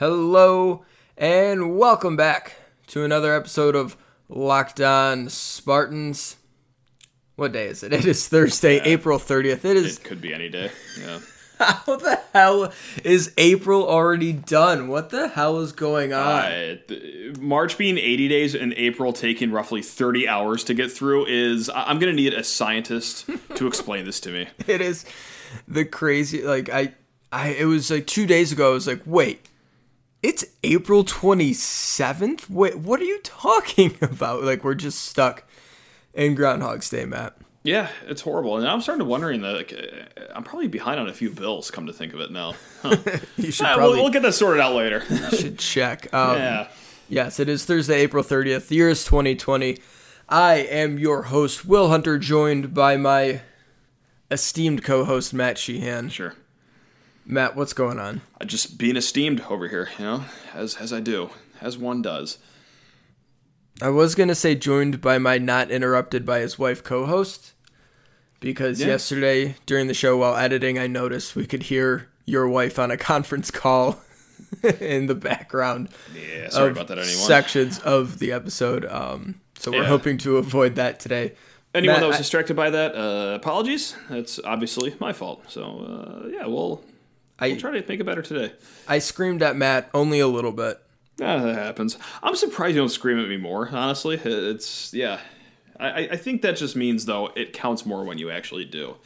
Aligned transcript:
Hello 0.00 0.82
and 1.18 1.76
welcome 1.76 2.16
back 2.16 2.56
to 2.86 3.04
another 3.04 3.34
episode 3.34 3.76
of 3.76 3.98
Locked 4.30 4.80
On 4.80 5.28
Spartans. 5.28 6.36
What 7.36 7.52
day 7.52 7.66
is 7.66 7.82
it? 7.82 7.92
It 7.92 8.06
is 8.06 8.26
Thursday, 8.26 8.76
Yeah. 8.76 8.82
April 8.84 9.18
30th. 9.18 9.62
It 9.66 9.76
is 9.76 9.98
It 9.98 10.04
could 10.04 10.22
be 10.22 10.32
any 10.32 10.48
day. 10.48 10.70
Yeah. 10.98 11.18
How 11.58 11.96
the 11.96 12.18
hell 12.32 12.72
is 13.04 13.34
April 13.36 13.86
already 13.86 14.32
done? 14.32 14.88
What 14.88 15.10
the 15.10 15.28
hell 15.28 15.60
is 15.60 15.72
going 15.72 16.14
on? 16.14 16.44
Uh, 16.46 16.76
th- 16.88 17.36
March 17.36 17.76
being 17.76 17.98
80 17.98 18.28
days 18.28 18.54
and 18.54 18.72
April 18.78 19.12
taking 19.12 19.52
roughly 19.52 19.82
30 19.82 20.26
hours 20.26 20.64
to 20.64 20.72
get 20.72 20.90
through 20.90 21.26
is. 21.26 21.68
I- 21.68 21.82
I'm 21.82 21.98
going 21.98 22.10
to 22.10 22.16
need 22.16 22.32
a 22.32 22.42
scientist 22.42 23.28
to 23.56 23.66
explain 23.66 24.06
this 24.06 24.18
to 24.20 24.30
me. 24.30 24.48
it 24.66 24.80
is 24.80 25.04
the 25.68 25.84
crazy 25.84 26.42
like 26.42 26.70
I 26.70 26.94
I 27.30 27.48
it 27.48 27.66
was 27.66 27.90
like 27.90 28.06
2 28.06 28.24
days 28.26 28.50
ago 28.50 28.70
I 28.70 28.72
was 28.72 28.86
like, 28.86 29.02
"Wait. 29.04 29.46
It's 30.22 30.44
April 30.62 31.04
27th? 31.04 32.50
Wait, 32.50 32.78
what 32.78 33.00
are 33.00 33.04
you 33.04 33.20
talking 33.22 33.96
about?" 34.02 34.42
Like 34.42 34.64
we're 34.64 34.74
just 34.74 35.04
stuck 35.04 35.44
in 36.14 36.34
Groundhog's 36.34 36.90
Day, 36.90 37.04
Matt. 37.04 37.36
Yeah, 37.62 37.88
it's 38.06 38.22
horrible. 38.22 38.56
And 38.56 38.66
I'm 38.66 38.80
starting 38.80 39.00
to 39.00 39.04
wondering 39.04 39.42
that 39.42 39.54
like, 39.54 39.72
uh, 39.72 40.22
I'm 40.34 40.44
probably 40.44 40.68
behind 40.68 40.98
on 40.98 41.08
a 41.08 41.12
few 41.12 41.30
bills, 41.30 41.70
come 41.70 41.86
to 41.86 41.92
think 41.92 42.14
of 42.14 42.20
it 42.20 42.30
now. 42.30 42.54
Huh. 42.82 42.96
You 43.36 43.50
should 43.52 43.66
probably 43.66 43.96
we'll, 43.96 44.04
we'll 44.04 44.12
get 44.12 44.22
that 44.22 44.32
sorted 44.32 44.60
out 44.60 44.74
later. 44.74 45.02
should 45.30 45.58
check. 45.58 46.12
Um, 46.14 46.38
yeah. 46.38 46.68
Yes, 47.08 47.38
it 47.40 47.48
is 47.48 47.64
Thursday, 47.64 48.00
April 48.00 48.22
30th. 48.24 48.68
The 48.68 48.76
year 48.76 48.88
is 48.88 49.04
2020. 49.04 49.78
I 50.28 50.54
am 50.54 50.98
your 50.98 51.24
host, 51.24 51.66
Will 51.66 51.88
Hunter, 51.88 52.18
joined 52.18 52.72
by 52.72 52.96
my 52.96 53.40
esteemed 54.30 54.84
co 54.84 55.04
host, 55.04 55.34
Matt 55.34 55.58
Sheehan. 55.58 56.08
Sure. 56.08 56.34
Matt, 57.24 57.54
what's 57.56 57.72
going 57.72 57.98
on? 57.98 58.22
I 58.40 58.44
just 58.44 58.78
being 58.78 58.96
esteemed 58.96 59.40
over 59.48 59.68
here, 59.68 59.88
you 59.98 60.04
know, 60.04 60.24
as 60.54 60.76
as 60.76 60.92
I 60.92 61.00
do, 61.00 61.30
as 61.60 61.78
one 61.78 62.02
does. 62.02 62.38
I 63.82 63.88
was 63.88 64.14
going 64.14 64.28
to 64.28 64.34
say 64.34 64.54
joined 64.54 65.00
by 65.00 65.18
my 65.18 65.38
not 65.38 65.70
interrupted 65.70 66.26
by 66.26 66.40
his 66.40 66.58
wife 66.58 66.82
co 66.82 67.06
host 67.06 67.52
because 68.40 68.80
Yeah. 68.80 68.88
yesterday 68.88 69.56
during 69.66 69.86
the 69.86 69.94
show 69.94 70.16
while 70.18 70.36
editing, 70.36 70.78
I 70.78 70.86
noticed 70.86 71.36
we 71.36 71.46
could 71.46 71.64
hear 71.64 72.08
your 72.26 72.48
wife 72.48 72.78
on 72.78 72.90
a 72.90 72.96
conference 73.12 73.50
call 73.50 74.00
in 74.80 75.06
the 75.06 75.14
background. 75.14 75.88
Yeah, 76.14 76.48
sorry 76.48 76.72
about 76.72 76.88
that, 76.88 76.98
anyone. 76.98 77.16
Sections 77.16 77.78
of 77.80 78.18
the 78.18 78.32
episode. 78.32 78.84
Um, 78.86 79.40
so 79.58 79.70
we're 79.70 79.82
Yeah. 79.82 79.88
hoping 79.88 80.18
to 80.18 80.36
avoid 80.38 80.74
that 80.76 80.98
today. 81.00 81.34
Anyone 81.74 81.94
Matt, 81.96 82.00
that 82.00 82.06
was 82.08 82.16
I- 82.16 82.20
distracted 82.20 82.54
by 82.56 82.70
that, 82.70 82.94
uh, 82.96 83.34
apologies. 83.36 83.94
That's 84.10 84.40
obviously 84.44 84.94
my 84.98 85.12
fault. 85.12 85.44
So 85.48 85.62
uh, 86.24 86.28
yeah, 86.28 86.46
we'll 86.46 86.82
I- 87.40 87.48
we'll 87.48 87.56
try 87.60 87.70
to 87.72 87.86
make 87.88 88.00
it 88.00 88.04
better 88.04 88.22
today. 88.22 88.52
I 88.86 88.98
screamed 88.98 89.42
at 89.42 89.56
Matt 89.56 89.88
only 89.94 90.20
a 90.20 90.26
little 90.28 90.52
bit. 90.52 90.78
Ah, 91.22 91.38
that 91.38 91.54
happens. 91.56 91.98
I'm 92.22 92.34
surprised 92.36 92.74
you 92.74 92.80
don't 92.80 92.88
scream 92.88 93.18
at 93.18 93.28
me 93.28 93.36
more. 93.36 93.68
Honestly, 93.70 94.16
it's 94.22 94.92
yeah. 94.94 95.20
I- 95.78 96.08
I 96.12 96.16
think 96.16 96.42
that 96.42 96.56
just 96.56 96.76
means 96.76 97.06
though 97.06 97.30
it 97.36 97.52
counts 97.52 97.84
more 97.86 98.04
when 98.04 98.18
you 98.18 98.30
actually 98.30 98.64
do. 98.66 98.96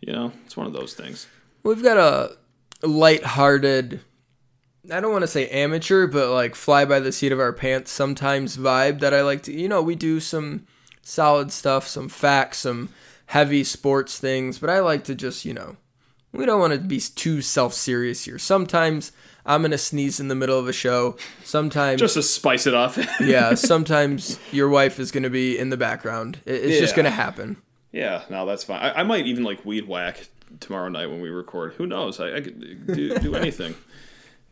You 0.00 0.12
know, 0.12 0.32
it's 0.44 0.56
one 0.56 0.66
of 0.66 0.72
those 0.72 0.94
things. 0.94 1.26
We've 1.62 1.82
got 1.82 1.96
a 1.96 2.36
light-hearted, 2.86 4.00
I 4.92 5.00
don't 5.00 5.12
want 5.12 5.22
to 5.22 5.28
say 5.28 5.48
amateur, 5.48 6.06
but 6.06 6.30
like 6.30 6.54
fly 6.54 6.84
by 6.84 7.00
the 7.00 7.12
seat 7.12 7.32
of 7.32 7.40
our 7.40 7.52
pants 7.52 7.90
sometimes 7.90 8.56
vibe 8.56 9.00
that 9.00 9.12
I 9.14 9.22
like 9.22 9.42
to. 9.44 9.52
You 9.52 9.68
know, 9.68 9.82
we 9.82 9.94
do 9.94 10.20
some 10.20 10.66
solid 11.02 11.50
stuff, 11.52 11.86
some 11.88 12.08
facts, 12.08 12.58
some 12.58 12.90
heavy 13.26 13.64
sports 13.64 14.18
things, 14.18 14.58
but 14.58 14.70
I 14.70 14.80
like 14.80 15.04
to 15.04 15.14
just, 15.14 15.44
you 15.44 15.54
know, 15.54 15.76
we 16.36 16.46
don't 16.46 16.60
want 16.60 16.72
to 16.72 16.78
be 16.78 17.00
too 17.00 17.42
self-serious 17.42 18.24
here. 18.24 18.38
Sometimes 18.38 19.12
I'm 19.44 19.62
gonna 19.62 19.78
sneeze 19.78 20.18
in 20.20 20.28
the 20.28 20.34
middle 20.34 20.58
of 20.58 20.68
a 20.68 20.72
show. 20.72 21.16
Sometimes 21.44 22.00
Just 22.00 22.14
to 22.14 22.22
spice 22.22 22.66
it 22.66 22.74
up. 22.74 22.96
yeah, 23.20 23.54
sometimes 23.54 24.38
your 24.52 24.68
wife 24.68 24.98
is 24.98 25.12
gonna 25.12 25.30
be 25.30 25.58
in 25.58 25.70
the 25.70 25.76
background. 25.76 26.38
It- 26.44 26.64
It's 26.64 26.78
just 26.80 26.96
gonna 26.96 27.10
happen. 27.10 27.56
yeah, 27.92 28.22
no, 28.30 28.44
that's 28.46 28.64
fine. 28.64 28.80
I, 28.80 29.00
I 29.00 29.02
might 29.04 29.26
even 29.26 29.44
like 29.44 29.64
weed 29.64 29.86
whack 29.88 30.28
tomorrow 30.60 30.88
night 30.88 31.06
when 31.06 31.20
we 31.20 31.28
record. 31.30 31.74
Who 31.74 31.86
knows? 31.86 32.18
I, 32.20 32.36
I 32.36 32.40
could 32.40 32.86
do, 32.86 33.18
do 33.18 33.34
anything. 33.34 33.74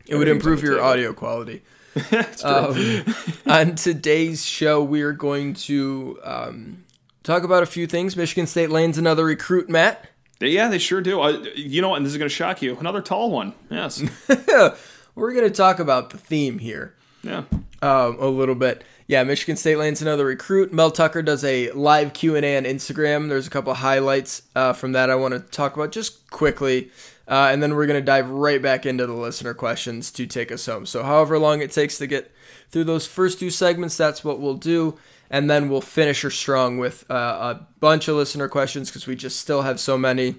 It 0.07 0.17
would 0.17 0.27
improve 0.27 0.61
your 0.61 0.81
audio 0.83 1.13
quality. 1.13 1.63
Um, 2.43 3.05
on 3.47 3.73
today's 3.75 4.45
show, 4.45 4.83
we 4.83 5.01
are 5.01 5.13
going 5.13 5.53
to 5.53 6.19
um, 6.23 6.83
talk 7.23 7.43
about 7.43 7.63
a 7.63 7.65
few 7.65 7.87
things. 7.87 8.15
Michigan 8.15 8.45
State 8.45 8.69
lands 8.69 8.97
another 8.99 9.25
recruit, 9.25 9.67
Matt. 9.69 10.05
Yeah, 10.39 10.67
they 10.67 10.77
sure 10.77 11.01
do. 11.01 11.21
I, 11.21 11.29
you 11.55 11.81
know, 11.81 11.89
what, 11.89 11.97
and 11.97 12.05
this 12.05 12.11
is 12.13 12.17
going 12.17 12.29
to 12.29 12.35
shock 12.35 12.61
you. 12.61 12.77
Another 12.77 13.01
tall 13.01 13.31
one. 13.31 13.53
Yes. 13.71 14.03
We're 15.15 15.33
going 15.33 15.47
to 15.47 15.55
talk 15.55 15.79
about 15.79 16.09
the 16.09 16.17
theme 16.17 16.59
here 16.59 16.93
Yeah. 17.23 17.43
um, 17.81 18.17
a 18.19 18.27
little 18.27 18.55
bit. 18.55 18.83
Yeah, 19.07 19.23
Michigan 19.23 19.55
State 19.55 19.77
lands 19.77 20.01
another 20.01 20.25
recruit. 20.25 20.73
Mel 20.73 20.91
Tucker 20.91 21.21
does 21.21 21.43
a 21.43 21.71
live 21.71 22.13
Q 22.13 22.35
and 22.35 22.43
A 22.45 22.57
on 22.57 22.63
Instagram. 22.63 23.29
There's 23.29 23.47
a 23.47 23.51
couple 23.51 23.73
highlights 23.75 24.41
uh, 24.55 24.73
from 24.73 24.93
that 24.93 25.09
I 25.09 25.15
want 25.15 25.33
to 25.35 25.39
talk 25.39 25.75
about 25.75 25.91
just 25.91 26.29
quickly, 26.31 26.89
uh, 27.27 27.49
and 27.51 27.61
then 27.61 27.75
we're 27.75 27.85
going 27.85 27.99
to 28.01 28.05
dive 28.05 28.29
right 28.29 28.59
back 28.61 28.85
into 28.85 29.05
the 29.05 29.13
listener 29.13 29.53
questions 29.53 30.09
to 30.13 30.25
take 30.25 30.51
us 30.51 30.65
home. 30.65 30.87
So, 30.87 31.03
however 31.03 31.37
long 31.37 31.61
it 31.61 31.71
takes 31.71 31.99
to 31.99 32.07
get 32.07 32.31
through 32.71 32.85
those 32.85 33.05
first 33.05 33.39
two 33.39 33.51
segments, 33.51 33.95
that's 33.95 34.23
what 34.23 34.39
we'll 34.39 34.55
do, 34.55 34.97
and 35.29 35.49
then 35.49 35.69
we'll 35.69 35.81
finish 35.81 36.21
her 36.21 36.29
strong 36.29 36.77
with 36.77 37.09
uh, 37.09 37.13
a 37.55 37.67
bunch 37.79 38.07
of 38.07 38.15
listener 38.15 38.47
questions 38.47 38.89
because 38.89 39.07
we 39.07 39.15
just 39.15 39.39
still 39.39 39.63
have 39.63 39.79
so 39.79 39.97
many. 39.97 40.35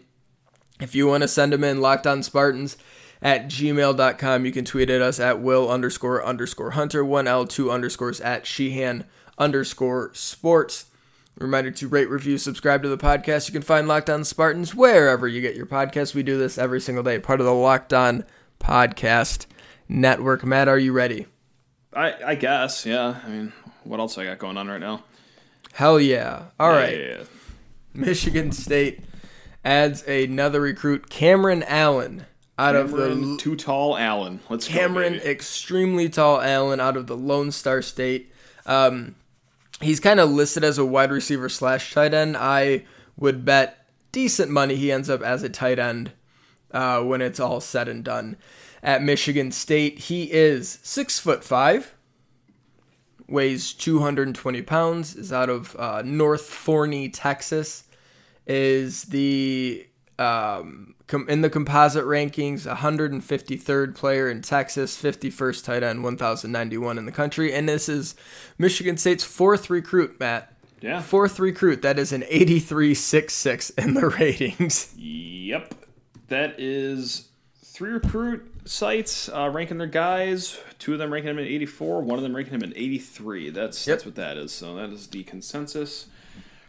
If 0.81 0.95
you 0.95 1.07
want 1.07 1.23
to 1.23 1.29
send 1.29 1.53
them 1.53 1.65
in, 1.65 1.81
locked 1.81 2.07
on 2.07 2.23
Spartans 2.23 2.77
at 3.23 3.47
gmail.com. 3.47 4.45
You 4.45 4.53
can 4.53 4.65
tweet 4.65 4.91
at 4.91 5.03
us 5.03 5.19
at 5.19 5.41
will 5.41 5.71
underscore 5.71 6.25
underscore 6.25 6.73
hunter, 6.73 7.05
one 7.05 7.27
L, 7.27 7.47
two 7.47 7.71
underscores 7.71 8.21
at 8.21 8.47
Sheehan 8.47 9.05
underscore 9.39 10.11
sports. 10.15 10.87
Reminder 11.39 11.71
to 11.71 11.89
rate, 11.89 12.09
review, 12.09 12.39
subscribe 12.39 12.83
to 12.83 12.89
the 12.89 12.97
podcast. 12.97 13.47
You 13.47 13.53
can 13.53 13.61
find 13.61 13.87
Locked 13.87 14.09
On 14.09 14.25
Spartans 14.25 14.75
wherever 14.75 15.29
you 15.29 15.43
get 15.43 15.55
your 15.55 15.67
podcast. 15.67 16.15
We 16.15 16.23
do 16.23 16.39
this 16.39 16.57
every 16.57 16.81
single 16.81 17.05
day, 17.05 17.19
part 17.19 17.41
of 17.41 17.47
the 17.47 17.53
Locked 17.53 17.93
On 17.93 18.25
Podcast 18.59 19.45
Network. 19.87 20.45
Matt, 20.45 20.69
are 20.69 20.79
you 20.79 20.93
ready? 20.93 21.27
I, 21.93 22.15
I 22.25 22.35
guess. 22.37 22.87
Yeah. 22.87 23.21
I 23.23 23.29
mean, 23.29 23.53
what 23.87 24.01
else 24.01 24.19
I 24.19 24.25
got 24.25 24.39
going 24.39 24.57
on 24.57 24.69
right 24.69 24.81
now? 24.81 25.05
Hell 25.73 26.01
yeah. 26.01 26.47
All 26.59 26.73
Yeah, 26.73 26.79
right. 26.79 26.99
yeah, 26.99 27.05
yeah. 27.19 27.25
Michigan 27.95 28.53
State 28.53 29.01
adds 29.65 30.03
another 30.07 30.61
recruit, 30.61 31.09
Cameron 31.11 31.63
Allen, 31.65 32.27
out 32.59 32.77
of 32.77 32.93
the 32.93 33.37
Too 33.39 33.57
Tall 33.57 33.97
Allen. 33.97 34.41
Let's 34.49 34.69
Cameron, 34.69 35.15
go, 35.15 35.25
extremely 35.25 36.09
tall 36.09 36.41
Allen 36.41 36.81
out 36.81 36.97
of 36.97 37.07
the 37.07 37.17
Lone 37.17 37.51
Star 37.53 37.83
State. 37.83 38.33
Um, 38.65 39.17
he's 39.81 40.01
kind 40.01 40.21
of 40.21 40.31
listed 40.31 40.65
as 40.65 40.79
a 40.79 40.85
wide 40.85 41.11
receiver 41.11 41.49
slash 41.49 41.93
tight 41.93 42.15
end. 42.15 42.37
I 42.37 42.85
would 43.17 43.45
bet 43.45 43.87
decent 44.13 44.51
money 44.51 44.77
he 44.77 44.91
ends 44.93 45.11
up 45.11 45.23
as 45.23 45.43
a 45.43 45.49
tight 45.49 45.79
end 45.79 46.13
uh, 46.71 47.03
when 47.03 47.21
it's 47.21 47.41
all 47.41 47.61
said 47.61 47.89
and 47.89 48.05
done. 48.05 48.37
At 48.83 49.03
Michigan 49.03 49.51
State, 49.53 49.99
he 50.01 50.31
is 50.33 50.79
six 50.83 51.19
foot 51.19 51.43
five, 51.43 51.95
weighs 53.29 53.73
220 53.73 54.63
pounds, 54.63 55.17
is 55.17 55.33
out 55.33 55.49
of 55.49 55.77
uh, 55.77 56.03
North 56.05 56.49
Forney, 56.49 57.09
Texas, 57.09 57.85
is 58.47 59.05
the 59.05 59.87
um, 60.19 60.95
com- 61.07 61.29
in 61.29 61.41
the 61.41 61.51
composite 61.51 62.05
rankings 62.05 62.67
153rd 62.73 63.95
player 63.95 64.31
in 64.31 64.43
Texas, 64.43 65.01
51st 65.01 65.65
tight 65.65 65.83
end, 65.83 66.03
1091 66.03 66.99
in 66.99 67.07
the 67.07 67.13
country, 67.13 67.53
and 67.53 67.69
this 67.69 67.89
is 67.89 68.15
Michigan 68.59 68.97
State's 68.97 69.25
fourth 69.25 69.71
recruit, 69.71 70.19
Matt. 70.21 70.53
Yeah. 70.81 71.01
Fourth 71.01 71.41
recruit, 71.41 71.83
that 71.83 71.99
is 71.99 72.13
an 72.13 72.23
83.66 72.23 73.79
in 73.83 73.95
the 73.95 74.09
ratings. 74.21 74.95
Yep. 74.97 75.75
That 76.29 76.55
is 76.59 77.29
three 77.65 77.93
recruit 77.93 78.56
sites 78.67 79.29
uh, 79.29 79.49
ranking 79.53 79.79
their 79.79 79.87
guys. 79.87 80.59
Two 80.79 80.93
of 80.93 80.99
them 80.99 81.13
ranking 81.13 81.31
him 81.31 81.39
at 81.39 81.47
84. 81.47 82.03
One 82.03 82.19
of 82.19 82.23
them 82.23 82.35
ranking 82.37 82.55
him 82.55 82.63
at 82.63 82.77
83. 82.77 83.51
That's 83.51 83.87
Yep. 83.87 83.95
that's 83.95 84.05
what 84.05 84.15
that 84.17 84.37
is. 84.37 84.53
So 84.53 84.75
that 84.77 84.91
is 84.91 85.07
the 85.07 85.23
consensus 85.25 86.07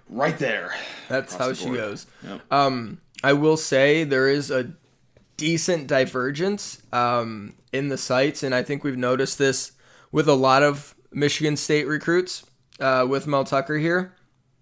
right 0.09 0.37
there. 0.37 0.73
That's 1.09 1.35
how 1.35 1.49
the 1.49 1.55
she 1.55 1.69
goes. 1.69 2.07
Yep. 2.23 2.41
Um, 2.51 3.01
I 3.23 3.33
will 3.33 3.57
say 3.57 4.03
there 4.03 4.29
is 4.29 4.49
a 4.51 4.71
decent 5.37 5.87
divergence 5.87 6.81
um, 6.93 7.55
in 7.73 7.89
the 7.89 7.97
sites, 7.97 8.43
and 8.43 8.55
I 8.55 8.63
think 8.63 8.83
we've 8.83 8.97
noticed 8.97 9.37
this 9.37 9.73
with 10.11 10.27
a 10.27 10.33
lot 10.33 10.63
of 10.63 10.95
Michigan 11.11 11.57
State 11.57 11.87
recruits. 11.87 12.43
Uh, 12.79 13.07
with 13.09 13.25
Mel 13.25 13.43
Tucker 13.43 13.79
here, 13.79 14.13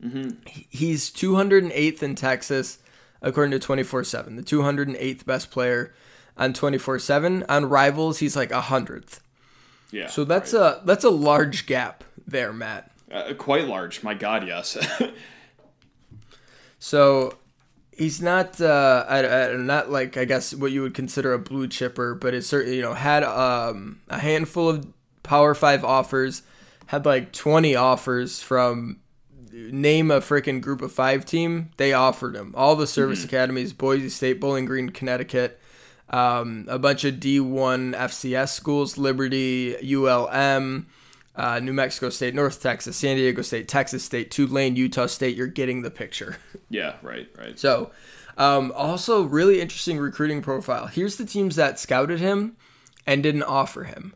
He- 0.02 0.68
he's 0.70 1.10
208th 1.12 2.02
in 2.02 2.16
Texas, 2.16 2.78
according 3.22 3.52
to 3.52 3.60
24/7, 3.60 4.38
the 4.38 4.42
208th 4.42 5.26
best 5.26 5.52
player 5.52 5.94
on 6.38 6.54
24/7. 6.54 7.46
On 7.48 7.66
Rivals, 7.66 8.20
he's 8.20 8.36
like 8.36 8.52
a 8.52 8.62
hundredth. 8.62 9.22
Yeah. 9.92 10.08
So 10.08 10.24
that's 10.24 10.54
a 10.54 10.82
that's 10.86 11.04
a 11.04 11.10
large 11.10 11.66
gap 11.66 12.04
there, 12.28 12.52
Matt. 12.52 12.92
uh, 13.12 13.34
quite 13.34 13.66
large. 13.66 14.04
My 14.04 14.14
God, 14.14 14.46
yes. 14.46 14.78
So 16.86 17.40
he's 17.92 18.22
not 18.22 18.62
uh 18.62 19.06
I, 19.10 19.26
I, 19.26 19.56
not 19.56 19.90
like 19.90 20.18
I 20.18 20.26
guess 20.26 20.54
what 20.54 20.72
you 20.72 20.84
would 20.84 20.94
consider 20.94 21.34
a 21.34 21.40
blue 21.40 21.68
chipper, 21.68 22.14
but 22.14 22.36
it's 22.36 22.46
certainly 22.46 22.76
you 22.76 22.84
know 22.84 22.94
had 22.94 23.24
um 23.24 24.02
a 24.08 24.20
handful 24.20 24.70
of 24.70 24.86
Power 25.24 25.56
Five 25.56 25.84
offers, 25.84 26.44
had 26.86 27.04
like 27.08 27.32
twenty 27.32 27.76
offers 27.76 28.40
from 28.40 29.00
name 29.52 30.12
a 30.12 30.20
freaking 30.20 30.62
group 30.62 30.84
of 30.84 30.92
five 30.92 31.26
team. 31.26 31.72
They 31.78 31.92
offered 31.92 32.36
him 32.36 32.54
all 32.56 32.76
the 32.76 32.86
service 32.86 33.22
mm-hmm. 33.22 33.30
academies, 33.30 33.74
Boise 33.74 34.10
State, 34.10 34.40
Bowling 34.40 34.66
Green, 34.66 34.90
Connecticut. 34.92 35.60
Um, 36.10 36.66
a 36.70 36.78
bunch 36.78 37.04
of 37.04 37.16
D1 37.16 37.96
FCS 37.96 38.50
schools, 38.50 38.98
Liberty, 38.98 39.76
ULM, 39.96 40.86
uh, 41.36 41.60
New 41.60 41.74
Mexico 41.74 42.10
State, 42.10 42.36
North 42.36 42.62
Texas, 42.62 42.96
San 42.96 43.18
Diego 43.18 43.42
State, 43.42 43.68
Texas 43.68 44.04
State, 44.04 44.32
Tulane, 44.32 44.76
Utah 44.76 45.08
State. 45.08 45.36
You're 45.36 45.48
getting 45.48 45.82
the 45.82 45.92
picture. 45.92 46.38
Yeah, 46.68 46.96
right, 47.04 47.30
right. 47.38 47.58
So, 47.60 47.92
um, 48.38 48.74
also 48.76 49.22
really 49.22 49.62
interesting 49.62 50.00
recruiting 50.00 50.42
profile. 50.42 50.88
Here's 50.88 51.18
the 51.18 51.26
teams 51.26 51.56
that 51.58 51.80
scouted 51.80 52.20
him 52.20 52.58
and 53.06 53.22
didn't 53.22 53.44
offer 53.44 53.84
him. 53.84 54.16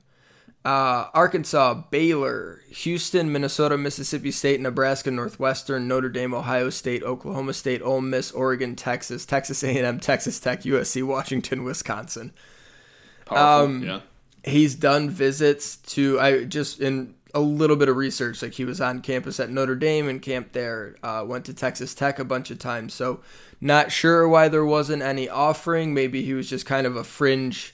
Uh, 0.69 1.09
Arkansas, 1.15 1.73
Baylor, 1.89 2.61
Houston, 2.69 3.31
Minnesota, 3.31 3.75
Mississippi 3.75 4.29
State, 4.29 4.61
Nebraska, 4.61 5.09
Northwestern, 5.09 5.87
Notre 5.87 6.09
Dame, 6.09 6.35
Ohio 6.35 6.69
State, 6.69 7.01
Oklahoma 7.01 7.53
State, 7.53 7.81
Ole 7.81 8.01
Miss, 8.01 8.31
Oregon, 8.31 8.75
Texas, 8.75 9.25
Texas 9.25 9.63
A&M, 9.63 9.99
Texas 9.99 10.39
Tech, 10.39 10.61
USC, 10.61 11.01
Washington, 11.01 11.63
Wisconsin. 11.63 12.33
Powerful, 13.25 13.65
um, 13.65 13.83
yeah. 13.83 14.01
He's 14.43 14.75
done 14.75 15.09
visits 15.09 15.77
to 15.77 16.19
I 16.19 16.43
just 16.43 16.79
in 16.79 17.15
a 17.33 17.39
little 17.39 17.75
bit 17.75 17.89
of 17.89 17.95
research. 17.95 18.43
Like 18.43 18.53
he 18.53 18.63
was 18.63 18.79
on 18.79 19.01
campus 19.01 19.39
at 19.39 19.49
Notre 19.49 19.75
Dame 19.75 20.07
and 20.07 20.21
camped 20.21 20.53
there. 20.53 20.97
Uh, 21.01 21.25
went 21.27 21.45
to 21.45 21.53
Texas 21.55 21.95
Tech 21.95 22.19
a 22.19 22.23
bunch 22.23 22.51
of 22.51 22.59
times. 22.59 22.93
So 22.93 23.21
not 23.59 23.91
sure 23.91 24.29
why 24.29 24.49
there 24.49 24.65
wasn't 24.65 25.01
any 25.01 25.27
offering. 25.27 25.95
Maybe 25.95 26.21
he 26.21 26.35
was 26.35 26.47
just 26.47 26.67
kind 26.67 26.85
of 26.85 26.95
a 26.95 27.03
fringe 27.03 27.73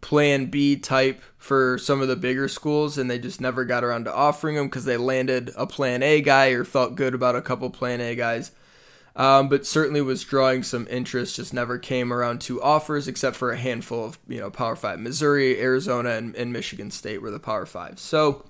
plan 0.00 0.46
B 0.46 0.76
type 0.76 1.20
for 1.36 1.78
some 1.78 2.00
of 2.00 2.08
the 2.08 2.16
bigger 2.16 2.48
schools, 2.48 2.98
and 2.98 3.10
they 3.10 3.18
just 3.18 3.40
never 3.40 3.64
got 3.64 3.84
around 3.84 4.04
to 4.04 4.14
offering 4.14 4.56
him 4.56 4.66
because 4.66 4.84
they 4.84 4.96
landed 4.96 5.52
a 5.56 5.66
plan 5.66 6.02
A 6.02 6.20
guy 6.20 6.48
or 6.48 6.64
felt 6.64 6.96
good 6.96 7.14
about 7.14 7.36
a 7.36 7.42
couple 7.42 7.70
plan 7.70 8.00
A 8.00 8.14
guys. 8.14 8.52
Um, 9.14 9.48
but 9.48 9.66
certainly 9.66 10.02
was 10.02 10.22
drawing 10.24 10.62
some 10.62 10.86
interest. 10.90 11.36
Just 11.36 11.54
never 11.54 11.78
came 11.78 12.12
around 12.12 12.42
to 12.42 12.62
offers, 12.62 13.08
except 13.08 13.34
for 13.34 13.50
a 13.50 13.56
handful 13.56 14.04
of 14.04 14.18
you 14.28 14.38
know 14.38 14.50
Power 14.50 14.76
Five. 14.76 15.00
Missouri, 15.00 15.58
Arizona, 15.58 16.10
and, 16.10 16.36
and 16.36 16.52
Michigan 16.52 16.90
State 16.90 17.22
were 17.22 17.30
the 17.30 17.38
Power 17.38 17.64
Five. 17.64 17.98
So 17.98 18.44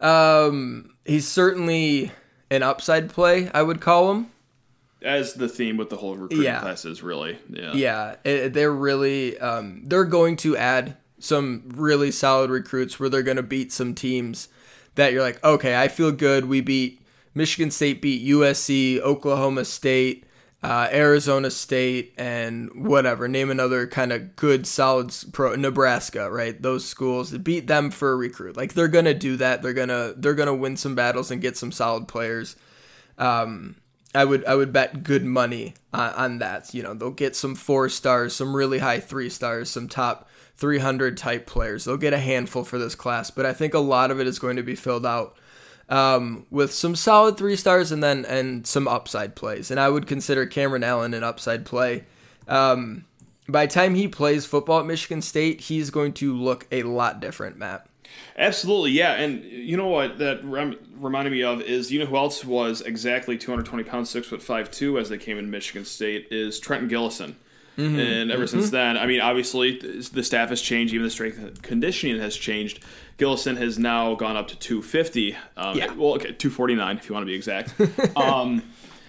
um, 0.00 0.94
he's 1.06 1.26
certainly 1.26 2.12
an 2.50 2.62
upside 2.62 3.10
play, 3.10 3.50
I 3.54 3.62
would 3.62 3.80
call 3.80 4.12
him. 4.12 4.30
As 5.04 5.34
the 5.34 5.48
theme 5.48 5.76
with 5.76 5.90
the 5.90 5.96
whole 5.96 6.16
recruiting 6.16 6.46
yeah. 6.46 6.60
class 6.60 6.84
is 6.84 7.02
really, 7.02 7.38
yeah, 7.50 7.74
yeah, 7.74 8.16
it, 8.24 8.54
they're 8.54 8.72
really, 8.72 9.38
um, 9.38 9.82
they're 9.84 10.04
going 10.04 10.36
to 10.38 10.56
add 10.56 10.96
some 11.18 11.64
really 11.74 12.10
solid 12.10 12.50
recruits 12.50 12.98
where 12.98 13.08
they're 13.08 13.22
going 13.22 13.36
to 13.36 13.42
beat 13.42 13.70
some 13.70 13.94
teams 13.94 14.48
that 14.94 15.12
you're 15.12 15.22
like, 15.22 15.42
okay, 15.44 15.80
I 15.80 15.88
feel 15.88 16.12
good. 16.12 16.46
We 16.46 16.60
beat 16.60 17.02
Michigan 17.34 17.70
State, 17.70 18.00
beat 18.00 18.26
USC, 18.26 19.00
Oklahoma 19.00 19.64
State, 19.64 20.24
uh, 20.62 20.88
Arizona 20.92 21.50
State, 21.50 22.14
and 22.16 22.70
whatever. 22.86 23.28
Name 23.28 23.50
another 23.50 23.86
kind 23.86 24.12
of 24.12 24.36
good, 24.36 24.66
solid 24.66 25.14
pro. 25.32 25.54
Nebraska, 25.56 26.30
right? 26.30 26.60
Those 26.60 26.84
schools 26.84 27.32
beat 27.32 27.66
them 27.66 27.90
for 27.90 28.12
a 28.12 28.16
recruit. 28.16 28.56
Like 28.56 28.74
they're 28.74 28.88
gonna 28.88 29.14
do 29.14 29.36
that. 29.36 29.62
They're 29.62 29.74
gonna 29.74 30.14
they're 30.16 30.34
gonna 30.34 30.54
win 30.54 30.76
some 30.76 30.94
battles 30.94 31.30
and 31.30 31.42
get 31.42 31.56
some 31.56 31.72
solid 31.72 32.08
players. 32.08 32.56
Um, 33.18 33.76
I 34.14 34.24
would 34.24 34.44
I 34.44 34.54
would 34.54 34.72
bet 34.72 35.02
good 35.02 35.24
money 35.24 35.74
on, 35.92 36.12
on 36.14 36.38
that. 36.38 36.72
You 36.74 36.82
know, 36.82 36.94
they'll 36.94 37.10
get 37.10 37.36
some 37.36 37.54
four 37.54 37.88
stars, 37.88 38.34
some 38.34 38.54
really 38.54 38.78
high 38.78 39.00
three 39.00 39.28
stars, 39.28 39.70
some 39.70 39.88
top 39.88 40.28
300 40.56 41.16
type 41.16 41.46
players. 41.46 41.84
They'll 41.84 41.96
get 41.96 42.12
a 42.12 42.18
handful 42.18 42.64
for 42.64 42.78
this 42.78 42.94
class, 42.94 43.30
but 43.30 43.44
I 43.44 43.52
think 43.52 43.74
a 43.74 43.80
lot 43.80 44.10
of 44.10 44.20
it 44.20 44.26
is 44.26 44.38
going 44.38 44.56
to 44.56 44.62
be 44.62 44.76
filled 44.76 45.04
out 45.04 45.36
um, 45.88 46.46
with 46.50 46.72
some 46.72 46.94
solid 46.94 47.36
three 47.36 47.56
stars 47.56 47.92
and 47.92 48.02
then 48.02 48.24
and 48.24 48.66
some 48.66 48.88
upside 48.88 49.34
plays. 49.34 49.70
And 49.70 49.80
I 49.80 49.88
would 49.88 50.06
consider 50.06 50.46
Cameron 50.46 50.84
Allen 50.84 51.14
an 51.14 51.24
upside 51.24 51.66
play. 51.66 52.04
Um, 52.46 53.04
by 53.48 53.66
the 53.66 53.72
time 53.72 53.94
he 53.94 54.08
plays 54.08 54.46
football 54.46 54.80
at 54.80 54.86
Michigan 54.86 55.22
State, 55.22 55.62
he's 55.62 55.90
going 55.90 56.12
to 56.14 56.34
look 56.34 56.66
a 56.72 56.82
lot 56.84 57.20
different, 57.20 57.58
Matt. 57.58 57.86
Absolutely, 58.36 58.92
yeah. 58.92 59.12
And 59.12 59.44
you 59.44 59.76
know 59.76 59.88
what 59.88 60.18
that 60.18 60.44
rem- 60.44 60.78
reminded 60.96 61.30
me 61.32 61.42
of 61.42 61.60
is 61.62 61.92
you 61.92 61.98
know 61.98 62.06
who 62.06 62.16
else 62.16 62.44
was 62.44 62.80
exactly 62.80 63.38
220 63.38 63.84
pounds, 63.84 64.10
six 64.10 64.26
foot 64.26 64.42
five 64.42 64.70
two 64.70 64.98
as 64.98 65.08
they 65.08 65.18
came 65.18 65.38
in 65.38 65.50
Michigan 65.50 65.84
State 65.84 66.28
is 66.30 66.58
Trenton 66.58 66.88
Gillison. 66.88 67.34
Mm-hmm. 67.76 67.98
And 67.98 68.30
ever 68.30 68.44
mm-hmm. 68.44 68.58
since 68.58 68.70
then, 68.70 68.96
I 68.96 69.06
mean, 69.06 69.20
obviously 69.20 69.78
the 69.78 70.22
staff 70.22 70.50
has 70.50 70.62
changed, 70.62 70.94
even 70.94 71.04
the 71.04 71.10
strength 71.10 71.62
conditioning 71.62 72.20
has 72.20 72.36
changed. 72.36 72.80
Gillison 73.18 73.56
has 73.56 73.78
now 73.78 74.14
gone 74.14 74.36
up 74.36 74.48
to 74.48 74.56
250. 74.56 75.36
Um, 75.56 75.76
yeah. 75.76 75.92
Well, 75.92 76.14
okay, 76.14 76.32
249 76.32 76.96
if 76.96 77.08
you 77.08 77.14
want 77.14 77.22
to 77.22 77.26
be 77.26 77.34
exact. 77.34 77.74
um, 78.16 78.62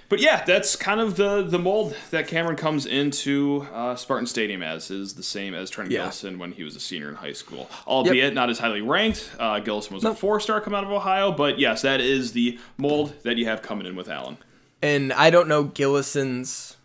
but 0.09 0.19
yeah, 0.19 0.43
that's 0.45 0.75
kind 0.75 0.99
of 0.99 1.15
the 1.15 1.41
the 1.43 1.59
mold 1.59 1.95
that 2.11 2.27
Cameron 2.27 2.55
comes 2.55 2.85
into 2.85 3.67
uh, 3.73 3.95
Spartan 3.95 4.27
Stadium 4.27 4.61
as 4.61 4.91
is 4.91 5.15
the 5.15 5.23
same 5.23 5.53
as 5.53 5.69
Trent 5.69 5.91
yeah. 5.91 6.07
Gillison 6.07 6.37
when 6.37 6.51
he 6.51 6.63
was 6.63 6.75
a 6.75 6.79
senior 6.79 7.09
in 7.09 7.15
high 7.15 7.33
school, 7.33 7.69
albeit 7.87 8.17
yep. 8.17 8.33
not 8.33 8.49
as 8.49 8.59
highly 8.59 8.81
ranked. 8.81 9.31
Uh, 9.39 9.59
Gillison 9.59 9.91
was 9.91 10.03
nope. 10.03 10.13
a 10.13 10.15
four 10.15 10.39
star 10.39 10.61
coming 10.61 10.77
out 10.77 10.83
of 10.83 10.91
Ohio, 10.91 11.31
but 11.31 11.59
yes, 11.59 11.81
that 11.81 12.01
is 12.01 12.33
the 12.33 12.59
mold 12.77 13.13
that 13.23 13.37
you 13.37 13.45
have 13.45 13.61
coming 13.61 13.87
in 13.87 13.95
with 13.95 14.09
Allen. 14.09 14.37
And 14.81 15.11
I 15.13 15.29
don't 15.29 15.47
know 15.47 15.63
Gillison's 15.63 16.77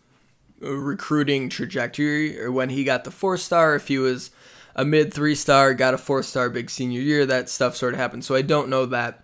recruiting 0.59 1.49
trajectory 1.49 2.39
or 2.39 2.51
when 2.51 2.69
he 2.69 2.83
got 2.83 3.03
the 3.03 3.11
four 3.11 3.37
star, 3.37 3.75
if 3.75 3.87
he 3.87 3.97
was 3.97 4.31
a 4.75 4.85
mid 4.85 5.13
three 5.13 5.35
star, 5.35 5.73
got 5.73 5.93
a 5.93 5.97
four 5.97 6.23
star 6.23 6.49
big 6.49 6.69
senior 6.69 7.01
year, 7.01 7.25
that 7.25 7.49
stuff 7.49 7.75
sort 7.75 7.93
of 7.93 7.99
happened. 7.99 8.25
So 8.25 8.35
I 8.35 8.41
don't 8.41 8.69
know 8.69 8.85
that. 8.87 9.23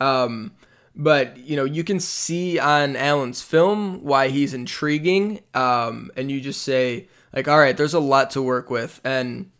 Um, 0.00 0.52
but 0.98 1.38
you 1.38 1.56
know, 1.56 1.64
you 1.64 1.84
can 1.84 2.00
see 2.00 2.58
on 2.58 2.96
Allen's 2.96 3.40
film 3.40 4.04
why 4.04 4.28
he's 4.28 4.52
intriguing. 4.52 5.40
Um, 5.54 6.10
and 6.16 6.30
you 6.30 6.40
just 6.40 6.62
say 6.62 7.08
like, 7.32 7.46
all 7.46 7.58
right, 7.58 7.76
there's 7.76 7.94
a 7.94 8.00
lot 8.00 8.32
to 8.32 8.42
work 8.42 8.68
with. 8.68 9.00
And 9.04 9.50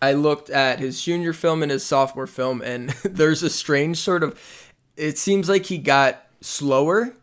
I 0.00 0.14
looked 0.14 0.50
at 0.50 0.80
his 0.80 1.00
junior 1.00 1.34
film 1.34 1.62
and 1.62 1.70
his 1.70 1.84
sophomore 1.84 2.26
film, 2.26 2.62
and 2.62 2.88
there's 3.04 3.42
a 3.42 3.50
strange 3.50 3.98
sort 3.98 4.24
of. 4.24 4.40
It 4.96 5.18
seems 5.18 5.48
like 5.48 5.66
he 5.66 5.78
got 5.78 6.26
slower. 6.40 7.14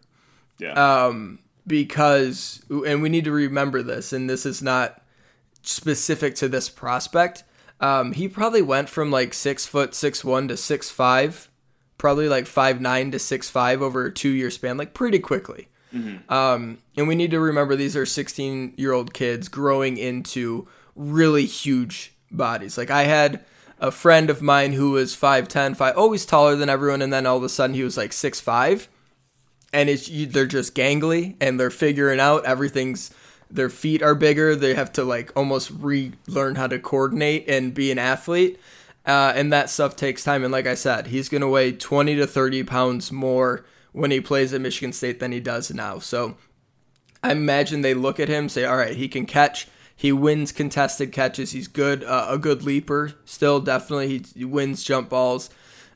Yeah. 0.60 0.74
Um, 0.74 1.40
because 1.69 2.63
and 2.69 3.02
we 3.02 3.07
need 3.07 3.24
to 3.25 3.31
remember 3.31 3.84
this 3.84 4.12
and 4.12 4.30
this 4.30 4.45
is 4.45 4.62
not 4.62 5.02
specific 5.62 6.36
to 6.36 6.50
this 6.50 6.68
prospect 6.68 7.44
um, 7.80 8.12
he 8.12 8.28
probably 8.28 8.63
went 8.63 8.90
from 8.90 9.12
like 9.12 9.33
six 9.33 9.66
foot 9.66 9.94
six 9.94 10.26
one 10.26 10.47
to 10.47 10.57
six 10.57 10.90
five 10.90 11.50
probably 12.00 12.28
like 12.28 12.48
five 12.48 12.82
nine 12.82 13.12
to 13.12 13.20
six 13.20 13.52
five 13.52 13.84
over 13.84 14.08
a 14.08 14.12
two 14.12 14.30
year 14.30 14.50
span 14.50 14.78
like 14.78 14.96
pretty 14.96 15.20
quickly. 15.20 15.68
Mm-hmm. 15.94 16.32
um, 16.32 16.78
and 16.96 17.08
we 17.08 17.16
need 17.16 17.32
to 17.32 17.40
remember 17.40 17.76
these 17.76 17.96
are 17.96 18.06
16 18.06 18.76
year 18.78 18.92
old 18.92 19.12
kids 19.12 19.48
growing 19.48 19.98
into 19.98 20.68
really 20.96 21.46
huge 21.46 22.14
bodies. 22.32 22.78
Like 22.78 22.92
i 22.92 23.04
had 23.04 23.44
a 23.80 23.92
friend 23.92 24.30
of 24.30 24.42
mine 24.42 24.74
who 24.74 24.92
was 24.92 25.16
5'10 25.16 25.76
5 25.78 25.98
always 25.98 26.26
taller 26.26 26.56
than 26.56 26.70
everyone 26.70 27.02
and 27.02 27.12
then 27.14 27.26
all 27.26 27.38
of 27.38 27.44
a 27.44 27.50
sudden 27.50 27.76
he 27.76 27.84
was 27.84 27.98
like 27.98 28.14
six 28.14 28.40
five. 28.40 28.88
And 29.72 29.90
it's 29.90 30.10
they're 30.10 30.48
just 30.48 30.74
gangly 30.74 31.36
and 31.40 31.60
they're 31.60 31.70
figuring 31.70 32.20
out 32.20 32.46
everything's 32.46 33.12
their 33.52 33.70
feet 33.70 34.04
are 34.04 34.16
bigger. 34.16 34.56
They 34.56 34.76
have 34.76 34.92
to 34.94 35.04
like 35.04 35.32
almost 35.36 35.72
relearn 35.72 36.56
how 36.56 36.68
to 36.68 36.80
coordinate 36.80 37.50
and 37.50 37.74
be 37.74 37.92
an 37.92 37.98
athlete 37.98 38.60
uh, 39.06 39.34
and 39.36 39.52
that 39.52 39.70
stuff 39.70 39.96
takes 39.96 40.24
time. 40.24 40.44
And 40.44 40.52
like 40.52 40.68
i 40.68 40.76
said 40.76 41.08
he's 41.08 41.30
going 41.30 41.42
to 41.42 41.48
weigh 41.48 41.72
20 41.72 42.16
to 42.16 42.28
30 42.28 42.64
pounds 42.64 43.12
more 43.12 43.66
when 43.92 44.12
he 44.12 44.22
plays 44.22 44.54
at 44.54 44.62
michigan 44.62 44.94
state 44.94 45.20
than 45.20 45.32
he 45.32 45.40
does 45.40 45.72
now. 45.72 46.00
So 46.00 46.38
i 47.24 47.32
imagine 47.32 47.82
they 47.82 47.94
look 47.94 48.20
at 48.20 48.30
him 48.30 48.50
say 48.50 48.66
all 48.66 48.78
right 48.78 48.96
he 48.96 49.08
can 49.08 49.26
catch. 49.26 49.68
He 49.96 50.14
wins 50.14 50.54
contested 50.54 51.12
catches. 51.12 51.52
He's 51.52 51.68
good 51.68 52.04
uh, 52.04 52.28
a 52.30 52.38
good 52.38 52.64
leaper 52.64 53.14
still. 53.26 53.60
Definitely 53.60 54.24
he 54.34 54.46
wins 54.46 54.84
jump 54.84 55.10
balls 55.10 55.50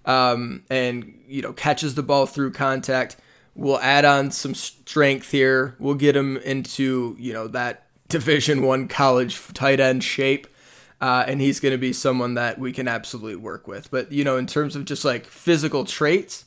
um, 0.05 0.63
and 0.69 1.21
you 1.27 1.41
know 1.41 1.53
catches 1.53 1.95
the 1.95 2.03
ball 2.03 2.25
through 2.25 2.51
contact. 2.51 3.17
We'll 3.55 3.79
add 3.79 4.05
on 4.05 4.31
some 4.31 4.55
strength 4.55 5.31
here. 5.31 5.75
We'll 5.79 5.95
get 5.95 6.15
him 6.15 6.37
into 6.37 7.15
you 7.19 7.33
know 7.33 7.47
that 7.49 7.87
Division 8.07 8.63
One 8.63 8.87
college 8.87 9.39
tight 9.53 9.79
end 9.79 10.03
shape, 10.03 10.47
uh, 11.03 11.25
and 11.27 11.41
he's 11.41 11.59
going 11.59 11.73
to 11.73 11.77
be 11.77 11.91
someone 11.91 12.35
that 12.35 12.57
we 12.57 12.71
can 12.71 12.87
absolutely 12.87 13.35
work 13.35 13.67
with. 13.67 13.91
But 13.91 14.13
you 14.13 14.23
know, 14.23 14.37
in 14.37 14.47
terms 14.47 14.73
of 14.77 14.85
just 14.85 15.03
like 15.03 15.25
physical 15.25 15.83
traits, 15.83 16.45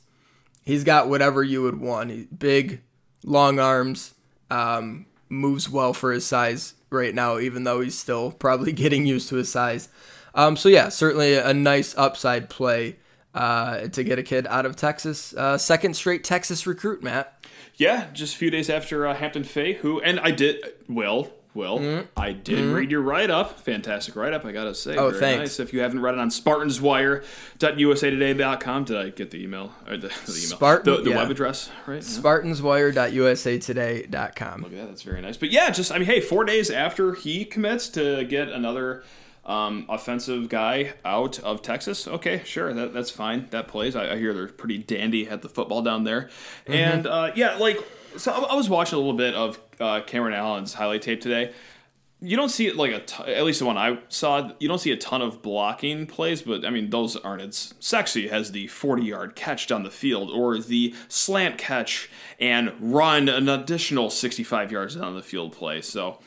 he's 0.65 0.83
got 0.83 1.11
whatever 1.11 1.43
you 1.43 1.61
would 1.61 1.79
want. 1.79 2.11
He's 2.11 2.25
big, 2.25 2.81
long 3.23 3.59
arms, 3.59 4.15
um, 4.51 5.05
moves 5.29 5.69
well 5.69 5.93
for 5.93 6.11
his 6.11 6.25
size 6.25 6.73
right 6.89 7.15
now, 7.15 7.39
even 7.39 7.65
though 7.65 7.83
he's 7.83 7.99
still 7.99 8.31
probably 8.39 8.73
getting 8.73 9.05
used 9.05 9.29
to 9.29 9.37
his 9.37 9.53
size. 9.53 9.91
Um, 10.35 10.57
so 10.57 10.71
yeah, 10.71 10.89
certainly 10.89 11.35
a 11.35 11.53
nice 11.53 11.95
upside 11.99 12.49
play 12.49 12.97
uh, 13.35 13.89
to 13.89 14.03
get 14.03 14.19
a 14.19 14.23
kid 14.23 14.47
out 14.47 14.65
of 14.65 14.75
Texas. 14.75 15.35
Uh, 15.35 15.59
second 15.59 15.97
straight 15.97 16.25
Texas 16.25 16.67
recruit, 16.67 17.03
Matt. 17.03 17.45
Yeah, 17.75 18.07
just 18.15 18.37
a 18.37 18.39
few 18.39 18.51
days 18.51 18.71
after 18.71 19.07
uh, 19.07 19.15
Hampton 19.15 19.45
Fay, 19.45 19.75
who 19.75 20.01
and 20.01 20.19
I 20.19 20.31
did 20.31 20.65
Will. 20.89 21.31
Will 21.57 21.79
Mm-hmm. 21.81 22.07
I 22.17 22.33
did 22.33 22.65
read 22.67 22.91
your 22.91 23.01
write 23.01 23.31
up? 23.31 23.59
Fantastic 23.61 24.15
write 24.15 24.33
up, 24.33 24.45
I 24.45 24.53
gotta 24.53 24.75
say. 24.75 24.97
Oh, 24.97 25.09
Very 25.09 25.21
thanks. 25.21 25.59
Nice. 25.59 25.61
If 25.61 25.73
you 25.73 25.81
haven't 25.81 26.01
read 26.01 26.15
it 26.15 26.21
on 26.21 26.29
SpartansWire.usatoday.com, 26.31 28.85
did 28.85 28.97
I 28.97 29.09
get 29.11 29.31
the 29.31 29.43
email 29.43 29.73
or 29.89 29.97
the, 29.97 30.09
the 30.27 30.33
email? 30.33 30.57
Spartan- 30.57 30.95
the, 30.97 31.03
the 31.03 31.11
yeah. 31.11 31.17
web 31.17 31.31
address, 31.31 31.71
right? 31.87 31.97
Yeah. 31.97 32.01
SpartansWire.usatoday.com. 32.03 34.63
Look 34.63 34.73
at 34.73 34.79
that. 34.79 34.89
That's 34.89 35.03
very 35.03 35.21
nice. 35.21 35.37
But 35.37 35.51
yeah, 35.51 35.71
just 35.71 35.93
I 35.93 35.99
mean, 35.99 36.07
hey, 36.07 36.21
four 36.21 36.45
days 36.45 36.71
after 36.71 37.15
he 37.15 37.45
commits 37.45 37.89
to 37.91 38.25
get 38.25 38.49
another 38.49 39.03
um, 39.45 39.87
offensive 39.89 40.49
guy 40.49 40.95
out 41.05 41.39
of 41.41 41.63
Texas, 41.63 42.07
okay, 42.09 42.43
sure, 42.45 42.73
that, 42.75 42.93
that's 42.93 43.11
fine. 43.11 43.47
That 43.51 43.69
plays. 43.69 43.95
I, 43.97 44.13
I 44.13 44.17
hear 44.19 44.35
they're 44.35 44.49
pretty 44.49 44.79
dandy 44.79 45.29
at 45.29 45.43
the 45.43 45.49
football 45.49 45.83
down 45.83 46.03
there, 46.05 46.29
and 46.67 47.07
uh, 47.07 47.31
yeah, 47.37 47.57
like 47.57 47.79
so. 48.17 48.33
I, 48.33 48.55
was 48.55 48.69
watching 48.69 48.97
a 48.97 48.99
little 48.99 49.17
bit 49.17 49.35
of 49.35 49.59
uh, 49.81 50.01
Cameron 50.07 50.35
Allen's 50.35 50.75
highlight 50.75 51.03
tape 51.03 51.21
today. 51.21 51.53
You 52.21 52.35
don't 52.35 52.49
see 52.49 52.67
it 52.67 52.77
like 52.77 52.93
a 52.93 53.01
t- 53.01 53.25
at 53.25 53.45
least 53.45 53.59
the 53.59 53.67
one 53.67 53.77
I 53.77 53.99
saw. 54.09 54.51
You 54.59 54.69
don't 54.69 54.79
see 54.79 54.91
a 54.91 54.97
ton 54.97 55.21
of 55.21 55.43
blocking 55.43 56.07
plays, 56.07 56.41
but 56.43 56.65
I 56.65 56.71
mean 56.71 56.89
those 56.89 57.15
aren't 57.17 57.43
as 57.43 57.75
sexy 57.79 58.31
as 58.31 58.53
the 58.53 58.69
forty-yard 58.69 59.37
catch 59.37 59.67
down 59.67 59.83
the 59.83 59.91
field 59.91 60.31
or 60.31 60.59
the 60.59 60.95
slant 61.09 61.59
catch 61.59 62.09
and 62.41 62.73
run 62.81 63.29
an 63.29 63.51
additional 63.51 64.09
sixty-five 64.09 64.73
yards 64.73 64.97
down 64.97 65.15
the 65.15 65.23
field 65.23 65.53
play. 65.53 65.83
So, 65.83 66.19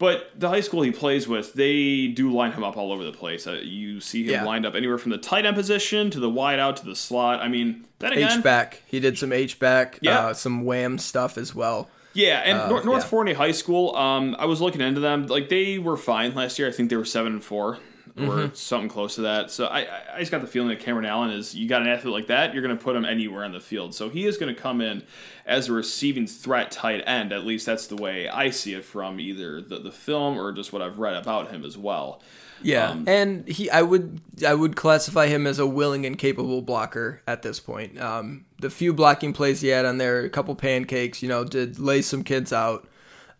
but 0.00 0.32
the 0.36 0.48
high 0.48 0.62
school 0.62 0.82
he 0.82 0.90
plays 0.90 1.28
with, 1.28 1.52
they 1.54 2.08
do 2.08 2.32
line 2.32 2.50
him 2.50 2.64
up 2.64 2.76
all 2.76 2.90
over 2.90 3.04
the 3.04 3.12
place. 3.12 3.46
Uh, 3.46 3.60
you 3.62 4.00
see 4.00 4.24
him 4.24 4.30
Yeah. 4.30 4.44
lined 4.44 4.66
up 4.66 4.74
anywhere 4.74 4.98
from 4.98 5.12
the 5.12 5.18
tight 5.18 5.46
end 5.46 5.54
position 5.54 6.10
to 6.10 6.18
the 6.18 6.28
wide 6.28 6.58
out 6.58 6.76
to 6.78 6.84
the 6.84 6.96
slot. 6.96 7.40
I 7.40 7.46
mean, 7.46 7.84
then 8.00 8.14
again, 8.14 8.38
H 8.38 8.42
back. 8.42 8.82
He 8.86 8.98
did 8.98 9.16
some 9.18 9.32
H 9.32 9.60
back, 9.60 9.98
Yeah. 10.02 10.18
uh, 10.18 10.34
some 10.34 10.64
wham 10.64 10.98
stuff 10.98 11.38
as 11.38 11.54
well. 11.54 11.88
Yeah, 12.14 12.38
and 12.44 12.68
Nor- 12.68 12.82
North 12.84 13.04
yeah. 13.04 13.08
Forney 13.08 13.32
High 13.34 13.52
School, 13.52 13.94
um, 13.94 14.34
I 14.38 14.46
was 14.46 14.60
looking 14.60 14.80
into 14.80 15.00
them. 15.00 15.28
Like 15.28 15.48
they 15.48 15.78
were 15.78 15.96
fine 15.96 16.34
last 16.34 16.58
year. 16.58 16.66
I 16.66 16.72
think 16.72 16.90
they 16.90 16.96
were 16.96 17.04
seven 17.04 17.34
and 17.34 17.44
4 18.16 18.24
or 18.40 18.50
something 18.54 18.88
close 18.88 19.14
to 19.16 19.22
that. 19.22 19.50
So 19.50 19.66
I, 19.66 19.80
I- 19.80 20.02
I 20.16 20.18
just 20.20 20.30
got 20.30 20.40
the 20.40 20.46
feeling 20.46 20.68
that 20.70 20.80
Cameron 20.80 21.06
Allen 21.06 21.30
is. 21.30 21.54
You 21.54 21.68
got 21.68 21.82
an 21.82 21.88
athlete 21.88 22.12
like 22.12 22.26
that, 22.26 22.52
you're 22.52 22.62
going 22.62 22.76
to 22.76 22.82
put 22.82 22.94
him 22.96 23.04
anywhere 23.04 23.44
on 23.44 23.52
the 23.52 23.60
field. 23.60 23.94
So 23.94 24.08
he 24.08 24.26
is 24.26 24.36
going 24.36 24.54
to 24.54 24.60
come 24.60 24.80
in 24.80 25.02
as 25.46 25.68
a 25.68 25.72
receiving 25.72 26.26
threat 26.26 26.70
tight 26.70 27.02
end. 27.06 27.32
At 27.32 27.44
least 27.44 27.66
that's 27.66 27.86
the 27.86 27.96
way 27.96 28.28
I 28.28 28.50
see 28.50 28.74
it 28.74 28.84
from 28.84 29.18
either 29.20 29.60
the, 29.62 29.78
the 29.78 29.92
film 29.92 30.38
or 30.38 30.52
just 30.52 30.72
what 30.72 30.82
I've 30.82 30.98
read 30.98 31.14
about 31.14 31.50
him 31.50 31.64
as 31.64 31.78
well. 31.78 32.20
Yeah, 32.62 32.90
Um, 32.90 33.04
and 33.06 33.48
he, 33.48 33.70
I 33.70 33.80
would, 33.80 34.20
I 34.46 34.52
would 34.52 34.76
classify 34.76 35.28
him 35.28 35.46
as 35.46 35.58
a 35.58 35.66
willing 35.66 36.04
and 36.04 36.18
capable 36.18 36.60
blocker 36.60 37.22
at 37.26 37.40
this 37.40 37.58
point. 37.58 37.98
Um, 37.98 38.44
the 38.60 38.68
few 38.68 38.92
blocking 38.92 39.32
plays 39.32 39.62
he 39.62 39.68
had 39.68 39.86
on 39.86 39.96
there, 39.96 40.20
a 40.24 40.28
couple 40.28 40.54
pancakes, 40.54 41.22
you 41.22 41.28
know, 41.30 41.42
did 41.44 41.78
lay 41.78 42.02
some 42.02 42.22
kids 42.22 42.52
out, 42.52 42.86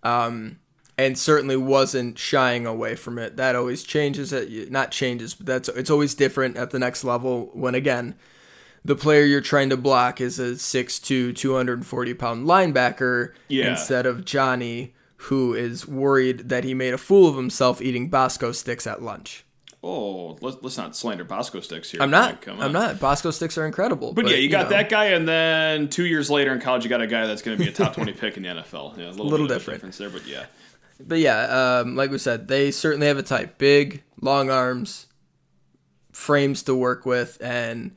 um, 0.02 0.58
and 1.00 1.18
certainly 1.18 1.56
wasn't 1.56 2.18
shying 2.18 2.66
away 2.66 2.94
from 2.94 3.18
it. 3.18 3.36
That 3.36 3.56
always 3.56 3.82
changes. 3.82 4.32
It 4.32 4.70
not 4.70 4.90
changes, 4.90 5.34
but 5.34 5.46
that's 5.46 5.68
it's 5.70 5.90
always 5.90 6.14
different 6.14 6.56
at 6.56 6.70
the 6.70 6.78
next 6.78 7.04
level. 7.04 7.50
When 7.54 7.74
again, 7.74 8.14
the 8.84 8.96
player 8.96 9.24
you're 9.24 9.40
trying 9.40 9.70
to 9.70 9.76
block 9.76 10.20
is 10.20 10.38
a 10.38 10.52
6'2", 10.52 11.34
240 11.36 12.14
pound 12.14 12.46
linebacker 12.46 13.32
Yeah. 13.48 13.70
instead 13.70 14.06
of 14.06 14.24
Johnny, 14.24 14.94
who 15.28 15.54
is 15.54 15.86
worried 15.86 16.48
that 16.48 16.64
he 16.64 16.74
made 16.74 16.94
a 16.94 16.98
fool 16.98 17.28
of 17.28 17.36
himself 17.36 17.80
eating 17.82 18.08
Bosco 18.08 18.52
sticks 18.52 18.86
at 18.86 19.02
lunch. 19.02 19.44
Oh, 19.82 20.36
let's, 20.42 20.58
let's 20.60 20.76
not 20.76 20.94
slander 20.94 21.24
Bosco 21.24 21.60
sticks 21.60 21.90
here. 21.90 22.02
I'm 22.02 22.10
not. 22.10 22.42
Come 22.42 22.60
I'm 22.60 22.72
not. 22.72 23.00
Bosco 23.00 23.30
sticks 23.30 23.56
are 23.56 23.64
incredible. 23.64 24.12
But, 24.12 24.28
yeah, 24.28 24.36
you 24.36 24.50
got 24.50 24.64
know, 24.64 24.76
that 24.76 24.90
guy, 24.90 25.06
and 25.06 25.26
then 25.26 25.88
two 25.88 26.04
years 26.04 26.28
later 26.28 26.52
in 26.52 26.60
college, 26.60 26.84
you 26.84 26.90
got 26.90 27.00
a 27.00 27.06
guy 27.06 27.26
that's 27.26 27.40
going 27.40 27.56
to 27.56 27.62
be 27.64 27.70
a 27.70 27.72
top 27.72 27.94
20 27.94 28.12
pick 28.22 28.36
in 28.36 28.42
the 28.42 28.50
NFL. 28.50 28.98
Yeah, 28.98 29.08
a 29.08 29.10
little, 29.12 29.26
Little 29.26 29.38
bit 29.38 29.40
of 29.40 29.50
a 29.52 29.54
different. 29.58 29.76
difference 29.78 29.96
there, 29.98 30.10
but 30.10 30.26
yeah. 30.26 30.44
But 31.06 31.18
yeah, 31.18 31.80
um, 31.80 31.96
like 31.96 32.10
we 32.10 32.18
said, 32.18 32.48
they 32.48 32.70
certainly 32.70 33.06
have 33.06 33.18
a 33.18 33.22
type: 33.22 33.58
big, 33.58 34.02
long 34.20 34.50
arms, 34.50 35.06
frames 36.12 36.62
to 36.64 36.74
work 36.74 37.06
with, 37.06 37.38
and 37.40 37.92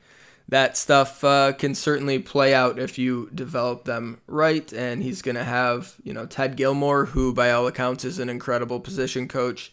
that 0.48 0.76
stuff 0.76 1.24
uh, 1.24 1.52
can 1.52 1.74
certainly 1.74 2.18
play 2.18 2.54
out 2.54 2.78
if 2.78 2.98
you 2.98 3.30
develop 3.34 3.84
them 3.84 4.20
right. 4.26 4.70
And 4.72 5.02
he's 5.02 5.22
going 5.22 5.36
to 5.36 5.44
have, 5.44 5.94
you 6.04 6.12
know, 6.12 6.26
Ted 6.26 6.56
Gilmore, 6.56 7.06
who 7.06 7.32
by 7.32 7.50
all 7.50 7.66
accounts 7.66 8.04
is 8.04 8.18
an 8.18 8.28
incredible 8.28 8.78
position 8.80 9.26
coach. 9.28 9.72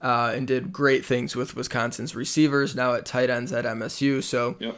Uh, 0.00 0.32
and 0.32 0.46
did 0.46 0.72
great 0.72 1.04
things 1.04 1.34
with 1.34 1.56
Wisconsin's 1.56 2.14
receivers 2.14 2.76
now 2.76 2.94
at 2.94 3.04
tight 3.04 3.30
ends 3.30 3.52
at 3.52 3.64
MSU. 3.64 4.22
So, 4.22 4.54
Yep. 4.60 4.76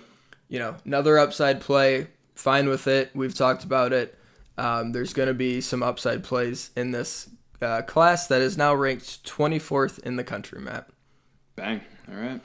you 0.48 0.58
know, 0.58 0.76
another 0.86 1.18
upside 1.18 1.60
play. 1.60 2.06
Fine 2.34 2.70
with 2.70 2.86
it. 2.86 3.10
We've 3.14 3.34
talked 3.34 3.62
about 3.62 3.92
it. 3.92 4.18
Um, 4.56 4.92
there's 4.92 5.12
going 5.12 5.28
to 5.28 5.34
be 5.34 5.60
some 5.60 5.82
upside 5.82 6.24
plays 6.24 6.70
in 6.74 6.90
this 6.92 7.28
uh, 7.62 7.82
class 7.82 8.26
that 8.28 8.40
is 8.40 8.56
now 8.56 8.74
ranked 8.74 9.24
24th 9.24 9.98
in 10.00 10.16
the 10.16 10.24
country, 10.24 10.60
Matt. 10.60 10.88
Bang. 11.56 11.82
All 12.10 12.18
right. 12.18 12.40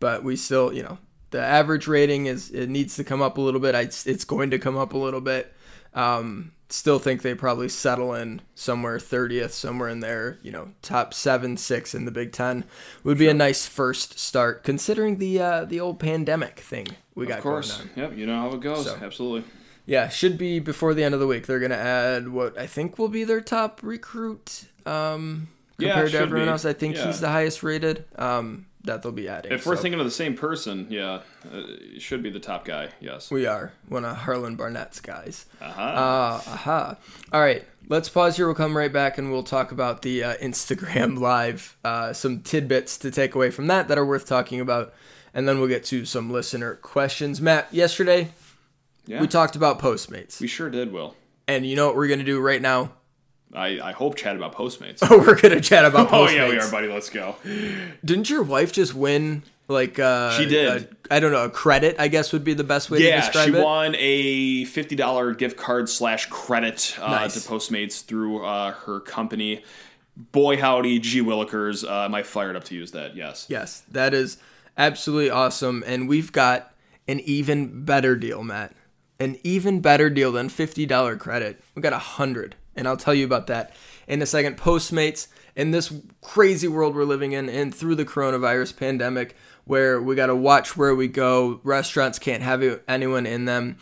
But 0.00 0.24
we 0.24 0.36
still, 0.36 0.72
you 0.72 0.82
know, 0.82 0.98
the 1.30 1.40
average 1.40 1.86
rating 1.86 2.26
is 2.26 2.50
it 2.50 2.68
needs 2.68 2.96
to 2.96 3.04
come 3.04 3.22
up 3.22 3.38
a 3.38 3.40
little 3.40 3.60
bit. 3.60 3.74
I, 3.74 3.82
it's 3.82 4.24
going 4.24 4.50
to 4.50 4.58
come 4.58 4.76
up 4.76 4.92
a 4.92 4.98
little 4.98 5.20
bit. 5.20 5.52
Um, 5.94 6.52
still 6.68 6.98
think 6.98 7.22
they 7.22 7.34
probably 7.34 7.68
settle 7.68 8.14
in 8.14 8.40
somewhere 8.54 8.98
30th, 8.98 9.50
somewhere 9.50 9.88
in 9.88 10.00
there. 10.00 10.38
You 10.42 10.52
know, 10.52 10.68
top 10.82 11.14
seven, 11.14 11.56
six 11.56 11.94
in 11.94 12.04
the 12.04 12.10
Big 12.10 12.32
Ten 12.32 12.64
would 13.02 13.18
be 13.18 13.28
a 13.28 13.34
nice 13.34 13.66
first 13.66 14.18
start, 14.18 14.64
considering 14.64 15.18
the 15.18 15.40
uh, 15.40 15.64
the 15.64 15.80
old 15.80 15.98
pandemic 15.98 16.60
thing 16.60 16.88
we 17.14 17.26
got 17.26 17.38
Of 17.38 17.44
course. 17.44 17.82
Yep. 17.96 18.16
You 18.16 18.26
know 18.26 18.40
how 18.40 18.56
it 18.56 18.60
goes. 18.60 18.86
So. 18.86 18.98
Absolutely. 19.00 19.44
Yeah, 19.86 20.08
should 20.08 20.38
be 20.38 20.58
before 20.60 20.94
the 20.94 21.04
end 21.04 21.14
of 21.14 21.20
the 21.20 21.26
week. 21.26 21.46
They're 21.46 21.60
gonna 21.60 21.74
add 21.74 22.28
what 22.28 22.58
I 22.58 22.66
think 22.66 22.98
will 22.98 23.08
be 23.08 23.24
their 23.24 23.40
top 23.42 23.80
recruit 23.82 24.64
um, 24.86 25.48
Yeah, 25.78 25.90
compared 25.92 26.12
to 26.12 26.18
everyone 26.18 26.46
be. 26.48 26.50
else. 26.52 26.64
I 26.64 26.72
think 26.72 26.96
Yeah. 26.96 27.06
he's 27.06 27.20
the 27.20 27.28
highest 27.28 27.62
rated. 27.62 28.04
Um, 28.16 28.66
that 28.86 29.02
they'll 29.02 29.12
be 29.12 29.28
adding. 29.30 29.50
If 29.50 29.64
we're 29.64 29.76
thinking 29.78 29.98
of 29.98 30.04
the 30.04 30.10
same 30.12 30.36
person, 30.36 30.86
yeah, 30.90 31.20
uh, 31.50 31.62
should 31.98 32.22
be 32.22 32.28
the 32.28 32.38
top 32.38 32.66
guy. 32.66 32.90
Yes. 33.00 33.30
we 33.30 33.46
are 33.46 33.72
one 33.88 34.04
of 34.04 34.14
Harlon 34.14 34.56
Barnett's 34.56 35.00
guys. 35.00 35.46
Uh-huh. 35.58 35.80
Uh 35.80 36.38
huh. 36.38 36.94
All 37.32 37.40
right, 37.40 37.64
let's 37.88 38.10
pause 38.10 38.36
here. 38.36 38.44
We'll 38.44 38.54
come 38.54 38.76
right 38.76 38.92
back 38.92 39.16
and 39.16 39.32
we'll 39.32 39.42
talk 39.42 39.72
about 39.72 40.02
the 40.02 40.22
uh, 40.22 40.34
Instagram 40.36 41.18
live. 41.32 41.78
Uh, 41.82 42.12
some 42.12 42.40
tidbits 42.42 42.98
to 42.98 43.10
take 43.10 43.34
away 43.34 43.50
from 43.50 43.68
that 43.68 43.88
that 43.88 43.96
are 43.96 44.04
worth 44.04 44.26
talking 44.26 44.60
about, 44.60 44.92
and 45.32 45.48
then 45.48 45.58
we'll 45.60 45.68
get 45.68 45.84
to 45.86 46.04
some 46.04 46.30
listener 46.30 46.74
questions. 46.74 47.40
Matt, 47.40 47.72
yesterday 47.72 48.32
yeah. 49.06 49.20
we 49.20 49.26
talked 49.28 49.56
about 49.56 49.78
Postmates, 49.78 50.40
We 50.40 50.46
sure 50.46 50.70
did, 50.70 50.92
Will. 50.92 51.14
and 51.48 51.66
you 51.66 51.76
know 51.76 51.86
what 51.86 51.96
we're 51.96 52.08
gonna 52.08 52.24
do 52.24 52.40
right 52.40 52.60
now? 52.62 52.92
I, 53.52 53.80
I 53.80 53.92
hope 53.92 54.16
chat 54.16 54.34
about 54.34 54.54
Postmates. 54.54 54.98
Oh, 55.08 55.18
we're 55.18 55.40
gonna 55.40 55.60
chat 55.60 55.84
about 55.84 56.08
Postmates. 56.08 56.12
oh, 56.28 56.28
yeah, 56.30 56.48
we 56.48 56.58
are, 56.58 56.70
buddy. 56.70 56.88
Let's 56.88 57.10
go. 57.10 57.36
Didn't 58.04 58.28
your 58.28 58.42
wife 58.42 58.72
just 58.72 58.94
win? 58.94 59.44
Like 59.66 59.98
uh, 59.98 60.36
She 60.36 60.44
did. 60.46 60.94
I 61.10 61.16
I 61.16 61.20
don't 61.20 61.32
know. 61.32 61.44
A 61.44 61.50
credit, 61.50 61.96
I 61.98 62.08
guess, 62.08 62.32
would 62.32 62.44
be 62.44 62.52
the 62.52 62.64
best 62.64 62.90
way 62.90 62.98
to 62.98 63.10
describe. 63.16 63.34
Yeah, 63.48 63.54
she 63.54 63.58
it. 63.58 63.64
won 63.64 63.94
a 63.98 64.64
fifty 64.66 64.94
dollar 64.96 65.32
gift 65.32 65.56
card 65.56 65.88
slash 65.88 66.26
credit 66.26 66.96
uh, 67.00 67.08
Nice. 67.10 67.34
to 67.34 67.48
Postmates 67.48 68.04
through 68.04 68.44
uh, 68.44 68.72
her 68.72 69.00
company. 69.00 69.62
Boy 70.16 70.56
howdy, 70.58 70.98
G 70.98 71.22
Willikers, 71.22 71.82
uh, 71.82 72.04
am 72.04 72.14
I 72.14 72.22
fired 72.22 72.56
up 72.56 72.64
to 72.64 72.74
use 72.74 72.90
that? 72.92 73.16
Yes. 73.16 73.46
Yes, 73.48 73.82
that 73.90 74.14
is 74.14 74.36
absolutely 74.76 75.30
awesome, 75.30 75.82
and 75.86 76.08
we've 76.08 76.30
got 76.30 76.72
an 77.08 77.20
even 77.20 77.84
better 77.84 78.14
deal, 78.16 78.42
Matt. 78.44 78.74
An 79.20 79.38
even 79.44 79.80
better 79.80 80.10
deal 80.10 80.32
than 80.32 80.48
fifty 80.48 80.86
dollar 80.86 81.16
credit. 81.16 81.62
We 81.74 81.82
got 81.82 81.92
a 81.92 81.98
hundred, 81.98 82.56
and 82.74 82.88
I'll 82.88 82.96
tell 82.96 83.14
you 83.14 83.24
about 83.24 83.46
that 83.46 83.74
in 84.08 84.20
a 84.20 84.26
second. 84.26 84.56
Postmates 84.56 85.28
in 85.54 85.70
this 85.70 85.92
crazy 86.20 86.66
world 86.66 86.94
we're 86.94 87.04
living 87.04 87.32
in, 87.32 87.48
and 87.48 87.74
through 87.74 87.94
the 87.94 88.04
coronavirus 88.04 88.76
pandemic, 88.76 89.36
where 89.64 90.02
we 90.02 90.14
got 90.14 90.26
to 90.26 90.36
watch 90.36 90.76
where 90.76 90.94
we 90.94 91.08
go. 91.08 91.60
Restaurants 91.62 92.18
can't 92.18 92.42
have 92.42 92.80
anyone 92.88 93.26
in 93.26 93.44
them. 93.44 93.78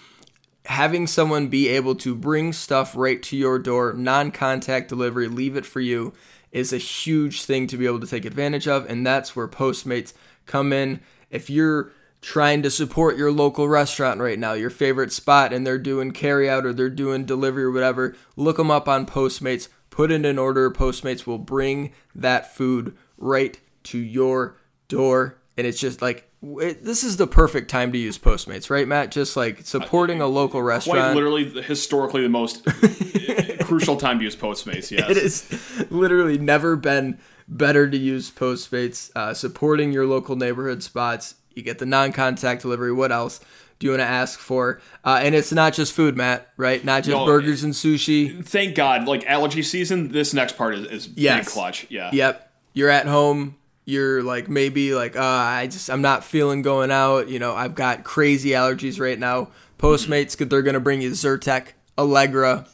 Having 0.67 1.09
someone 1.09 1.49
be 1.49 1.69
able 1.69 1.95
to 1.97 2.15
bring 2.15 2.53
stuff 2.53 2.95
right 2.95 3.23
to 3.25 3.37
your 3.37 3.59
door, 3.59 3.95
non 3.95 4.31
contact 4.31 4.89
delivery, 4.89 5.29
leave 5.29 5.57
it 5.57 5.67
for 5.67 5.81
you, 5.81 6.13
is 6.53 6.73
a 6.73 6.79
huge 6.79 7.43
thing 7.45 7.67
to 7.69 7.77
be 7.77 7.87
able 7.87 8.01
to 8.01 8.07
take 8.07 8.25
advantage 8.25 8.69
of. 8.69 8.89
And 8.89 9.05
that's 9.07 9.35
where 9.35 9.49
Postmates 9.49 10.13
come 10.47 10.73
in. 10.73 11.01
If 11.31 11.49
you're 11.49 11.93
trying 12.23 12.63
to 12.63 12.71
support 12.71 13.19
your 13.19 13.33
local 13.33 13.69
restaurant 13.69 14.21
right 14.21 14.39
now, 14.39 14.53
your 14.53 14.71
favorite 14.71 15.13
spot, 15.13 15.53
and 15.53 15.67
they're 15.67 15.77
doing 15.77 16.13
carry 16.13 16.49
out 16.49 16.65
or 16.65 16.73
they're 16.73 16.89
doing 16.89 17.27
delivery 17.27 17.65
or 17.65 17.73
whatever, 17.73 18.17
look 18.37 18.57
them 18.57 18.71
up 18.71 18.89
on 18.89 19.05
Postmates. 19.05 19.69
Put 19.91 20.11
in 20.11 20.25
an 20.25 20.39
order. 20.39 20.71
Postmates 20.71 21.27
will 21.27 21.39
bring 21.39 21.93
that 22.15 22.55
food 22.55 22.97
right 23.19 23.61
to 23.85 23.99
your 23.99 24.57
door. 24.89 25.39
And 25.59 25.67
it's 25.67 25.79
just 25.79 26.01
like, 26.01 26.31
it, 26.43 26.83
this 26.83 27.05
is 27.05 27.19
the 27.19 27.27
perfect 27.27 27.69
time 27.69 27.93
to 27.93 27.99
use 27.99 28.19
Postmates, 28.19 28.71
right, 28.71 28.89
Matt? 28.89 29.11
Just 29.11 29.37
like 29.37 29.67
supporting 29.67 30.23
a 30.23 30.27
local 30.27 30.63
restaurant. 30.63 30.99
Quite 30.99 31.15
literally, 31.15 31.63
historically, 31.63 32.23
the 32.23 32.31
most 32.31 32.65
crucial 33.65 33.97
time 33.97 34.19
to 34.19 34.25
use 34.25 34.37
Postmates. 34.37 34.91
Yes. 34.91 35.11
It 35.11 35.17
has 35.17 35.91
literally 35.91 36.39
never 36.39 36.77
been 36.77 37.19
better 37.49 37.91
to 37.91 37.97
use 37.97 38.31
Postmates. 38.31 39.11
Uh, 39.15 39.35
supporting 39.35 39.93
your 39.93 40.07
local 40.07 40.37
neighborhood 40.37 40.83
spots, 40.83 41.35
You 41.55 41.63
get 41.63 41.79
the 41.79 41.87
non-contact 41.87 42.63
delivery. 42.63 42.93
What 42.93 43.13
else 43.13 43.41
do 43.79 43.87
you 43.87 43.91
want 43.93 44.01
to 44.01 44.07
ask 44.07 44.39
for? 44.39 44.81
Uh, 45.05 45.21
and 45.23 45.35
it's 45.35 45.53
not 45.53 45.73
just 45.75 45.93
food, 45.93 46.17
Matt. 46.17 46.49
Right? 46.57 46.85
Not 46.85 47.05
just 47.05 47.17
No, 47.17 47.27
burgers 47.27 47.65
and 47.65 47.73
sushi. 47.75 48.45
Thank 48.45 48.75
God, 48.75 49.07
like 49.07 49.27
allergy 49.27 49.63
season, 49.63 50.13
this 50.13 50.33
next 50.35 50.57
part 50.57 50.75
is, 50.75 50.87
is 50.87 51.09
Yes. 51.15 51.45
big 51.47 51.53
clutch. 51.53 51.87
Yeah. 51.91 52.11
Yep. 52.13 52.53
You're 52.75 52.91
at 52.91 53.07
home. 53.07 53.57
You're 53.85 54.23
like 54.23 54.49
maybe 54.49 54.95
like 54.95 55.17
uh, 55.17 55.21
I 55.23 55.67
just 55.67 55.91
I'm 55.91 56.03
not 56.03 56.23
feeling 56.23 56.63
going 56.63 56.93
out. 56.93 57.29
You 57.29 57.41
know 57.41 57.53
I've 57.55 57.75
got 57.75 58.05
crazy 58.05 58.51
allergies 58.51 59.01
right 59.01 59.19
now. 59.19 59.49
Postmates 59.79 60.37
they're 60.49 60.63
gonna 60.63 60.79
bring 60.79 61.03
you 61.03 61.11
Zyrtec, 61.11 61.73
Allegra, 61.99 62.67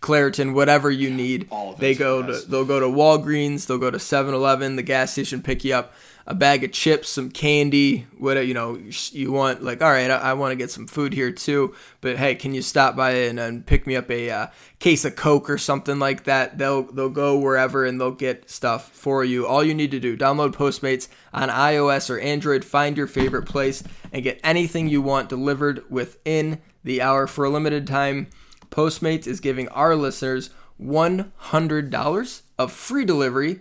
Claritin, 0.00 0.54
whatever 0.54 0.90
you 0.90 1.10
need. 1.10 1.48
All 1.50 1.70
of 1.70 1.76
it, 1.76 1.80
They 1.80 1.94
go 1.94 2.22
to 2.22 2.32
they'll 2.48 2.64
go 2.64 2.80
to 2.80 2.86
Walgreens. 2.86 3.66
They'll 3.66 3.76
go 3.78 3.90
to 3.90 3.98
7-Eleven, 3.98 4.76
the 4.76 4.82
gas 4.82 5.12
station, 5.12 5.42
pick 5.42 5.64
you 5.64 5.74
up 5.74 5.92
a 6.26 6.34
bag 6.34 6.64
of 6.64 6.72
chips, 6.72 7.08
some 7.08 7.30
candy. 7.30 8.06
What 8.18 8.46
you 8.46 8.54
know 8.54 8.80
you 9.12 9.30
want 9.32 9.62
like 9.62 9.82
all 9.82 9.90
right, 9.90 10.10
I, 10.10 10.16
I 10.16 10.32
want 10.34 10.52
to 10.52 10.56
get 10.56 10.70
some 10.70 10.86
food 10.86 11.12
here 11.12 11.30
too. 11.30 11.74
But 12.00 12.16
hey, 12.16 12.34
can 12.34 12.54
you 12.54 12.62
stop 12.62 12.96
by 12.96 13.10
and, 13.12 13.38
and 13.38 13.66
pick 13.66 13.86
me 13.86 13.96
up 13.96 14.10
a 14.10 14.30
uh, 14.30 14.46
case 14.78 15.04
of 15.04 15.16
Coke 15.16 15.50
or 15.50 15.58
something 15.58 15.98
like 15.98 16.24
that? 16.24 16.58
They'll 16.58 16.84
they'll 16.84 17.10
go 17.10 17.38
wherever 17.38 17.84
and 17.84 18.00
they'll 18.00 18.10
get 18.10 18.48
stuff 18.48 18.90
for 18.90 19.24
you. 19.24 19.46
All 19.46 19.62
you 19.62 19.74
need 19.74 19.90
to 19.90 20.00
do 20.00 20.16
download 20.16 20.52
Postmates 20.52 21.08
on 21.32 21.48
iOS 21.48 22.08
or 22.08 22.18
Android. 22.18 22.64
Find 22.64 22.96
your 22.96 23.06
favorite 23.06 23.46
place 23.46 23.82
and 24.12 24.22
get 24.22 24.40
anything 24.42 24.88
you 24.88 25.02
want 25.02 25.28
delivered 25.28 25.84
within 25.90 26.60
the 26.82 27.02
hour 27.02 27.26
for 27.26 27.44
a 27.44 27.50
limited 27.50 27.86
time. 27.86 28.28
Postmates 28.70 29.26
is 29.26 29.40
giving 29.40 29.68
our 29.68 29.94
listeners 29.94 30.50
$100 30.80 32.42
of 32.58 32.72
free 32.72 33.04
delivery 33.04 33.60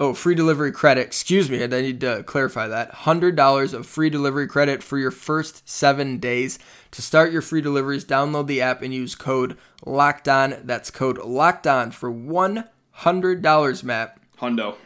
Oh, 0.00 0.14
free 0.14 0.36
delivery 0.36 0.70
credit. 0.70 1.06
Excuse 1.06 1.50
me, 1.50 1.62
I 1.62 1.66
need 1.66 2.00
to 2.02 2.22
clarify 2.22 2.68
that. 2.68 2.92
$100 2.92 3.74
of 3.74 3.84
free 3.86 4.10
delivery 4.10 4.46
credit 4.46 4.80
for 4.80 4.96
your 4.96 5.10
first 5.10 5.68
seven 5.68 6.18
days. 6.18 6.60
To 6.92 7.02
start 7.02 7.32
your 7.32 7.42
free 7.42 7.60
deliveries, 7.60 8.04
download 8.04 8.46
the 8.46 8.62
app 8.62 8.80
and 8.82 8.94
use 8.94 9.16
code 9.16 9.58
LOCKED 9.84 10.28
ON. 10.28 10.56
That's 10.62 10.92
code 10.92 11.18
LOCKED 11.18 11.66
ON 11.66 11.90
for 11.90 12.12
$100, 12.12 13.82
Matt. 13.82 14.18
Hundo. 14.40 14.76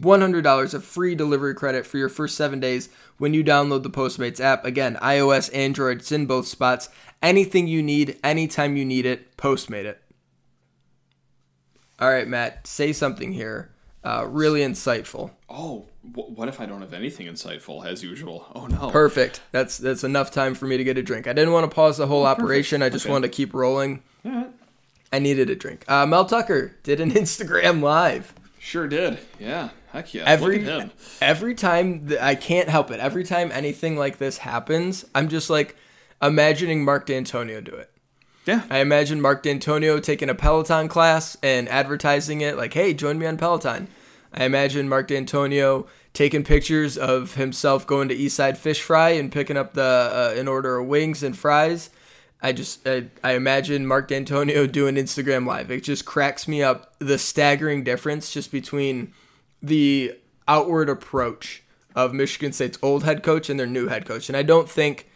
$100 0.00 0.74
of 0.74 0.84
free 0.84 1.16
delivery 1.16 1.54
credit 1.54 1.84
for 1.84 1.98
your 1.98 2.08
first 2.08 2.36
seven 2.36 2.60
days 2.60 2.88
when 3.16 3.34
you 3.34 3.42
download 3.42 3.82
the 3.82 3.90
Postmates 3.90 4.38
app. 4.38 4.64
Again, 4.64 4.96
iOS, 5.02 5.52
Android, 5.52 5.98
it's 5.98 6.12
in 6.12 6.26
both 6.26 6.46
spots. 6.46 6.88
Anything 7.20 7.66
you 7.66 7.82
need, 7.82 8.16
anytime 8.22 8.76
you 8.76 8.84
need 8.84 9.04
it, 9.04 9.36
Postmate 9.36 9.84
it. 9.84 10.00
All 11.98 12.08
right, 12.08 12.28
Matt, 12.28 12.68
say 12.68 12.92
something 12.92 13.32
here. 13.32 13.72
Uh, 14.04 14.26
really 14.28 14.60
insightful. 14.60 15.32
Oh, 15.50 15.86
what 16.14 16.48
if 16.48 16.60
I 16.60 16.66
don't 16.66 16.80
have 16.80 16.94
anything 16.94 17.26
insightful 17.26 17.84
as 17.84 18.02
usual? 18.02 18.46
Oh 18.54 18.66
no. 18.66 18.90
Perfect. 18.90 19.40
That's 19.50 19.76
that's 19.76 20.04
enough 20.04 20.30
time 20.30 20.54
for 20.54 20.66
me 20.66 20.76
to 20.76 20.84
get 20.84 20.96
a 20.96 21.02
drink. 21.02 21.26
I 21.26 21.32
didn't 21.32 21.52
want 21.52 21.68
to 21.70 21.74
pause 21.74 21.96
the 21.98 22.06
whole 22.06 22.24
operation. 22.24 22.80
I 22.82 22.88
just 22.90 23.04
Okay. 23.06 23.12
wanted 23.12 23.28
to 23.30 23.36
keep 23.36 23.52
rolling. 23.52 24.02
Alright. 24.24 24.50
I 25.12 25.18
needed 25.18 25.50
a 25.50 25.56
drink. 25.56 25.84
Uh, 25.90 26.06
Mel 26.06 26.24
Tucker 26.26 26.76
did 26.82 27.00
an 27.00 27.10
Instagram 27.22 27.82
live. 27.82 28.32
Sure 28.58 28.86
did. 28.86 29.18
Yeah. 29.40 29.70
Heck 29.92 30.12
yeah. 30.14 30.24
Every 30.26 30.58
Look 30.60 30.68
at 30.68 30.80
him. 30.82 30.90
every 31.20 31.54
time 31.54 32.08
th- 32.08 32.20
I 32.20 32.34
can't 32.34 32.68
help 32.68 32.90
it. 32.90 33.00
Every 33.00 33.24
time 33.24 33.50
anything 33.52 33.96
like 33.96 34.18
this 34.18 34.38
happens, 34.38 35.04
I'm 35.14 35.28
just 35.28 35.48
like 35.50 35.76
imagining 36.22 36.84
Mark 36.84 37.06
Dantonio 37.06 37.62
do 37.64 37.72
it. 37.72 37.90
Yeah. 38.48 38.62
I 38.70 38.78
imagine 38.78 39.20
Mark 39.20 39.42
Dantonio 39.42 40.02
taking 40.02 40.30
a 40.30 40.34
Peloton 40.34 40.88
class 40.88 41.36
and 41.42 41.68
advertising 41.68 42.40
it 42.40 42.56
like, 42.56 42.72
"Hey, 42.72 42.94
join 42.94 43.18
me 43.18 43.26
on 43.26 43.36
Peloton." 43.36 43.88
I 44.32 44.46
imagine 44.46 44.88
Mark 44.88 45.08
Dantonio 45.08 45.86
taking 46.14 46.44
pictures 46.44 46.96
of 46.96 47.34
himself 47.34 47.86
going 47.86 48.08
to 48.08 48.16
Eastside 48.16 48.56
Fish 48.56 48.80
Fry 48.80 49.10
and 49.10 49.30
picking 49.30 49.58
up 49.58 49.74
the 49.74 49.82
uh, 49.82 50.34
an 50.34 50.48
order 50.48 50.78
of 50.78 50.86
wings 50.86 51.22
and 51.22 51.36
fries. 51.36 51.90
I 52.40 52.52
just 52.52 52.88
I, 52.88 53.08
I 53.22 53.32
imagine 53.32 53.86
Mark 53.86 54.08
Dantonio 54.08 54.72
doing 54.72 54.94
Instagram 54.94 55.46
live. 55.46 55.70
It 55.70 55.84
just 55.84 56.06
cracks 56.06 56.48
me 56.48 56.62
up 56.62 56.94
the 57.00 57.18
staggering 57.18 57.84
difference 57.84 58.32
just 58.32 58.50
between 58.50 59.12
the 59.62 60.14
outward 60.46 60.88
approach 60.88 61.64
of 61.94 62.14
Michigan 62.14 62.54
State's 62.54 62.78
old 62.80 63.04
head 63.04 63.22
coach 63.22 63.50
and 63.50 63.60
their 63.60 63.66
new 63.66 63.88
head 63.88 64.06
coach. 64.06 64.30
And 64.30 64.38
I 64.38 64.42
don't 64.42 64.70
think 64.70 65.06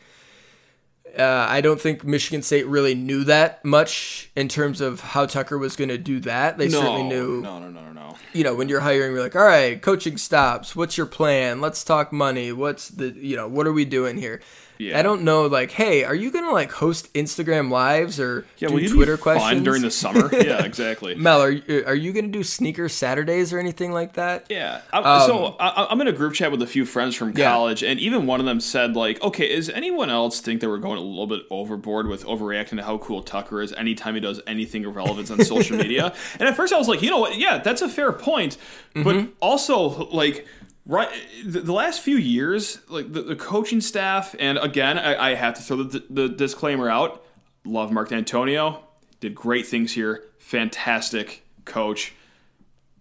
uh, 1.19 1.47
I 1.49 1.61
don't 1.61 1.81
think 1.81 2.05
Michigan 2.05 2.43
State 2.43 2.67
really 2.67 2.95
knew 2.95 3.25
that 3.25 3.65
much 3.65 4.31
in 4.37 4.49
terms 4.49 4.81
of 4.81 5.01
how 5.01 5.27
Tucker 5.27 5.59
was 5.59 5.77
going 5.77 5.89
to 5.91 5.99
do 5.99 6.21
that. 6.21 6.59
They 6.59 6.69
No. 6.69 6.81
certainly 6.81 7.03
knew, 7.05 7.41
No, 7.43 7.59
no, 7.59 7.69
no, 7.71 7.81
no, 7.85 7.93
no. 7.93 8.17
you 8.33 8.45
know, 8.45 8.55
when 8.55 8.69
you're 8.69 8.81
hiring, 8.81 9.13
you're 9.13 9.23
like, 9.23 9.37
all 9.37 9.45
right, 9.45 9.81
coaching 9.81 10.17
stops. 10.17 10.75
What's 10.75 10.97
your 10.97 11.07
plan? 11.07 11.61
Let's 11.61 11.85
talk 11.85 12.13
money. 12.13 12.53
What's 12.53 12.89
the, 12.89 13.11
you 13.11 13.37
know, 13.37 13.49
what 13.49 13.67
are 13.67 13.73
we 13.73 13.85
doing 13.85 14.17
here? 14.19 14.41
Yeah. 14.83 14.99
I 14.99 15.03
don't 15.03 15.23
know. 15.23 15.47
Like, 15.47 15.71
hey, 15.71 16.05
are 16.05 16.15
you 16.15 16.31
going 16.31 16.45
to 16.45 16.51
like 16.51 16.73
host 16.73 17.13
Instagram 17.15 17.71
lives 17.71 18.19
or 18.19 18.45
Yeah, 18.59 18.69
do 18.69 18.89
Twitter 18.93 19.17
questions 19.17 19.63
during 19.63 19.83
the 19.83 19.91
summer? 19.91 20.29
yeah, 20.33 20.65
exactly. 20.65 21.15
Mel, 21.15 21.41
are 21.41 21.51
you, 21.51 21.85
are 21.87 21.95
you 21.95 22.13
going 22.13 22.25
to 22.27 22.31
do 22.31 22.43
sneaker 22.43 22.89
Saturdays 22.89 23.53
or 23.53 23.59
anything 23.59 23.93
like 23.93 24.15
that? 24.15 24.47
Yeah. 24.51 24.81
I, 24.93 25.27
so 25.27 25.57
I, 25.61 25.87
I'm 25.91 26.01
in 26.01 26.09
a 26.09 26.13
group 26.13 26.35
chat 26.35 26.51
with 26.51 26.63
a 26.63 26.67
few 26.67 26.85
friends 26.85 27.15
from 27.15 27.29
Um, 27.29 27.35
Yeah. 27.37 27.53
college, 27.53 27.83
and 27.83 28.01
even 28.01 28.27
one 28.27 28.41
of 28.41 28.47
them 28.47 28.61
said, 28.61 28.97
like, 28.97 29.23
okay, 29.23 29.49
is 29.51 29.69
anyone 29.71 30.11
else 30.11 30.41
think 30.41 30.61
that 30.61 30.69
we're 30.69 30.79
going 30.79 30.99
a 30.99 31.03
little 31.03 31.27
bit 31.27 31.43
overboard 31.51 32.07
with 32.09 32.25
overreacting 32.25 32.77
to 32.77 32.83
how 32.83 32.99
cool 32.99 33.23
Tucker 33.23 33.63
is 33.63 33.73
anytime 33.75 34.15
he 34.15 34.21
does 34.21 34.41
anything 34.47 34.85
of 34.85 34.97
relevance 34.97 35.31
on 35.31 35.45
social 35.45 35.77
media? 35.85 36.15
And 36.41 36.49
at 36.49 36.57
first 36.57 36.73
I 36.73 36.79
was 36.79 36.89
like, 36.89 37.03
you 37.03 37.11
know 37.11 37.19
what? 37.19 37.39
Yeah, 37.39 37.59
that's 37.59 37.83
a 37.83 37.89
fair 37.89 38.13
point. 38.13 38.57
Mm-hmm. 38.95 39.03
But 39.05 39.29
also, 39.41 40.07
like, 40.11 40.47
right 40.87 41.09
the, 41.45 41.61
the 41.61 41.73
last 41.73 42.01
few 42.01 42.17
years 42.17 42.79
like 42.89 43.13
the, 43.13 43.23
the 43.23 43.37
coaching 43.37 43.81
staff 43.81 44.35
and 44.39 44.59
again 44.59 44.99
I, 44.99 45.31
I 45.31 45.35
have 45.35 45.55
to 45.55 45.63
throw 45.63 45.83
the, 45.85 46.03
the 46.11 46.29
disclaimer 46.29 46.89
out 46.91 47.25
love 47.65 47.93
mark 47.93 48.11
Antonio, 48.13 48.83
did 49.21 49.35
great 49.35 49.67
things 49.67 49.93
here 49.93 50.25
fantastic 50.39 51.45
coach 51.65 52.13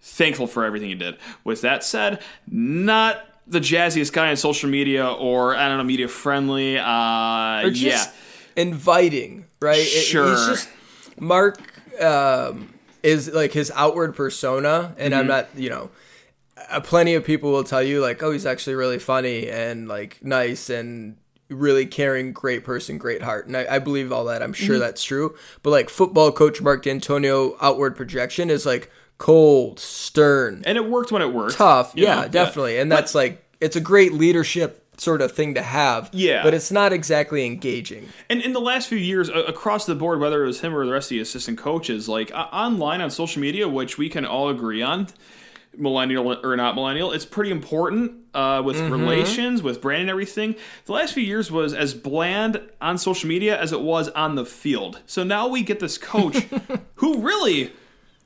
thankful 0.01 0.47
for 0.47 0.63
everything 0.65 0.89
he 0.89 0.95
did 0.95 1.17
with 1.43 1.61
that 1.61 1.83
said 1.83 2.21
not 2.47 3.23
the 3.47 3.59
jazziest 3.59 4.13
guy 4.13 4.29
on 4.29 4.35
social 4.37 4.69
media 4.69 5.07
or 5.07 5.55
i 5.55 5.67
don't 5.67 5.77
know 5.77 5.83
media 5.83 6.07
friendly 6.07 6.77
uh 6.77 7.63
or 7.63 7.67
yeah 7.69 8.05
inviting, 8.55 9.45
right? 9.61 9.79
It- 9.79 9.85
Sure. 9.85 10.31
it's 10.33 10.45
just 10.47 10.69
Mark 11.19 11.57
um, 12.01 12.73
is 13.01 13.29
like 13.31 13.53
his 13.53 13.71
outward 13.75 14.13
persona, 14.15 14.93
and 14.97 15.13
Mm-hmm. 15.13 15.19
I'm 15.21 15.27
not, 15.27 15.47
you 15.55 15.69
know, 15.69 15.89
plenty 16.83 17.13
of 17.15 17.25
people 17.25 17.51
will 17.51 17.63
tell 17.63 17.83
you 17.83 18.01
like, 18.01 18.21
oh, 18.23 18.31
he's 18.31 18.45
actually 18.45 18.75
really 18.75 18.99
funny 18.99 19.49
and 19.49 19.87
like 19.87 20.23
nice 20.23 20.69
and 20.69 21.17
really 21.49 21.85
caring, 21.85 22.31
great 22.31 22.63
person, 22.63 22.97
great 22.97 23.21
heart, 23.21 23.45
and 23.47 23.57
I, 23.57 23.65
I 23.75 23.79
believe 23.79 24.11
all 24.11 24.25
that. 24.25 24.41
I'm 24.41 24.53
sure 24.53 24.75
Mm-hmm. 24.75 24.81
that's 24.81 25.03
true. 25.03 25.35
But 25.63 25.71
like 25.71 25.89
football 25.89 26.31
coach 26.31 26.61
Mark 26.61 26.83
Dantonio, 26.83 27.55
outward 27.61 27.95
projection 27.97 28.49
is 28.49 28.65
like 28.65 28.89
cold, 29.17 29.79
stern, 29.79 30.63
and 30.65 30.77
it 30.77 30.89
worked 30.89 31.11
when 31.11 31.21
it 31.21 31.33
worked 31.33 31.55
tough. 31.55 31.93
Yeah, 31.95 32.21
know? 32.21 32.27
definitely. 32.29 32.77
And 32.79 32.91
that's 32.91 33.13
like 33.13 33.43
it's 33.59 33.75
a 33.75 33.81
great 33.81 34.13
leadership 34.13 34.77
sort 34.97 35.21
of 35.21 35.31
thing 35.31 35.55
to 35.55 35.61
have. 35.61 36.09
Yeah. 36.13 36.43
But 36.43 36.53
it's 36.53 36.71
not 36.71 36.93
exactly 36.93 37.45
engaging. 37.45 38.09
And 38.29 38.39
in 38.41 38.53
the 38.53 38.61
last 38.61 38.87
few 38.87 38.99
years, 38.99 39.29
across 39.29 39.85
the 39.85 39.95
board, 39.95 40.19
whether 40.19 40.43
it 40.43 40.47
was 40.47 40.61
him 40.61 40.75
or 40.75 40.85
the 40.85 40.91
rest 40.91 41.07
of 41.07 41.15
the 41.15 41.19
assistant 41.21 41.57
coaches, 41.57 42.07
like 42.07 42.31
uh, 42.33 42.47
online 42.53 43.01
on 43.01 43.09
social 43.09 43.41
media, 43.41 43.67
which 43.67 43.97
we 43.97 44.09
can 44.09 44.25
all 44.25 44.49
agree 44.49 44.81
on, 44.83 45.07
millennial 45.77 46.45
or 46.45 46.55
not 46.55 46.75
millennial, 46.75 47.11
it's 47.11 47.25
pretty 47.25 47.51
important 47.51 48.13
uh, 48.33 48.61
with 48.63 48.79
relations, 48.79 49.63
with 49.63 49.81
brand 49.81 50.01
and 50.01 50.09
everything. 50.09 50.55
The 50.85 50.93
last 50.93 51.13
few 51.13 51.23
years 51.23 51.51
was 51.51 51.73
as 51.73 51.93
bland 51.93 52.61
on 52.79 52.97
social 52.97 53.27
media 53.27 53.59
as 53.59 53.71
it 53.71 53.81
was 53.81 54.09
on 54.09 54.35
the 54.35 54.45
field. 54.45 55.01
So 55.05 55.23
now 55.23 55.47
we 55.47 55.63
get 55.63 55.79
this 55.79 55.97
coach 55.97 56.37
who 56.95 57.21
really 57.21 57.73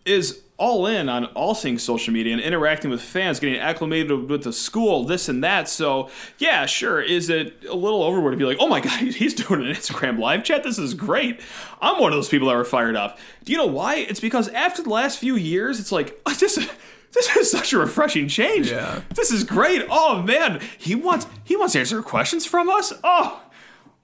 is 0.06 0.42
all 0.58 0.86
in 0.88 1.10
on 1.10 1.26
all 1.28 1.54
things 1.54 1.84
social 1.84 2.14
media 2.14 2.32
and 2.32 2.42
interacting 2.42 2.90
with 2.90 3.02
fans, 3.02 3.40
getting 3.40 3.60
acclimated 3.60 4.30
with 4.30 4.44
the 4.44 4.54
school, 4.54 5.04
this 5.04 5.28
and 5.28 5.44
that. 5.44 5.68
So, 5.68 6.10
yeah, 6.38 6.66
sure. 6.66 7.02
Is 7.02 7.30
it 7.30 7.66
a 7.70 7.76
little 7.76 8.04
overboard 8.04 8.34
to 8.34 8.38
be 8.38 8.46
like, 8.46 8.58
oh 8.60 8.68
my 8.68 8.80
God, 8.82 9.00
he's 9.00 9.34
doing 9.34 9.66
an 9.66 9.74
Instagram 9.74 10.18
live 10.18 10.44
chat? 10.44 10.64
This 10.64 10.78
is 10.78 10.94
great. 10.94 11.42
I'm 11.82 12.00
one 12.00 12.14
of 12.14 12.18
those 12.18 12.30
people 12.30 12.48
that 12.48 12.56
were 12.56 12.64
fired 12.64 12.96
up. 12.96 13.20
Do 13.44 13.52
you 13.52 13.58
know 13.58 13.66
why? 13.66 13.96
It's 13.96 14.20
because 14.20 14.48
after 14.50 14.82
the 14.82 14.90
last 14.90 15.20
few 15.20 15.36
years, 15.36 15.80
it's 15.80 15.92
like, 15.92 16.24
this 16.40 16.58
is. 16.58 16.70
This 17.16 17.36
is 17.38 17.50
such 17.52 17.74
a 17.74 17.78
refreshing 17.80 18.28
change. 18.28 18.70
Yeah. 18.70 19.02
This 19.16 19.32
is 19.32 19.44
great. 19.44 19.84
Oh 19.90 20.22
man, 20.22 20.62
he 20.78 20.94
wants 20.96 21.26
he 21.44 21.56
wants 21.56 21.74
to 21.74 21.80
answer 21.80 22.02
questions 22.04 22.46
from 22.46 22.70
us. 22.70 22.94
Oh, 23.04 23.42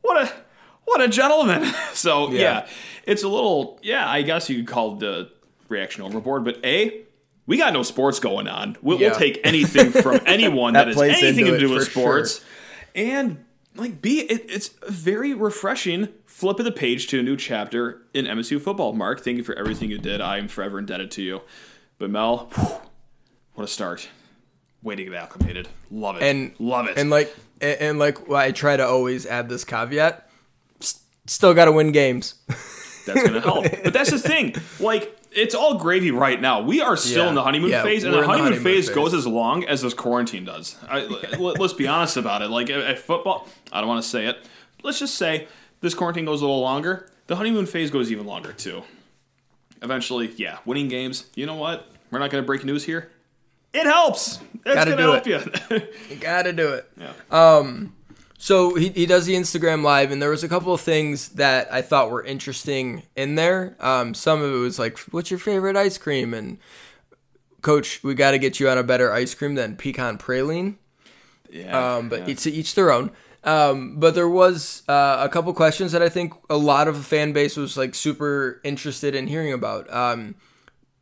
what 0.02 0.24
a 0.26 0.32
what 0.86 1.02
a 1.02 1.08
gentleman. 1.08 1.63
So 1.93 2.32
yeah. 2.32 2.39
Yeah. 2.39 2.67
it's 3.06 3.24
a 3.24 3.28
little 3.28 3.80
yeah. 3.84 4.10
I 4.10 4.21
guess 4.24 4.50
you 4.50 4.56
could 4.58 4.67
call 4.67 4.95
the 4.95 5.30
reaction 5.69 6.04
overboard, 6.04 6.43
but 6.45 6.63
a 6.65 7.02
we 7.45 7.58
got 7.58 7.74
no 7.74 7.84
sports 7.84 8.19
going 8.19 8.47
on. 8.47 8.78
We'll, 8.82 8.97
we'll 8.97 9.15
take 9.15 9.41
anything 9.43 9.91
from 9.91 10.19
anyone 10.26 10.74
That 10.74 10.86
that 10.86 10.95
has 10.95 11.21
anything 11.21 11.45
to 11.45 11.60
do 11.60 11.69
with 11.69 11.86
for 11.86 11.91
sure. 11.91 12.26
sports, 12.26 12.45
and 12.95 13.43
like 13.76 14.02
b 14.02 14.21
it, 14.21 14.45
it's 14.50 14.71
a 14.84 14.91
very 14.91 15.34
refreshing. 15.34 16.08
Flip 16.26 16.58
of 16.58 16.65
the 16.65 16.71
page 16.71 17.08
to 17.08 17.19
a 17.19 17.24
new 17.24 17.38
chapter 17.38 18.02
in 18.15 18.26
MSU 18.26 18.60
football. 18.60 18.93
Mark, 18.93 19.21
thank 19.21 19.38
you 19.38 19.43
for 19.43 19.54
everything 19.56 19.91
you 19.91 20.00
did. 20.00 20.21
I 20.21 20.38
am 20.39 20.47
forever 20.47 20.80
indebted 20.80 21.12
to 21.12 21.21
you. 21.21 21.41
But 22.00 22.10
Mel, 22.10 22.50
whew, 22.56 22.78
what 23.62 23.69
a 23.69 23.71
start. 23.71 24.10
way 24.82 24.95
to 24.95 25.04
get 25.04 25.13
acclimated. 25.13 25.67
Love 25.91 26.17
it. 26.17 26.24
And 26.24 26.54
love 26.60 26.88
it. 26.88 26.97
And 26.97 27.10
like 27.12 27.36
and, 27.62 27.80
and 27.82 28.00
like 28.00 28.28
well, 28.28 28.39
I 28.39 28.52
try 28.52 28.76
to 28.76 28.86
always 28.86 29.26
add 29.28 29.50
this 29.50 29.63
caveat. 29.63 30.28
s- 30.80 31.00
Still 31.28 31.54
got 31.54 31.65
to 31.65 31.71
win 31.71 31.91
games. 31.91 32.36
that's 33.06 33.21
gonna 33.24 33.39
help. 33.41 33.65
But 33.84 33.93
that's 33.93 34.10
the 34.10 34.17
thing. 34.19 34.56
Like 34.80 35.15
it's 35.32 35.54
all 35.54 35.76
gravy 35.78 36.10
right 36.12 36.41
now. 36.41 36.62
We 36.62 36.82
are 36.82 36.97
still 36.97 37.24
Yeah. 37.26 37.30
in 37.30 37.36
the 37.36 37.43
honeymoon 37.43 37.69
Yeah, 37.69 37.84
phase, 37.84 38.04
and 38.04 38.13
the 38.13 38.17
in 38.17 38.21
the 38.24 38.28
honeymoon, 38.28 38.54
honeymoon 38.54 38.63
phase, 38.63 38.88
phase. 38.88 38.95
goes 38.95 39.13
as 39.13 39.28
long 39.28 39.63
as 39.65 39.82
this 39.84 39.93
quarantine 39.93 40.43
does. 40.45 40.76
I, 40.89 41.02
let, 41.39 41.62
us 41.62 41.74
be 41.74 41.88
honest 41.88 42.17
about 42.17 42.41
it. 42.41 42.50
Like 42.50 42.69
at, 42.71 42.97
football, 43.00 43.47
I 43.71 43.80
don't 43.80 43.88
want 43.88 44.04
to 44.04 44.10
say 44.10 44.26
it. 44.26 44.39
Let's 44.84 44.97
just 45.00 45.15
say 45.15 45.47
this 45.82 45.93
quarantine 45.93 46.26
goes 46.26 46.41
a 46.41 46.45
little 46.45 46.62
longer. 46.62 47.08
The 47.28 47.36
honeymoon 47.36 47.67
phase 47.67 47.91
goes 47.91 48.12
even 48.12 48.26
longer 48.26 48.54
too. 48.54 48.84
Eventually, 49.84 50.32
yeah, 50.38 50.58
winning 50.65 50.88
games. 50.88 51.28
You 51.36 51.45
know 51.45 51.56
what? 51.56 51.88
We're 52.10 52.19
not 52.19 52.30
gonna 52.32 52.43
break 52.43 52.65
news 52.65 52.84
here. 52.84 53.10
It 53.74 53.86
helps. 53.86 54.40
It's 54.66 54.76
Gotta 54.76 54.92
gonna 54.92 55.22
do 55.24 55.32
help 55.34 55.70
you. 55.70 55.82
You 56.10 56.16
got 56.18 56.44
to 56.44 56.54
do 56.54 56.74
it. 56.74 56.92
yeah. 56.98 57.14
Um, 57.32 57.94
So 58.38 58.76
he, 58.76 58.90
he 58.90 59.06
does 59.06 59.26
the 59.26 59.36
Instagram 59.36 59.84
live, 59.84 60.12
and 60.12 60.22
there 60.22 60.30
was 60.32 60.44
a 60.44 60.50
couple 60.50 60.74
of 60.74 60.82
things 60.82 61.30
that 61.30 61.72
I 61.72 61.82
thought 61.82 62.10
were 62.10 62.24
interesting 62.24 63.04
in 63.16 63.36
there. 63.36 63.76
Um, 63.80 64.14
some 64.14 64.42
of 64.42 64.52
it 64.52 64.58
was 64.58 64.78
like, 64.80 64.98
"What's 65.12 65.30
your 65.32 65.40
favorite 65.40 65.78
ice 65.78 65.98
cream?" 65.98 66.34
and 66.34 66.58
"Coach, 67.62 68.04
we 68.04 68.14
got 68.16 68.32
to 68.32 68.40
get 68.40 68.60
you 68.60 68.68
on 68.70 68.78
a 68.78 68.84
better 68.84 69.12
ice 69.12 69.34
cream 69.36 69.56
than 69.56 69.76
pecan 69.78 70.18
praline." 70.18 70.76
yeah. 71.52 71.96
Um, 71.98 72.10
but 72.10 72.22
yeah. 72.22 72.30
each 72.30 72.48
each 72.48 72.76
their 72.76 72.92
own. 72.92 73.12
Um, 73.44 74.00
but 74.00 74.14
there 74.16 74.30
was 74.30 74.84
uh, 74.88 75.18
a 75.20 75.30
couple 75.30 75.52
questions 75.54 75.92
that 75.94 76.02
I 76.04 76.10
think 76.10 76.34
a 76.50 76.58
lot 76.58 76.88
of 76.88 76.96
the 76.98 77.04
fan 77.04 77.34
base 77.34 77.58
was 77.58 77.76
like 77.78 77.96
super 77.96 78.60
interested 78.64 79.16
in 79.16 79.28
hearing 79.28 79.52
about. 79.54 79.92
Um, 79.92 80.36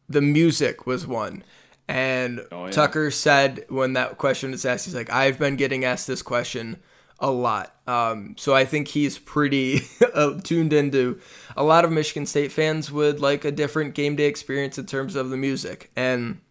the 0.08 0.22
music 0.22 0.86
was 0.88 1.06
one. 1.06 1.44
And 1.90 2.46
Oh, 2.52 2.66
yeah. 2.66 2.72
Tucker 2.72 3.10
said 3.10 3.66
when 3.68 3.94
that 3.94 4.20
question 4.20 4.52
was 4.52 4.64
asked, 4.64 4.86
he's 4.86 4.94
like, 4.94 5.10
I've 5.10 5.40
been 5.40 5.56
getting 5.56 5.84
asked 5.84 6.06
this 6.06 6.22
question 6.22 6.78
a 7.20 7.32
lot. 7.32 7.76
Um, 7.88 8.36
so 8.38 8.54
I 8.54 8.64
think 8.64 8.90
he's 8.90 9.18
pretty 9.18 9.82
uh, 10.14 10.40
tuned 10.42 10.72
into 10.72 11.20
a 11.58 11.64
lot 11.64 11.86
of 11.86 11.92
Michigan 11.92 12.28
State 12.28 12.52
fans 12.52 12.92
would 12.92 13.20
like 13.20 13.44
a 13.44 13.52
different 13.52 13.96
game 13.96 14.16
day 14.16 14.26
experience 14.26 14.78
in 14.78 14.86
terms 14.86 15.16
of 15.16 15.32
the 15.32 15.38
music. 15.38 15.92
And 15.96 16.42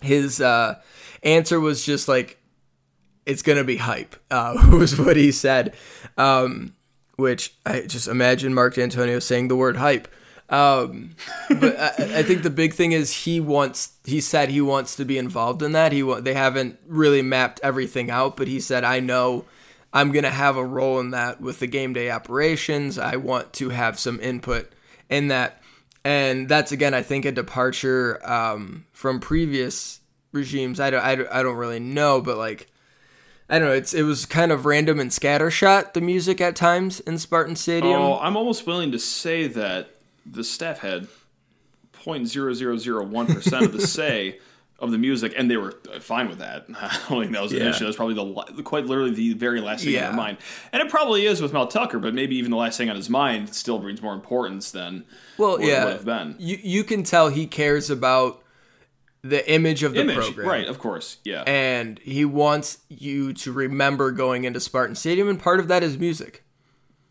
his 0.00 0.40
uh, 0.40 0.80
answer 1.22 1.60
was 1.60 1.84
just 1.84 2.08
like, 2.08 2.38
it's 3.26 3.42
gonna 3.42 3.64
be 3.64 3.76
hype. 3.76 4.16
Uh, 4.30 4.54
was 4.72 4.98
what 4.98 5.16
he 5.16 5.30
said, 5.32 5.74
um, 6.16 6.74
which 7.16 7.54
I 7.66 7.82
just 7.82 8.08
imagine 8.08 8.54
Mark 8.54 8.74
Dantonio 8.76 9.20
saying 9.20 9.48
the 9.48 9.56
word 9.56 9.76
hype. 9.76 10.08
Um, 10.50 11.14
but 11.48 11.78
I, 11.78 12.18
I 12.18 12.22
think 12.24 12.42
the 12.42 12.50
big 12.50 12.74
thing 12.74 12.92
is 12.92 13.24
he 13.24 13.40
wants. 13.40 13.92
He 14.04 14.20
said 14.20 14.48
he 14.48 14.60
wants 14.60 14.96
to 14.96 15.04
be 15.04 15.16
involved 15.16 15.62
in 15.62 15.72
that. 15.72 15.92
He 15.92 16.02
they 16.20 16.34
haven't 16.34 16.78
really 16.86 17.22
mapped 17.22 17.60
everything 17.62 18.10
out, 18.10 18.36
but 18.36 18.48
he 18.48 18.58
said 18.58 18.82
I 18.82 18.98
know 18.98 19.44
I'm 19.92 20.10
gonna 20.10 20.30
have 20.30 20.56
a 20.56 20.64
role 20.64 20.98
in 20.98 21.12
that 21.12 21.40
with 21.40 21.60
the 21.60 21.68
game 21.68 21.92
day 21.92 22.10
operations. 22.10 22.98
I 22.98 23.16
want 23.16 23.52
to 23.54 23.68
have 23.68 23.98
some 23.98 24.18
input 24.20 24.72
in 25.08 25.28
that, 25.28 25.62
and 26.04 26.48
that's 26.48 26.72
again 26.72 26.94
I 26.94 27.02
think 27.02 27.24
a 27.24 27.32
departure 27.32 28.20
um, 28.28 28.86
from 28.92 29.20
previous 29.20 30.00
regimes. 30.32 30.80
I 30.80 30.90
don't, 30.90 31.04
I 31.04 31.14
don't 31.14 31.28
I 31.30 31.42
don't 31.42 31.56
really 31.56 31.80
know, 31.80 32.20
but 32.20 32.36
like. 32.36 32.66
I 33.52 33.58
don't 33.58 33.66
know. 33.66 33.74
It's 33.74 33.92
it 33.92 34.04
was 34.04 34.26
kind 34.26 34.52
of 34.52 34.64
random 34.64 35.00
and 35.00 35.10
scattershot 35.10 35.92
the 35.92 36.00
music 36.00 36.40
at 36.40 36.54
times 36.54 37.00
in 37.00 37.18
Spartan 37.18 37.56
Stadium. 37.56 38.00
Oh, 38.00 38.16
I'm 38.20 38.36
almost 38.36 38.64
willing 38.64 38.92
to 38.92 38.98
say 39.00 39.48
that 39.48 39.90
the 40.26 40.44
staff 40.44 40.78
had 40.78 41.08
0.0001% 42.04 43.62
of 43.64 43.72
the 43.72 43.80
say 43.86 44.38
of 44.78 44.90
the 44.90 44.98
music, 44.98 45.34
and 45.36 45.50
they 45.50 45.58
were 45.58 45.74
uh, 45.94 46.00
fine 46.00 46.26
with 46.28 46.38
that. 46.38 46.64
I 46.80 46.98
don't 47.08 47.20
think 47.20 47.32
that 47.32 47.42
was 47.42 47.52
an 47.52 47.58
Yeah. 47.58 47.68
issue. 47.70 47.80
That 47.80 47.88
was 47.88 47.96
probably 47.96 48.14
the 48.56 48.62
quite 48.62 48.86
literally 48.86 49.10
the 49.12 49.34
very 49.34 49.60
last 49.60 49.84
thing 49.84 49.90
on 49.90 49.94
Yeah. 49.94 50.06
their 50.08 50.16
mind. 50.16 50.38
And 50.72 50.82
it 50.82 50.88
probably 50.88 51.26
is 51.26 51.42
with 51.42 51.52
Mel 51.52 51.66
Tucker, 51.66 51.98
but 51.98 52.14
maybe 52.14 52.36
even 52.36 52.50
the 52.50 52.56
last 52.56 52.78
thing 52.78 52.88
on 52.88 52.96
his 52.96 53.10
mind 53.10 53.54
still 53.54 53.78
brings 53.78 54.00
more 54.00 54.14
importance 54.14 54.70
than 54.70 55.04
well, 55.36 55.60
yeah, 55.60 55.84
would 55.84 55.92
have 55.94 56.04
been. 56.06 56.36
you 56.38 56.58
you 56.62 56.84
can 56.84 57.02
tell 57.02 57.28
he 57.28 57.46
cares 57.46 57.90
about 57.90 58.42
the 59.22 59.46
image 59.52 59.82
of 59.82 59.92
the 59.92 60.00
Image, 60.00 60.16
program, 60.16 60.48
right? 60.48 60.66
Of 60.66 60.78
course, 60.78 61.18
yeah. 61.24 61.42
And 61.42 61.98
he 61.98 62.24
wants 62.24 62.78
you 62.88 63.34
to 63.34 63.52
remember 63.52 64.12
going 64.12 64.44
into 64.44 64.60
Spartan 64.60 64.94
Stadium, 64.94 65.28
and 65.28 65.38
part 65.38 65.60
of 65.60 65.68
that 65.68 65.82
is 65.82 65.98
music, 65.98 66.42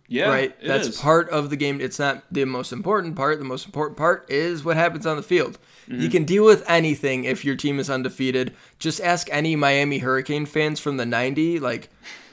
yeah, 0.09 0.27
right? 0.27 0.55
That's 0.61 0.89
is. 0.89 0.99
part 0.99 1.29
of 1.29 1.49
the 1.49 1.55
game. 1.55 1.79
It's 1.79 1.99
not 1.99 2.23
the 2.31 2.43
most 2.45 2.73
important 2.73 3.15
part. 3.15 3.39
The 3.39 3.45
most 3.45 3.65
important 3.65 3.97
part 3.97 4.29
is 4.29 4.65
what 4.65 4.75
happens 4.75 5.05
on 5.05 5.15
the 5.17 5.23
field. 5.23 5.59
Mm-hmm. 5.87 6.01
You 6.01 6.09
can 6.09 6.25
deal 6.25 6.43
with 6.43 6.63
anything 6.67 7.23
if 7.23 7.45
your 7.45 7.55
team 7.55 7.79
is 7.79 7.89
undefeated. 7.89 8.53
Just 8.79 8.99
ask 9.01 9.27
any 9.31 9.55
Miami 9.55 9.99
Hurricane 9.99 10.45
fans 10.45 10.79
from 10.79 10.97
the 10.97 11.05
'90s, 11.05 11.61
like 11.61 11.89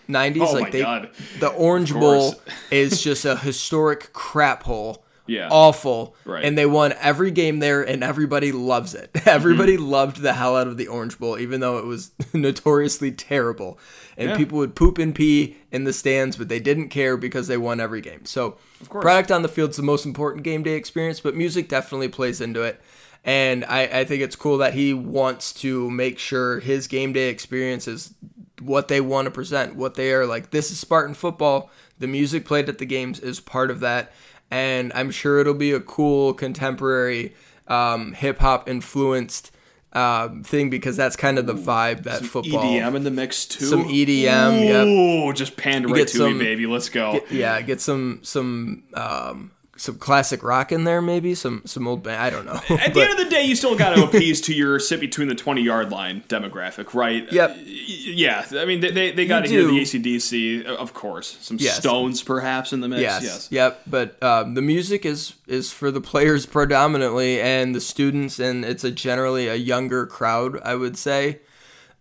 '90s, 0.08 0.40
Oh 0.40 0.52
like 0.52 0.62
my 0.62 0.70
they, 0.70 0.82
God. 0.82 1.10
the 1.38 1.48
Orange 1.48 1.92
Bowl 1.92 2.34
is 2.70 3.02
just 3.02 3.24
a 3.24 3.36
historic 3.36 4.12
crap 4.12 4.62
hole. 4.62 5.04
Yeah. 5.26 5.48
Awful. 5.50 6.14
Right. 6.24 6.44
And 6.44 6.56
they 6.56 6.66
won 6.66 6.94
every 7.00 7.30
game 7.30 7.58
there 7.58 7.82
and 7.82 8.02
everybody 8.04 8.52
loves 8.52 8.94
it. 8.94 9.10
Everybody 9.26 9.76
Mm-hmm. 9.76 9.84
loved 9.90 10.16
the 10.22 10.32
hell 10.34 10.56
out 10.56 10.66
of 10.68 10.76
the 10.76 10.86
Orange 10.88 11.18
Bowl, 11.18 11.38
even 11.38 11.60
though 11.60 11.78
it 11.78 11.84
was 11.84 12.12
notoriously 12.32 13.10
terrible. 13.12 13.78
And 14.16 14.30
Yeah. 14.30 14.36
people 14.36 14.58
would 14.58 14.74
poop 14.74 14.98
and 14.98 15.14
pee 15.14 15.56
in 15.72 15.84
the 15.84 15.92
stands, 15.92 16.36
but 16.36 16.48
they 16.48 16.60
didn't 16.60 16.88
care 16.88 17.16
because 17.16 17.48
they 17.48 17.56
won 17.56 17.80
every 17.80 18.00
game. 18.00 18.24
So 18.24 18.56
course. 18.88 19.02
product 19.02 19.30
on 19.32 19.42
the 19.42 19.48
field's 19.48 19.76
the 19.76 19.82
most 19.82 20.06
important 20.06 20.44
game 20.44 20.62
day 20.62 20.74
experience, 20.74 21.20
but 21.20 21.34
music 21.34 21.68
definitely 21.68 22.08
plays 22.08 22.40
into 22.40 22.62
it. 22.62 22.80
And 23.24 23.64
I, 23.64 23.82
I 23.82 24.04
think 24.04 24.22
it's 24.22 24.36
cool 24.36 24.58
that 24.58 24.74
he 24.74 24.94
wants 24.94 25.52
to 25.54 25.90
make 25.90 26.18
sure 26.18 26.60
his 26.60 26.86
game 26.86 27.12
day 27.12 27.28
experience 27.28 27.88
is 27.88 28.14
what 28.62 28.86
they 28.88 29.00
want 29.00 29.26
to 29.26 29.30
present, 29.32 29.74
what 29.74 29.94
they 29.96 30.12
are 30.12 30.24
like. 30.26 30.50
This 30.50 30.70
is 30.70 30.78
Spartan 30.78 31.14
football. 31.14 31.68
The 31.98 32.06
music 32.06 32.44
played 32.44 32.68
at 32.68 32.78
the 32.78 32.86
games 32.86 33.18
is 33.18 33.40
part 33.40 33.70
of 33.70 33.80
that. 33.80 34.12
And 34.50 34.92
I'm 34.94 35.10
sure 35.10 35.38
it'll 35.40 35.54
be 35.54 35.72
a 35.72 35.80
cool 35.80 36.32
contemporary 36.34 37.34
um, 37.68 38.12
hip 38.12 38.38
hop 38.38 38.68
influenced 38.68 39.50
um, 39.92 40.42
thing 40.42 40.68
because 40.70 40.96
that's 40.96 41.16
kind 41.16 41.38
of 41.38 41.46
the 41.46 41.54
vibe 41.54 42.04
that 42.04 42.22
football. 42.24 42.62
EDM 42.62 42.94
in 42.96 43.04
the 43.04 43.10
mix 43.10 43.46
too. 43.46 43.64
Some 43.64 43.84
EDM, 43.84 44.64
yep. 44.64 44.86
Ooh, 44.86 45.32
just 45.32 45.56
panned 45.56 45.86
right 45.86 45.96
get 45.96 46.08
to 46.08 46.18
some- 46.18 46.38
me, 46.38 46.44
baby. 46.44 46.66
Let's 46.66 46.88
go. 46.90 47.20
Yeah, 47.30 47.60
get 47.62 47.80
some 47.80 48.20
some 48.22 48.84
um, 48.94 49.50
some 49.76 49.98
classic 49.98 50.42
rock 50.42 50.72
in 50.72 50.84
there, 50.84 51.02
maybe 51.02 51.34
some 51.34 51.62
some 51.66 51.86
old 51.86 52.02
band. 52.02 52.22
I 52.22 52.30
don't 52.30 52.46
know. 52.46 52.60
At 52.76 52.94
the 52.94 53.02
end 53.02 53.12
of 53.12 53.18
the 53.18 53.28
day, 53.28 53.42
you 53.42 53.54
still 53.54 53.76
got 53.76 53.94
to 53.94 54.04
appease 54.04 54.40
to 54.42 54.54
your 54.54 54.78
sit 54.78 55.00
between 55.00 55.28
the 55.28 55.34
20 55.34 55.62
yard 55.62 55.90
line 55.90 56.22
demographic, 56.28 56.94
right? 56.94 57.30
Yep. 57.30 57.56
Yeah. 57.64 58.46
I 58.52 58.64
mean, 58.64 58.80
they, 58.80 59.12
they, 59.12 59.26
got 59.26 59.44
to 59.44 59.48
hear 59.48 59.64
the. 59.64 59.80
ACDC, 59.80 60.64
of 60.64 60.94
course. 60.94 61.36
Some 61.40 61.58
Yes. 61.60 61.76
Stones, 61.78 62.22
perhaps, 62.22 62.72
in 62.72 62.80
the 62.80 62.88
mix. 62.88 63.02
yes, 63.02 63.22
Yes. 63.22 63.48
yep. 63.50 63.82
But 63.86 64.22
um, 64.22 64.54
the 64.54 64.62
music 64.62 65.04
is 65.04 65.34
is 65.46 65.72
for 65.72 65.90
the 65.90 66.00
players 66.00 66.46
predominantly 66.46 67.40
and 67.40 67.74
the 67.74 67.80
students, 67.80 68.38
and 68.38 68.64
it's 68.64 68.84
a 68.84 68.90
generally 68.90 69.48
a 69.48 69.54
younger 69.56 70.06
crowd, 70.06 70.60
I 70.62 70.74
would 70.74 70.96
say. 70.96 71.40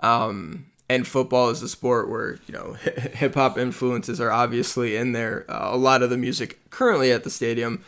Um, 0.01 0.67
and 0.89 1.07
football 1.07 1.49
is 1.49 1.61
a 1.61 1.69
sport 1.69 2.09
where 2.09 2.39
you 2.47 2.53
know 2.53 2.73
hip 3.13 3.35
hop 3.35 3.57
influences 3.57 4.19
are 4.21 4.31
obviously 4.31 4.95
in 4.95 5.11
there. 5.11 5.45
Uh, 5.49 5.69
a 5.71 5.77
lot 5.77 6.03
of 6.03 6.09
the 6.09 6.17
music 6.17 6.69
currently 6.69 7.11
at 7.11 7.23
the 7.23 7.29
stadium 7.29 7.83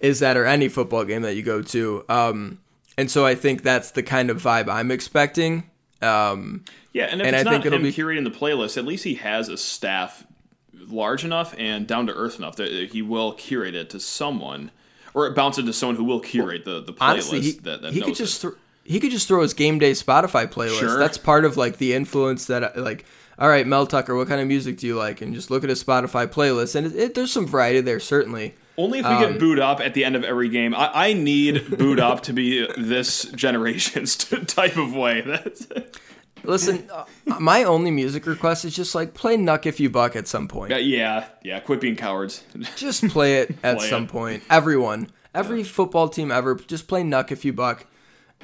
is 0.00 0.18
that, 0.18 0.36
or 0.36 0.44
any 0.44 0.68
football 0.68 1.04
game 1.04 1.22
that 1.22 1.34
you 1.34 1.42
go 1.42 1.62
to. 1.62 2.04
Um, 2.08 2.58
and 2.98 3.10
so 3.10 3.24
I 3.24 3.34
think 3.34 3.62
that's 3.62 3.92
the 3.92 4.02
kind 4.02 4.30
of 4.30 4.42
vibe 4.42 4.68
I'm 4.68 4.90
expecting. 4.90 5.70
Um, 6.02 6.64
Yeah, 6.92 7.04
and 7.04 7.20
if 7.20 7.26
And 7.26 7.36
it's 7.36 7.46
I 7.46 7.50
not 7.50 7.62
think 7.62 7.74
him 7.74 7.82
be- 7.82 7.92
curating 7.92 8.24
the 8.24 8.30
playlist, 8.36 8.76
at 8.76 8.84
least 8.84 9.04
he 9.04 9.14
has 9.14 9.48
a 9.48 9.56
staff 9.56 10.26
large 10.74 11.24
enough 11.24 11.54
and 11.56 11.86
down 11.86 12.06
to 12.08 12.12
earth 12.12 12.38
enough 12.38 12.56
that 12.56 12.90
he 12.90 13.00
will 13.00 13.32
curate 13.32 13.74
it 13.74 13.88
to 13.90 14.00
someone, 14.00 14.72
or 15.14 15.30
bounce 15.30 15.58
it 15.58 15.62
to 15.66 15.72
someone 15.72 15.96
who 15.96 16.04
will 16.04 16.20
curate 16.20 16.64
the, 16.64 16.82
the 16.82 16.92
playlist 16.92 17.00
honestly, 17.00 17.40
he, 17.40 17.52
that, 17.60 17.82
that 17.82 17.92
he 17.92 18.00
knows 18.00 18.08
could 18.08 18.16
just 18.16 18.44
it. 18.44 18.54
He 18.84 18.98
could 19.00 19.10
just 19.10 19.28
throw 19.28 19.42
his 19.42 19.54
game 19.54 19.78
day 19.78 19.92
Spotify 19.92 20.46
playlist. 20.46 20.80
Sure. 20.80 20.98
That's 20.98 21.18
part 21.18 21.44
of 21.44 21.56
like 21.56 21.78
the 21.78 21.94
influence 21.94 22.46
that 22.46 22.76
like. 22.76 23.04
All 23.38 23.48
right, 23.48 23.66
Mel 23.66 23.86
Tucker, 23.86 24.14
what 24.14 24.28
kind 24.28 24.40
of 24.40 24.46
music 24.46 24.76
do 24.76 24.86
you 24.86 24.94
like? 24.96 25.20
And 25.22 25.34
just 25.34 25.50
look 25.50 25.64
at 25.64 25.70
his 25.70 25.82
Spotify 25.82 26.26
playlist, 26.26 26.74
and 26.76 26.86
it, 26.86 26.94
it, 26.94 27.14
there's 27.14 27.32
some 27.32 27.46
variety 27.46 27.80
there 27.80 27.98
certainly. 27.98 28.54
Only 28.76 28.98
if 29.00 29.06
we 29.06 29.10
Um, 29.12 29.20
get 29.32 29.40
booed 29.40 29.58
up 29.58 29.80
at 29.80 29.94
the 29.94 30.04
end 30.04 30.16
of 30.16 30.22
every 30.22 30.48
game. 30.48 30.74
I, 30.74 31.08
I 31.08 31.12
need 31.14 31.76
booed 31.78 31.98
up 31.98 32.22
to 32.24 32.32
be 32.32 32.66
this 32.76 33.24
generation's 33.32 34.16
type 34.46 34.76
of 34.76 34.94
way. 34.94 35.22
That's 35.22 35.66
Listen, 36.44 36.88
uh, 36.92 37.04
my 37.38 37.64
only 37.64 37.90
music 37.90 38.26
request 38.26 38.64
is 38.64 38.74
just 38.74 38.94
like 38.94 39.14
play 39.14 39.36
Knuck 39.36 39.64
If 39.66 39.78
You 39.78 39.90
Buck 39.90 40.16
at 40.16 40.26
some 40.26 40.46
point. 40.48 40.70
yeah, 40.84 41.26
yeah. 41.42 41.60
Quit 41.60 41.80
being 41.80 41.96
cowards. 41.96 42.42
Just 42.76 43.06
play 43.08 43.38
it 43.40 43.54
at 43.62 43.78
Play 43.78 43.88
some 43.88 44.04
it. 44.04 44.10
point. 44.10 44.42
Everyone, 44.50 45.08
every 45.34 45.62
football 45.62 46.08
team 46.08 46.30
ever, 46.32 46.54
just 46.56 46.88
play 46.88 47.02
Knuck 47.02 47.30
If 47.30 47.44
You 47.44 47.52
Buck 47.52 47.86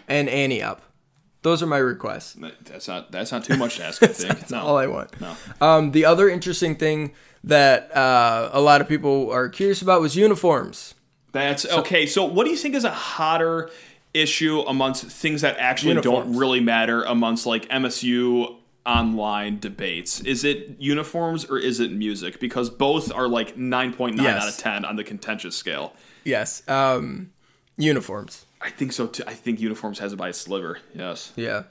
and 0.09 0.29
Ante 0.29 0.63
Up. 0.63 0.83
Those 1.43 1.63
are 1.63 1.67
my 1.67 1.79
requests. 1.79 2.37
That's 2.65 2.89
not 2.89 3.13
that's 3.13 3.31
not 3.31 3.45
too 3.45 3.57
much 3.57 3.77
to 3.77 3.85
ask. 3.85 4.03
I 4.03 4.09
think. 4.09 4.51
no. 4.51 4.61
all 4.61 4.77
I 4.77 4.87
want. 4.87 5.21
No. 5.21 5.37
Um, 5.61 5.93
the 5.93 6.05
other 6.05 6.29
interesting 6.29 6.75
thing 6.75 7.13
that 7.45 7.95
uh, 7.97 8.51
a 8.53 8.61
lot 8.61 8.81
of 8.81 8.89
people 8.89 9.31
are 9.31 9.49
curious 9.49 9.81
about 9.81 10.01
was 10.01 10.17
uniforms. 10.17 10.95
That's 11.33 11.65
okay. 11.67 12.07
So, 12.07 12.25
what 12.25 12.45
do 12.45 12.51
you 12.51 12.57
think 12.57 12.75
is 12.75 12.85
a 12.85 12.91
hotter 12.91 13.71
issue 14.15 14.61
amongst 14.61 15.05
things 15.05 15.43
that 15.43 15.57
actually 15.59 15.91
Uniforms. 15.91 16.27
don't 16.27 16.37
really 16.37 16.61
matter 16.61 17.03
amongst 17.05 17.47
like 17.47 17.69
MSU 17.69 18.57
online 18.87 19.59
debates? 19.59 20.21
Is 20.21 20.45
it 20.45 20.77
uniforms 20.79 21.45
or 21.45 21.59
is 21.59 21.81
it 21.81 21.93
music? 21.93 22.41
Because 22.41 22.71
both 22.71 23.13
are 23.13 23.29
like 23.29 23.57
9.9 23.57 24.17
Yes. 24.17 24.43
out 24.43 24.49
of 24.49 24.57
10 24.57 24.85
on 24.85 24.97
the 24.97 25.05
contentious 25.05 25.57
scale. 25.57 25.93
Yes. 26.25 26.63
Um, 26.69 27.31
uniforms. 27.77 28.45
I 28.61 28.71
think 28.71 28.93
so 28.93 29.07
too. 29.07 29.23
I 29.27 29.35
think 29.35 29.61
uniforms 29.61 29.99
has 29.99 30.13
it 30.13 30.17
by 30.17 30.29
a 30.29 30.33
sliver. 30.33 30.79
Yes. 30.95 31.33
Yeah. 31.37 31.65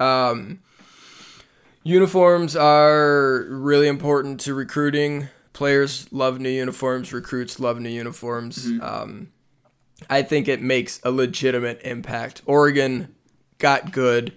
Um, 0.00 0.60
uniforms 1.82 2.56
are 2.56 3.46
really 3.48 3.86
important 3.86 4.40
to 4.40 4.54
recruiting. 4.54 5.28
Players 5.52 6.12
love 6.12 6.40
new 6.40 6.50
uniforms. 6.50 7.12
Recruits 7.12 7.60
love 7.60 7.80
new 7.80 7.90
uniforms. 7.90 8.66
Um, 8.80 9.28
I 10.10 10.22
think 10.22 10.48
it 10.48 10.60
makes 10.60 11.00
a 11.04 11.10
legitimate 11.10 11.80
impact. 11.84 12.42
Oregon 12.46 13.14
got 13.58 13.92
good 13.92 14.32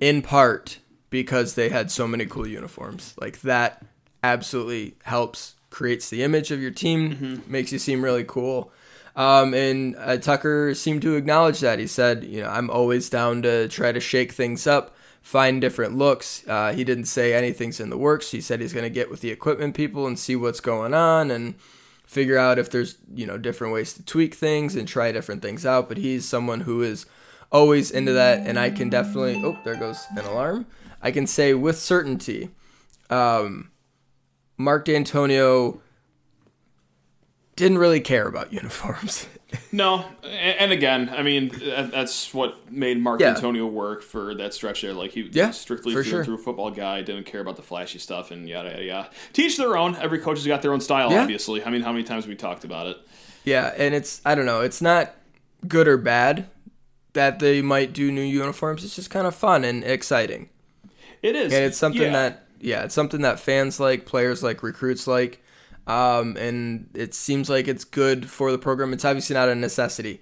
in 0.00 0.22
part 0.22 0.78
because 1.10 1.54
they 1.54 1.68
had 1.68 1.90
so 1.90 2.06
many 2.06 2.26
cool 2.26 2.46
uniforms. 2.46 3.14
Like 3.20 3.40
that 3.40 3.84
absolutely 4.22 4.94
helps 5.04 5.56
creates 5.70 6.10
the 6.10 6.22
image 6.22 6.50
of 6.50 6.60
your 6.60 6.70
team, 6.70 7.42
makes 7.46 7.72
you 7.72 7.78
seem 7.78 8.04
really 8.04 8.24
cool. 8.24 8.72
Um, 9.16 9.54
and 9.54 9.96
uh, 9.98 10.16
Tucker 10.18 10.74
seemed 10.74 11.02
to 11.02 11.16
acknowledge 11.16 11.60
that. 11.60 11.78
He 11.78 11.86
said, 11.86 12.24
you 12.24 12.42
know, 12.42 12.48
I'm 12.48 12.70
always 12.70 13.10
down 13.10 13.42
to 13.42 13.68
try 13.68 13.92
to 13.92 14.00
shake 14.00 14.32
things 14.32 14.66
up, 14.66 14.94
find 15.20 15.60
different 15.60 15.96
looks. 15.96 16.46
Uh, 16.46 16.72
he 16.72 16.84
didn't 16.84 17.06
say 17.06 17.34
anything's 17.34 17.80
in 17.80 17.90
the 17.90 17.98
works. 17.98 18.30
He 18.30 18.40
said 18.40 18.60
he's 18.60 18.72
going 18.72 18.84
to 18.84 18.90
get 18.90 19.10
with 19.10 19.20
the 19.20 19.30
equipment 19.30 19.74
people 19.74 20.06
and 20.06 20.18
see 20.18 20.36
what's 20.36 20.60
going 20.60 20.94
on 20.94 21.30
and 21.30 21.54
figure 22.04 22.38
out 22.38 22.58
if 22.58 22.70
there's, 22.70 22.98
you 23.14 23.26
know, 23.26 23.38
different 23.38 23.72
ways 23.72 23.92
to 23.94 24.04
tweak 24.04 24.34
things 24.34 24.76
and 24.76 24.86
try 24.86 25.12
different 25.12 25.42
things 25.42 25.66
out. 25.66 25.88
But 25.88 25.98
he's 25.98 26.24
someone 26.24 26.60
who 26.60 26.82
is 26.82 27.06
always 27.52 27.90
into 27.90 28.12
that. 28.12 28.46
And 28.46 28.58
I 28.58 28.70
can 28.70 28.88
definitely, 28.88 29.42
oh, 29.44 29.58
there 29.64 29.76
goes 29.76 30.06
an 30.16 30.24
alarm. 30.24 30.66
I 31.02 31.10
can 31.10 31.26
say 31.26 31.54
with 31.54 31.78
certainty, 31.78 32.50
um, 33.10 33.70
Mark 34.56 34.86
Dantonio 34.86 35.80
didn't 37.60 37.78
really 37.78 38.00
care 38.00 38.26
about 38.26 38.52
uniforms. 38.60 39.26
No, 39.72 40.04
and, 40.24 40.70
again, 40.72 41.08
I 41.08 41.22
mean 41.22 41.50
that's 41.92 42.32
what 42.32 42.70
made 42.72 43.00
Mark 43.00 43.20
Yeah. 43.20 43.30
Antonio 43.30 43.66
work 43.66 44.02
for 44.02 44.34
that 44.36 44.54
stretch 44.54 44.82
there. 44.82 44.92
Like 44.92 45.10
he 45.12 45.28
Yeah, 45.32 45.50
strictly 45.50 45.92
through 45.92 46.04
sure. 46.04 46.24
through 46.24 46.38
football 46.38 46.70
guy, 46.70 47.02
didn't 47.02 47.26
care 47.26 47.40
about 47.40 47.56
the 47.56 47.62
flashy 47.62 47.98
stuff 47.98 48.30
and 48.30 48.48
yada 48.48 48.70
yada 48.70 48.84
yada. 48.84 49.10
Teach 49.32 49.56
their 49.56 49.76
own. 49.76 49.96
Every 49.96 50.18
coach 50.20 50.38
has 50.38 50.46
got 50.46 50.62
their 50.62 50.72
own 50.72 50.80
style. 50.80 51.10
Yeah. 51.10 51.22
Obviously, 51.22 51.64
I 51.64 51.70
mean, 51.70 51.82
how 51.82 51.92
many 51.92 52.04
times 52.04 52.26
we 52.26 52.34
talked 52.34 52.64
about 52.64 52.86
it? 52.86 52.96
yeah, 53.44 53.72
and 53.76 53.94
it's 53.94 54.20
I 54.24 54.34
don't 54.34 54.46
know, 54.46 54.60
it's 54.60 54.80
not 54.82 55.14
good 55.66 55.88
or 55.88 55.96
bad 55.96 56.48
that 57.12 57.40
they 57.40 57.60
might 57.60 57.92
do 57.92 58.10
new 58.12 58.22
uniforms. 58.22 58.84
It's 58.84 58.94
just 58.96 59.10
kind 59.10 59.26
of 59.26 59.34
fun 59.34 59.64
and 59.64 59.82
exciting. 59.84 60.48
It 61.22 61.34
is, 61.36 61.52
And 61.52 61.64
it's 61.64 61.76
something 61.76 62.02
yeah. 62.02 62.12
that 62.12 62.46
yeah, 62.60 62.84
it's 62.84 62.94
something 62.94 63.22
that 63.22 63.40
fans 63.40 63.80
like, 63.80 64.06
players 64.06 64.42
like, 64.42 64.62
recruits 64.62 65.06
like. 65.06 65.39
Um, 65.90 66.36
and 66.36 66.88
it 66.94 67.14
seems 67.14 67.50
like 67.50 67.66
it's 67.68 67.84
good 67.84 68.28
for 68.30 68.52
the 68.52 68.58
program. 68.58 68.92
It's 68.92 69.04
obviously 69.04 69.34
not 69.34 69.48
a 69.48 69.54
necessity. 69.54 70.20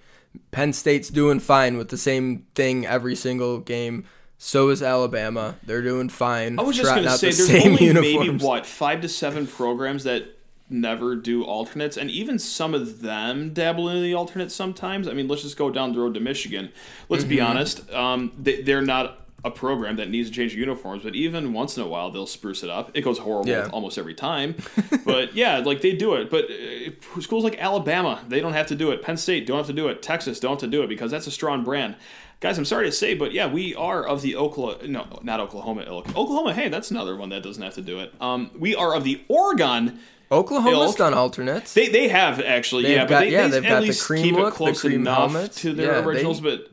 Penn 0.51 0.73
State's 0.73 1.09
doing 1.09 1.41
fine 1.41 1.77
with 1.79 1.89
the 1.89 1.99
same 1.99 2.47
thing 2.55 2.87
every 2.87 3.15
single 3.17 3.59
game. 3.59 4.05
So 4.39 4.69
is 4.69 4.83
Alabama. 4.83 5.57
They're 5.65 5.83
doing 5.83 6.09
fine. 6.09 6.59
I 6.59 6.63
was 6.63 6.77
just 6.77 6.91
going 6.91 7.03
to 7.05 7.11
say 7.11 7.31
the 7.31 7.37
there's 7.37 7.49
same 7.63 7.73
only 7.73 7.85
uniforms. 7.87 8.27
maybe 8.29 8.45
what 8.45 8.67
five 8.67 9.01
to 9.01 9.09
seven 9.09 9.47
programs 9.47 10.05
that 10.05 10.37
never 10.71 11.17
do 11.17 11.45
alternates, 11.45 11.97
and 11.97 12.11
even 12.11 12.39
some 12.39 12.75
of 12.75 13.01
them 13.01 13.53
dabble 13.53 13.89
in 13.89 14.03
the 14.03 14.15
alternates 14.15 14.55
sometimes. 14.55 15.09
I 15.09 15.13
mean, 15.13 15.27
let's 15.27 15.43
just 15.43 15.57
go 15.57 15.71
down 15.71 15.93
the 15.93 15.99
road 16.01 16.15
to 16.15 16.21
Michigan. 16.21 16.71
Let's 17.09 17.25
be 17.25 17.37
Mm-hmm. 17.39 17.47
honest, 17.47 17.91
um, 17.93 18.33
they, 18.39 18.63
they're 18.63 18.83
not 18.83 19.28
a 19.45 19.51
program 19.51 19.97
that 19.97 20.11
needs 20.11 20.29
to 20.29 20.35
change 20.35 20.53
uniforms, 20.55 21.05
but 21.05 21.15
even 21.15 21.53
once 21.53 21.77
in 21.77 21.83
a 21.83 21.87
while 21.87 22.11
they'll 22.11 22.27
spruce 22.27 22.65
it 22.65 22.71
up. 22.71 22.91
It 22.95 23.03
goes 23.03 23.19
horrible 23.19 23.49
Yeah. 23.51 23.69
almost 23.73 23.97
every 23.97 24.15
time, 24.15 24.57
but 25.05 25.35
yeah, 25.35 25.59
like 25.59 25.81
they 25.81 25.95
do 25.95 26.15
it. 26.15 26.29
But 26.29 26.47
uh, 26.51 27.21
schools 27.21 27.45
like 27.45 27.57
Alabama, 27.59 28.21
they 28.29 28.41
don't 28.41 28.53
have 28.55 28.67
to 28.69 28.75
do 28.75 28.91
it. 28.91 29.01
Penn 29.03 29.17
State 29.17 29.47
don't 29.47 29.57
have 29.59 29.67
to 29.69 29.73
do 29.73 29.87
it. 29.89 30.03
Texas 30.03 30.41
don't 30.41 30.53
have 30.53 30.59
to 30.61 30.67
do 30.67 30.83
it 30.83 30.89
because 30.89 31.11
that's 31.13 31.27
a 31.29 31.31
strong 31.31 31.63
brand. 31.63 31.95
Guys, 32.41 32.57
I'm 32.59 32.65
sorry 32.65 32.87
to 32.87 32.93
say, 32.93 33.15
but 33.15 33.33
yeah, 33.33 33.47
we 33.53 33.75
are 33.75 34.05
of 34.07 34.23
the 34.23 34.37
Oklahoma, 34.37 34.87
no, 34.89 35.07
not 35.23 35.41
Oklahoma. 35.41 35.83
Oklahoma, 35.83 36.53
hey, 36.55 36.69
that's 36.69 36.91
another 36.91 37.17
one 37.17 37.29
that 37.31 37.43
doesn't 37.43 37.63
have 37.63 37.75
to 37.75 37.83
do 37.83 37.99
it. 38.01 38.13
Um, 38.21 38.51
we 38.59 38.75
are 38.75 38.95
of 38.95 39.03
the 39.05 39.23
Oregon. 39.29 39.99
Oklahoma's 40.31 40.91
ilk. 40.91 40.97
done 40.99 41.15
alternates. 41.15 41.75
They, 41.75 41.89
they 41.89 42.09
have 42.09 42.41
actually, 42.41 42.83
They've 42.85 42.93
yeah, 42.93 43.07
got- 43.07 43.09
but 43.09 43.21
they, 43.21 43.31
yeah, 43.31 43.43
they 43.45 43.51
they've 43.51 43.65
at 43.65 43.69
got 43.69 43.81
the 43.81 43.87
least 43.87 44.05
cream 44.05 44.23
keep 44.25 44.35
look, 44.35 44.49
it 44.49 44.51
the 44.51 44.57
close 44.57 44.81
cream 44.83 45.01
enough 45.01 45.33
helmets. 45.33 45.61
to 45.63 45.73
their 45.73 45.87
Yeah, 45.95 46.01
they- 46.01 46.07
originals, 46.07 46.41
but 46.41 46.69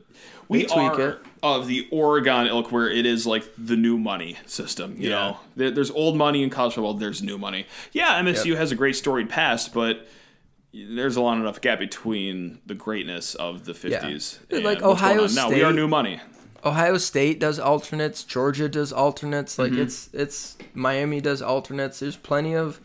we 0.48 0.64
tweak 0.66 0.76
are 0.76 1.08
it. 1.10 1.18
Of 1.42 1.66
the 1.66 1.86
Oregon 1.90 2.46
ilk 2.46 2.72
where 2.72 2.88
it 2.90 3.06
is 3.06 3.26
like 3.26 3.44
the 3.58 3.76
new 3.76 3.98
money 3.98 4.36
system. 4.46 4.96
You 4.98 5.10
Yeah. 5.10 5.14
know, 5.14 5.36
There- 5.56 5.70
there's 5.70 5.90
old 5.90 6.16
money 6.16 6.42
in 6.42 6.50
college 6.50 6.74
football. 6.74 6.94
There's 6.94 7.22
new 7.22 7.38
money. 7.38 7.66
Yeah, 7.92 8.18
MSU 8.20 8.56
has 8.56 8.72
a 8.72 8.74
great 8.74 8.96
storied 8.96 9.28
past, 9.28 9.72
but 9.74 10.06
there's 10.72 11.16
a 11.16 11.20
long 11.20 11.40
enough 11.40 11.60
gap 11.60 11.78
between 11.78 12.58
the 12.66 12.74
greatness 12.74 13.34
of 13.34 13.64
the 13.64 13.72
50s. 13.74 14.38
Yeah, 14.50 14.56
and 14.56 14.64
like 14.64 14.80
what's 14.82 15.00
going 15.00 15.12
Ohio 15.14 15.26
State. 15.26 15.40
now. 15.40 15.50
We 15.50 15.62
are 15.62 15.72
new 15.72 15.88
money. 15.88 16.20
Ohio 16.64 16.98
State 16.98 17.38
does 17.38 17.58
alternates. 17.60 18.24
Georgia 18.24 18.68
does 18.68 18.92
alternates. 18.92 19.56
Mm-hmm. 19.56 19.74
Like 19.76 19.82
it's 19.86 20.08
it's 20.12 20.56
Miami 20.74 21.20
does 21.20 21.40
alternates. 21.40 22.00
There's 22.00 22.16
plenty 22.16 22.54
of 22.54 22.80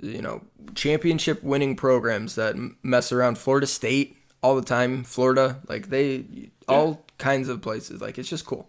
you 0.00 0.20
know 0.22 0.42
championship 0.74 1.42
winning 1.42 1.74
programs 1.74 2.34
that 2.34 2.54
mess 2.82 3.10
around. 3.10 3.38
Florida 3.38 3.66
State 3.66 4.16
all 4.42 4.54
the 4.56 4.62
time. 4.62 5.04
Florida 5.04 5.58
like 5.68 5.88
they 5.90 6.24
all 6.68 7.04
kinds 7.18 7.48
of 7.48 7.60
places. 7.62 8.00
Like 8.00 8.18
it's 8.18 8.28
just 8.28 8.46
cool. 8.46 8.68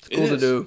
It's 0.00 0.08
It 0.10 0.16
cool 0.16 0.28
to 0.28 0.34
is. 0.34 0.40
do. 0.40 0.66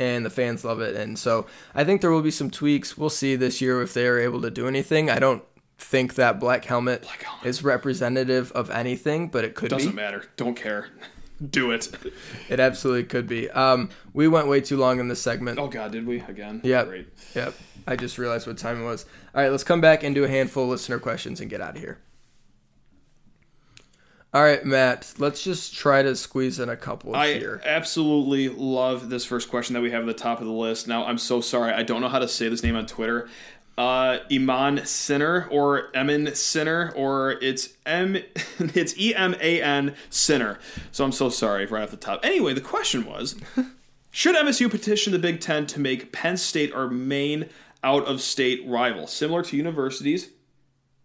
And 0.00 0.24
the 0.24 0.30
fans 0.30 0.64
love 0.64 0.80
it, 0.80 0.94
and 0.94 1.18
so 1.18 1.46
I 1.74 1.82
think 1.82 2.02
there 2.02 2.12
will 2.12 2.22
be 2.22 2.30
some 2.30 2.50
tweaks. 2.50 2.96
We'll 2.96 3.10
see 3.10 3.34
this 3.34 3.60
year 3.60 3.82
if 3.82 3.94
they 3.94 4.06
are 4.06 4.18
able 4.18 4.40
to 4.42 4.50
do 4.50 4.68
anything. 4.68 5.10
I 5.10 5.18
don't 5.18 5.42
think 5.76 6.14
that 6.14 6.38
black 6.38 6.64
helmet, 6.66 7.04
helmet. 7.04 7.44
is 7.46 7.64
representative 7.64 8.52
of 8.52 8.70
anything, 8.70 9.26
but 9.26 9.44
it 9.44 9.56
could 9.56 9.70
Doesn't 9.70 9.90
be. 9.90 9.96
matter. 9.96 10.24
Don't 10.36 10.54
care. 10.54 10.88
Do 11.50 11.70
it. 11.72 11.88
It 12.48 12.58
absolutely 12.60 13.04
could 13.04 13.26
be. 13.28 13.48
Um, 13.50 13.90
we 14.12 14.26
went 14.28 14.46
way 14.48 14.60
too 14.60 14.76
long 14.76 14.98
in 15.00 15.08
this 15.08 15.20
segment. 15.22 15.58
Oh 15.58 15.68
God, 15.68 15.90
did 15.92 16.06
we 16.06 16.20
again? 16.20 16.60
Yep. 16.64 16.86
Great. 16.88 17.08
Yep. 17.34 17.54
I 17.86 17.94
just 17.96 18.18
realized 18.18 18.46
what 18.46 18.58
time 18.58 18.80
it 18.80 18.84
was. 18.84 19.04
All 19.34 19.42
right, 19.42 19.50
let's 19.50 19.64
come 19.64 19.80
back 19.80 20.02
and 20.04 20.14
do 20.14 20.22
a 20.24 20.28
handful 20.28 20.64
of 20.64 20.70
listener 20.70 20.98
questions 21.00 21.40
and 21.40 21.48
get 21.50 21.60
out 21.60 21.74
of 21.76 21.80
here. 21.80 21.98
All 24.34 24.42
right, 24.42 24.62
Matt, 24.62 25.14
let's 25.16 25.42
just 25.42 25.74
try 25.74 26.02
to 26.02 26.14
squeeze 26.14 26.58
in 26.58 26.68
a 26.68 26.76
couple 26.76 27.16
I 27.16 27.32
here. 27.32 27.62
absolutely 27.64 28.50
love 28.50 29.08
this 29.08 29.24
first 29.24 29.48
question 29.48 29.72
that 29.72 29.80
we 29.80 29.90
have 29.90 30.02
at 30.02 30.06
the 30.06 30.12
top 30.12 30.40
of 30.40 30.46
the 30.46 30.52
list. 30.52 30.86
Now, 30.86 31.06
I'm 31.06 31.16
so 31.16 31.40
sorry. 31.40 31.72
I 31.72 31.82
don't 31.82 32.02
know 32.02 32.10
how 32.10 32.18
to 32.18 32.28
say 32.28 32.50
this 32.50 32.62
name 32.62 32.76
on 32.76 32.84
Twitter. 32.84 33.28
Uh, 33.78 34.18
Iman 34.30 34.84
Sinner 34.84 35.48
or 35.50 35.96
Emin 35.96 36.34
Sinner 36.34 36.92
or 36.94 37.32
it's 37.40 37.70
M 37.86 38.16
it's 38.58 38.98
E 38.98 39.14
M 39.14 39.34
A 39.40 39.62
N 39.62 39.94
Sinner. 40.10 40.58
So 40.92 41.04
I'm 41.04 41.12
so 41.12 41.30
sorry 41.30 41.64
right 41.64 41.84
off 41.84 41.90
the 41.90 41.96
top. 41.96 42.24
Anyway, 42.24 42.52
the 42.52 42.60
question 42.60 43.06
was 43.06 43.36
Should 44.10 44.36
MSU 44.36 44.70
petition 44.70 45.12
the 45.12 45.18
Big 45.18 45.40
Ten 45.40 45.66
to 45.68 45.80
make 45.80 46.12
Penn 46.12 46.36
State 46.36 46.74
our 46.74 46.88
main 46.88 47.48
out 47.82 48.04
of 48.04 48.20
state 48.20 48.66
rival? 48.66 49.06
Similar 49.06 49.42
to 49.44 49.56
universities, 49.56 50.30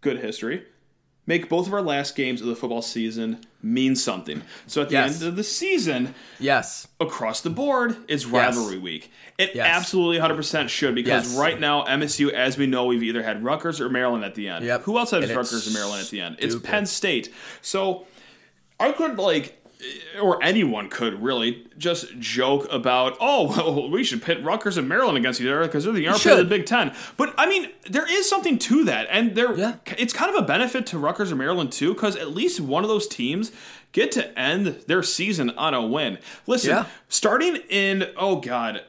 good 0.00 0.18
history. 0.18 0.64
Make 1.26 1.48
both 1.48 1.66
of 1.66 1.72
our 1.72 1.80
last 1.80 2.16
games 2.16 2.42
of 2.42 2.48
the 2.48 2.54
football 2.56 2.82
season 2.82 3.38
mean 3.62 3.96
something. 3.96 4.42
So 4.66 4.82
at 4.82 4.88
the 4.90 4.94
Yes. 4.94 5.20
end 5.22 5.28
of 5.30 5.36
the 5.36 5.44
season, 5.44 6.14
Yes. 6.38 6.86
across 7.00 7.40
the 7.40 7.48
board, 7.48 7.96
it's 8.08 8.26
rivalry 8.26 8.76
week. 8.76 9.10
It 9.38 9.52
Yes. 9.54 9.66
absolutely 9.66 10.18
100% 10.18 10.68
should 10.70 10.94
because 10.94 11.28
Yes. 11.30 11.36
right 11.38 11.58
now, 11.58 11.82
MSU, 11.84 12.30
as 12.30 12.58
we 12.58 12.66
know, 12.66 12.84
we've 12.84 13.02
either 13.02 13.22
had 13.22 13.42
Rutgers 13.42 13.80
or 13.80 13.88
Maryland 13.88 14.22
at 14.22 14.34
the 14.34 14.48
end. 14.48 14.66
Yep. 14.66 14.82
Who 14.82 14.98
else 14.98 15.12
has 15.12 15.24
And 15.24 15.34
Rutgers 15.36 15.66
or 15.66 15.70
Maryland 15.70 16.02
at 16.02 16.10
the 16.10 16.20
end? 16.20 16.36
It's. 16.40 16.56
Penn 16.56 16.84
State. 16.84 17.32
So 17.62 18.06
I 18.78 18.92
could, 18.92 19.16
like, 19.18 19.63
or 20.20 20.42
anyone 20.42 20.88
could 20.88 21.22
really 21.22 21.66
just 21.76 22.18
joke 22.18 22.66
about, 22.72 23.16
oh, 23.20 23.48
well, 23.48 23.90
we 23.90 24.04
should 24.04 24.22
pit 24.22 24.42
Rutgers 24.44 24.76
and 24.76 24.88
Maryland 24.88 25.18
against 25.18 25.40
each 25.40 25.46
other 25.48 25.62
because 25.66 25.84
they're 25.84 25.92
the 25.92 26.08
armpit 26.08 26.26
of 26.26 26.38
the. 26.38 26.44
Big 26.44 26.66
Ten. 26.66 26.92
But 27.16 27.34
I 27.36 27.46
mean, 27.48 27.70
there 27.90 28.06
is 28.10 28.28
something 28.28 28.58
to 28.60 28.84
that, 28.84 29.08
and 29.10 29.34
there, 29.34 29.54
Yeah. 29.56 29.74
it's 29.98 30.12
kind 30.12 30.34
of 30.34 30.42
a 30.42 30.46
benefit 30.46 30.86
to 30.88 30.98
Rutgers 30.98 31.32
or 31.32 31.36
Maryland 31.36 31.72
too, 31.72 31.94
because 31.94 32.16
at 32.16 32.30
least 32.34 32.60
one 32.60 32.84
of 32.84 32.88
those 32.88 33.06
teams 33.08 33.50
get 33.92 34.10
to 34.12 34.36
end 34.38 34.66
their 34.88 35.02
season 35.04 35.50
on 35.50 35.72
a 35.74 35.84
win. 35.86 36.18
Listen, 36.46 36.70
Yeah. 36.70 36.86
starting 37.08 37.56
in 37.68 38.08
oh 38.16 38.36
god, 38.36 38.82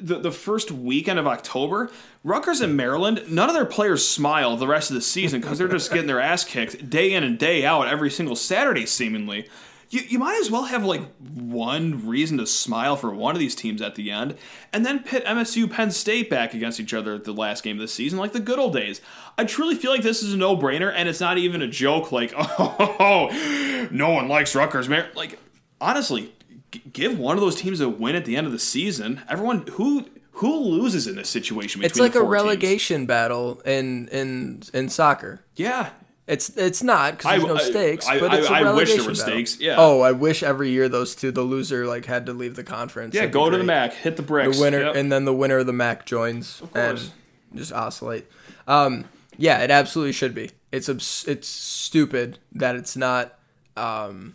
the 0.00 0.18
the 0.18 0.30
first 0.32 0.70
weekend 0.70 1.18
of 1.18 1.26
October, 1.26 1.90
Rutgers 2.24 2.60
and 2.60 2.76
Maryland, 2.76 3.24
none 3.28 3.48
of 3.48 3.54
their 3.54 3.64
players 3.64 4.06
smile 4.06 4.56
the 4.56 4.66
rest 4.68 4.90
of 4.90 4.94
the 4.94 5.00
season 5.00 5.40
because 5.40 5.58
they're 5.58 5.66
just 5.68 5.90
getting 5.90 6.06
their 6.06 6.20
ass 6.20 6.44
kicked 6.44 6.88
day 6.90 7.12
in 7.14 7.24
and 7.24 7.38
day 7.38 7.64
out 7.64 7.88
every 7.88 8.10
single 8.10 8.36
Saturday, 8.36 8.86
seemingly. 8.86 9.48
You, 9.90 10.00
you 10.08 10.18
might 10.18 10.38
as 10.40 10.50
well 10.50 10.64
have 10.64 10.84
like 10.84 11.02
one 11.18 12.06
reason 12.06 12.38
to 12.38 12.46
smile 12.46 12.96
for 12.96 13.10
one 13.10 13.34
of 13.34 13.38
these 13.38 13.54
teams 13.54 13.80
at 13.80 13.94
the 13.94 14.10
end, 14.10 14.36
and 14.72 14.84
then 14.84 15.02
pit 15.02 15.24
MSU 15.24 15.70
Penn 15.70 15.90
State 15.90 16.28
back 16.28 16.54
against 16.54 16.78
each 16.78 16.92
other 16.92 17.14
at 17.14 17.24
the 17.24 17.32
last 17.32 17.64
game 17.64 17.76
of 17.76 17.80
the 17.80 17.88
season, 17.88 18.18
like 18.18 18.32
the 18.32 18.40
good 18.40 18.58
old 18.58 18.74
days. 18.74 19.00
I 19.38 19.44
truly 19.44 19.74
feel 19.74 19.90
like 19.90 20.02
this 20.02 20.22
is 20.22 20.34
a 20.34 20.36
no 20.36 20.56
brainer, 20.56 20.92
and 20.94 21.08
it's 21.08 21.20
not 21.20 21.38
even 21.38 21.62
a 21.62 21.68
joke. 21.68 22.12
Like, 22.12 22.34
oh, 22.36 23.88
no 23.90 24.10
one 24.10 24.28
likes 24.28 24.54
Rutgers, 24.54 24.88
man. 24.88 25.06
Like, 25.14 25.38
honestly, 25.80 26.34
g- 26.70 26.82
give 26.92 27.18
one 27.18 27.36
of 27.36 27.40
those 27.40 27.56
teams 27.56 27.80
a 27.80 27.88
win 27.88 28.14
at 28.14 28.24
the 28.24 28.36
end 28.36 28.46
of 28.46 28.52
the 28.52 28.58
season. 28.58 29.22
Everyone 29.28 29.66
who 29.72 30.04
who 30.32 30.56
loses 30.56 31.06
in 31.06 31.16
this 31.16 31.28
situation? 31.28 31.82
It's 31.82 31.98
like 31.98 32.10
a 32.10 32.20
four 32.20 32.22
teams? 32.22 32.32
relegation 32.32 33.06
battle 33.06 33.60
in 33.60 34.08
in 34.08 34.62
in 34.74 34.88
soccer. 34.88 35.40
Yeah, 35.56 35.90
It's 36.28 36.50
it's 36.50 36.82
not 36.82 37.16
because 37.18 37.32
there's 37.40 37.44
I- 37.44 37.54
no 37.54 37.56
stakes, 37.58 38.06
I- 38.06 38.20
but 38.20 38.34
it's 38.34 38.48
a 38.48 38.52
I- 38.52 38.58
I 38.60 38.72
wish 38.74 38.88
there 38.90 38.98
relegation 38.98 38.98
were 38.98 39.10
battle. 39.12 39.14
stakes, 39.24 39.58
yeah. 39.60 39.76
Oh, 39.78 40.02
I 40.02 40.12
wish 40.12 40.42
every 40.42 40.68
year 40.70 40.88
those 40.88 41.14
two, 41.16 41.30
the 41.32 41.40
loser 41.42 41.86
like 41.86 42.04
had 42.04 42.26
to 42.26 42.32
leave 42.34 42.54
the 42.54 42.62
conference. 42.64 43.14
yeah. 43.14 43.22
That'd 43.22 43.32
Go 43.32 43.48
to 43.50 43.56
the. 43.56 43.64
MAC, 43.64 43.94
hit 43.94 44.16
the 44.16 44.22
bricks. 44.22 44.56
The 44.58 44.62
winner, 44.62 44.80
Yep. 44.82 44.96
and 44.96 45.10
then 45.10 45.24
the 45.24 45.32
winner 45.34 45.58
of 45.58 45.66
the 45.66 45.72
MAC 45.72 46.04
joins 46.04 46.60
course. 46.60 46.70
and 46.74 47.58
just 47.58 47.72
oscillate. 47.72 48.26
Um, 48.66 49.06
yeah, 49.38 49.60
it 49.62 49.70
absolutely 49.70 50.12
should 50.12 50.34
be. 50.34 50.50
It's 50.70 50.88
abs- 50.90 51.24
it's 51.26 51.48
stupid 51.48 52.38
that 52.52 52.76
it's 52.76 52.94
not. 52.94 53.38
Um, 53.76 54.34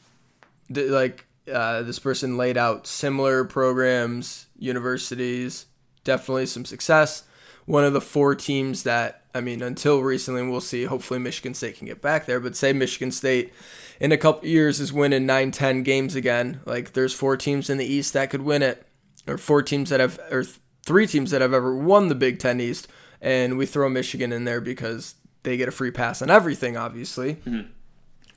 th- 0.74 0.90
like 0.90 1.26
uh, 1.54 1.84
this 1.84 2.00
person 2.00 2.38
laid 2.38 2.58
out 2.58 2.88
similar 2.88 3.44
programs, 3.44 4.48
universities, 4.58 5.66
definitely 6.04 6.46
some 6.48 6.66
success. 6.66 7.24
One 7.66 7.84
of 7.84 7.94
the 7.94 8.02
four 8.02 8.36
teams 8.36 8.84
that 8.84 9.24
I 9.36 9.42
mean, 9.42 9.62
until 9.64 10.02
recently, 10.02 10.44
we'll 10.44 10.62
see. 10.62 10.84
Hopefully, 10.84 11.20
Michigan 11.20 11.54
State 11.54 11.78
can 11.78 11.88
get 11.88 12.02
back 12.02 12.26
there. 12.26 12.40
But 12.40 12.56
say 12.56 12.72
Michigan 12.72 13.12
State 13.12 13.52
in 14.00 14.12
a 14.12 14.18
couple 14.18 14.48
years 14.48 14.80
is 14.80 14.94
winning 14.94 15.26
9, 15.26 15.52
10 15.52 15.84
games 15.84 16.16
again. 16.16 16.62
Like 16.66 16.94
there's 16.94 17.14
four 17.14 17.36
teams 17.38 17.70
in 17.70 17.78
the 17.78 17.86
East 17.86 18.14
that 18.14 18.30
could 18.30 18.44
win 18.44 18.62
it, 18.62 18.86
or 19.28 19.38
four 19.38 19.64
teams 19.64 19.90
that 19.90 20.00
have, 20.00 20.20
or 20.32 20.44
three 20.86 21.08
teams 21.08 21.32
that 21.32 21.42
have 21.42 21.54
ever 21.54 21.76
won 21.76 22.10
the 22.10 22.16
Big 22.16 22.40
Ten 22.40 22.62
East, 22.62 22.88
and 23.22 23.58
we 23.58 23.66
throw 23.66 23.90
Michigan 23.90 24.32
in 24.32 24.44
there 24.44 24.62
because 24.62 25.16
they 25.44 25.58
get 25.58 25.68
a 25.68 25.72
free 25.72 25.92
pass 25.92 26.22
on 26.22 26.30
everything, 26.30 26.78
obviously. 26.78 27.38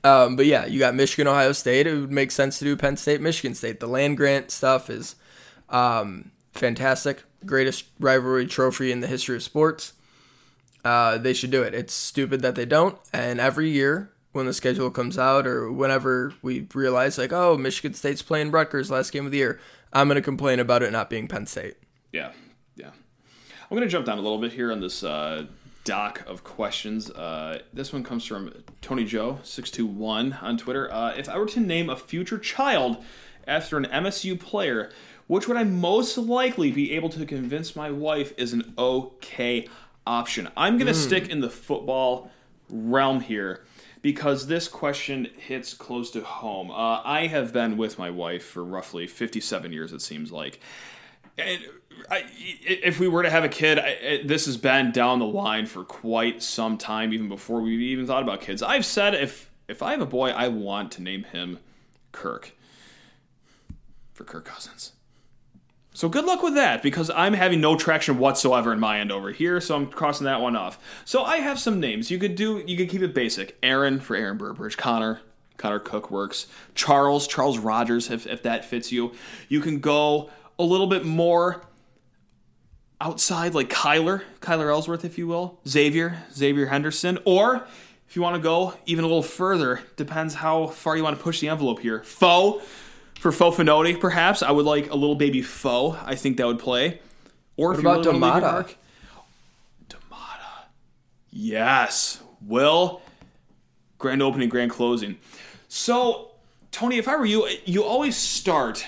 Um, 0.03 0.35
but 0.35 0.45
yeah, 0.45 0.65
you 0.65 0.79
got 0.79 0.95
Michigan, 0.95 1.27
Ohio 1.27 1.51
State. 1.51 1.85
It 1.85 1.93
would 1.93 2.11
make 2.11 2.31
sense 2.31 2.59
to 2.59 2.65
do 2.65 2.75
Penn 2.75 2.97
State, 2.97 3.21
Michigan 3.21 3.53
State. 3.53 3.79
The 3.79 3.87
land 3.87 4.17
grant 4.17 4.51
stuff 4.51 4.89
is 4.89 5.15
um, 5.69 6.31
fantastic. 6.53 7.23
Greatest 7.47 7.85
rivalry 7.99 8.45
trophy 8.45 8.91
in 8.91 8.99
the 8.99 9.07
history 9.07 9.35
of 9.35 9.43
sports. 9.43 9.93
Uh, 10.85 11.17
they 11.17 11.33
should 11.33 11.51
do 11.51 11.63
it. 11.63 11.73
It's 11.73 11.93
stupid 11.93 12.41
that 12.41 12.55
they 12.55 12.65
don't. 12.65 12.97
And 13.11 13.39
every 13.39 13.69
year 13.69 14.11
when 14.31 14.45
the 14.45 14.53
schedule 14.53 14.91
comes 14.91 15.17
out 15.17 15.47
or 15.47 15.71
whenever 15.71 16.33
we 16.41 16.67
realize, 16.73 17.17
like, 17.17 17.33
oh, 17.33 17.57
Michigan 17.57 17.93
State's 17.93 18.21
playing 18.21 18.51
Rutgers 18.51 18.91
last 18.91 19.11
game 19.11 19.25
of 19.25 19.31
the 19.31 19.39
year, 19.39 19.59
I'm 19.91 20.07
going 20.07 20.15
to 20.15 20.21
complain 20.21 20.59
about 20.59 20.83
it 20.83 20.91
not 20.91 21.09
being 21.09 21.27
Penn 21.27 21.45
State. 21.47 21.75
Yeah, 22.13 22.31
yeah. 22.75 22.91
I'm 23.69 23.75
going 23.75 23.81
to 23.81 23.87
jump 23.87 24.05
down 24.05 24.17
a 24.17 24.21
little 24.21 24.37
bit 24.37 24.53
here 24.53 24.71
on 24.71 24.79
this 24.79 25.03
uh, 25.03 25.47
doc 25.83 26.23
of 26.27 26.43
questions. 26.43 27.09
Uh, 27.09 27.59
this 27.73 27.91
one 27.91 28.03
comes 28.03 28.25
from 28.25 28.53
Tony 28.81 29.05
Joe 29.05 29.39
six 29.43 29.71
two 29.71 29.85
one 29.85 30.33
on 30.41 30.57
Twitter. 30.57 30.91
Uh, 30.91 31.13
if 31.17 31.27
I 31.27 31.37
were 31.37 31.47
to 31.47 31.59
name 31.59 31.89
a 31.89 31.95
future 31.95 32.37
child 32.37 33.03
after 33.47 33.77
an 33.77 33.85
MSU 33.85 34.39
player, 34.39 34.91
which 35.27 35.47
would 35.47 35.57
I 35.57 35.63
most 35.63 36.17
likely 36.17 36.71
be 36.71 36.93
able 36.93 37.09
to 37.09 37.25
convince 37.25 37.75
my 37.75 37.91
wife 37.91 38.33
is 38.37 38.53
an 38.53 38.73
okay 38.77 39.67
option? 40.05 40.49
I'm 40.57 40.77
going 40.77 40.87
to 40.87 40.93
stick 40.93 41.29
in 41.29 41.41
the 41.41 41.49
football 41.49 42.31
realm 42.69 43.21
here 43.21 43.65
because 44.01 44.47
this 44.47 44.67
question 44.67 45.29
hits 45.37 45.73
close 45.73 46.11
to 46.11 46.23
home. 46.23 46.71
Uh, 46.71 47.01
I 47.03 47.27
have 47.27 47.51
been 47.51 47.77
with 47.77 47.99
my 47.99 48.09
wife 48.09 48.45
for 48.45 48.63
roughly 48.63 49.07
57 49.07 49.71
years, 49.71 49.91
it 49.91 50.01
seems 50.01 50.31
like. 50.31 50.59
And 51.37 51.61
I, 52.09 52.23
if 52.61 52.99
we 52.99 53.07
were 53.07 53.23
to 53.23 53.29
have 53.29 53.43
a 53.43 53.49
kid, 53.49 53.79
I, 53.79 54.21
this 54.23 54.45
has 54.45 54.57
been 54.57 54.91
down 54.91 55.19
the 55.19 55.25
line 55.25 55.65
for 55.65 55.83
quite 55.83 56.41
some 56.41 56.77
time, 56.77 57.13
even 57.13 57.29
before 57.29 57.61
we 57.61 57.75
even 57.87 58.07
thought 58.07 58.23
about 58.23 58.41
kids. 58.41 58.63
I've 58.63 58.85
said 58.85 59.13
if 59.13 59.51
if 59.67 59.83
I 59.83 59.91
have 59.91 60.01
a 60.01 60.05
boy, 60.05 60.29
I 60.29 60.47
want 60.47 60.91
to 60.93 61.03
name 61.03 61.25
him 61.25 61.59
Kirk 62.11 62.53
for 64.13 64.23
Kirk 64.23 64.45
Cousins. 64.45 64.93
So 65.97 66.07
good 66.09 66.25
luck 66.25 66.43
with 66.43 66.53
that 66.53 66.83
because 66.83 67.09
I'm 67.09 67.33
having 67.33 67.59
no 67.59 67.75
traction 67.75 68.19
whatsoever 68.19 68.71
in 68.71 68.79
my 68.79 68.99
end 68.99 69.11
over 69.11 69.31
here, 69.31 69.59
so 69.59 69.75
I'm 69.75 69.87
crossing 69.87 70.25
that 70.25 70.41
one 70.41 70.55
off. 70.55 70.77
So 71.05 71.23
I 71.23 71.37
have 71.37 71.57
some 71.57 71.79
names. 71.79 72.11
You 72.11 72.19
could 72.19 72.35
do 72.35 72.63
you 72.67 72.77
could 72.77 72.87
keep 72.87 73.01
it 73.01 73.15
basic. 73.15 73.57
Aaron 73.63 73.99
for 73.99 74.15
Aaron 74.15 74.37
Burbridge, 74.37 74.77
Connor, 74.77 75.21
Connor 75.57 75.79
Cook 75.79 76.11
works. 76.11 76.45
Charles, 76.75 77.25
Charles 77.25 77.57
Rogers 77.57 78.11
if, 78.11 78.27
if 78.27 78.43
that 78.43 78.63
fits 78.63 78.91
you. 78.91 79.13
You 79.49 79.59
can 79.59 79.79
go 79.79 80.29
a 80.59 80.63
little 80.63 80.85
bit 80.85 81.03
more 81.03 81.63
outside 83.01 83.55
like 83.55 83.71
Kyler, 83.71 84.21
Kyler 84.39 84.69
Elsworth 84.69 85.03
if 85.03 85.17
you 85.17 85.25
will. 85.25 85.59
Xavier, 85.67 86.25
Xavier 86.31 86.67
Henderson 86.67 87.17
or 87.25 87.65
if 88.07 88.15
you 88.15 88.21
want 88.21 88.35
to 88.35 88.41
go 88.41 88.75
even 88.85 89.03
a 89.03 89.07
little 89.07 89.23
further, 89.23 89.81
depends 89.95 90.35
how 90.35 90.67
far 90.67 90.95
you 90.95 91.03
want 91.03 91.17
to 91.17 91.23
push 91.23 91.39
the 91.39 91.49
envelope 91.49 91.79
here. 91.79 92.03
Foe 92.03 92.61
for 93.19 93.31
Fou 93.31 93.51
Fonoti, 93.51 93.99
perhaps. 93.99 94.41
I 94.43 94.51
would 94.51 94.65
like 94.65 94.91
a 94.91 94.95
little 94.95 95.15
baby 95.15 95.41
foe. 95.41 95.97
I 96.05 96.15
think 96.15 96.37
that 96.37 96.47
would 96.47 96.59
play. 96.59 97.01
Or 97.55 97.73
if 97.73 97.79
about 97.79 98.05
really 98.05 98.19
want 98.19 98.37
to 98.39 98.67
leave 98.67 98.77
Damata? 99.89 100.65
Yes. 101.31 102.21
Will. 102.41 103.01
Grand 103.97 104.21
opening, 104.21 104.49
grand 104.49 104.71
closing. 104.71 105.17
So, 105.67 106.31
Tony, 106.71 106.97
if 106.97 107.07
I 107.07 107.15
were 107.15 107.25
you, 107.25 107.47
you 107.65 107.83
always 107.83 108.15
start 108.15 108.85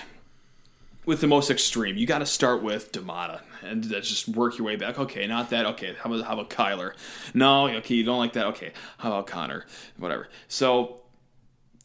with 1.04 1.20
the 1.20 1.26
most 1.26 1.50
extreme. 1.50 1.96
You 1.96 2.06
got 2.06 2.20
to 2.20 2.26
start 2.26 2.62
with 2.62 2.92
Damata 2.92 3.40
and 3.62 3.82
just 3.82 4.28
work 4.28 4.56
your 4.56 4.66
way 4.66 4.76
back. 4.76 4.98
Okay, 4.98 5.26
not 5.26 5.50
that. 5.50 5.66
Okay, 5.66 5.94
how 5.98 6.12
about 6.12 6.24
how 6.24 6.34
about 6.34 6.50
Kyler? 6.50 6.92
No, 7.34 7.68
okay, 7.68 7.94
you 7.96 8.04
don't 8.04 8.18
like 8.18 8.34
that. 8.34 8.46
Okay, 8.46 8.72
how 8.98 9.10
about 9.10 9.26
Connor? 9.26 9.66
Whatever. 9.98 10.28
So 10.46 11.02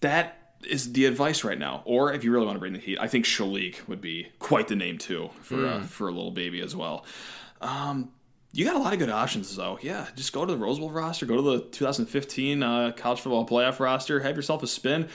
that 0.02 0.45
is 0.66 0.94
the 0.94 1.06
advice 1.06 1.44
right 1.44 1.58
now. 1.58 1.82
Or 1.86 2.14
if 2.14 2.24
you 2.24 2.32
really 2.32 2.46
want 2.46 2.56
to 2.56 2.60
bring 2.60 2.74
the 2.74 2.80
heat, 2.80 2.98
I 3.00 3.08
think 3.08 3.26
Shilique 3.26 3.88
would 3.88 4.02
be 4.02 4.28
quite 4.40 4.68
the 4.68 4.76
name 4.76 4.98
too 4.98 5.30
for 5.42 5.66
uh, 5.66 5.82
for 5.84 6.08
a 6.08 6.12
little 6.12 6.32
baby 6.32 6.62
as 6.62 6.76
well. 6.76 7.06
Um, 7.62 8.12
you 8.52 8.64
got 8.64 8.78
a 8.78 8.80
lot 8.80 8.94
of 8.94 9.00
good 9.00 9.10
options 9.10 9.54
though. 9.56 9.78
Yeah, 9.82 10.08
just 10.16 10.32
go 10.32 10.46
to 10.46 10.52
the 10.54 10.58
Rose 10.58 10.80
Bowl 10.80 10.90
roster, 10.90 11.26
go 11.26 11.36
to 11.36 11.42
the 11.42 11.60
2015 11.72 12.64
uh, 12.64 12.92
college 12.96 13.20
football 13.20 13.46
playoff 13.46 13.80
roster, 13.80 14.22
have 14.22 14.36
yourself 14.36 14.64
a 14.64 14.68
spin. 14.68 15.10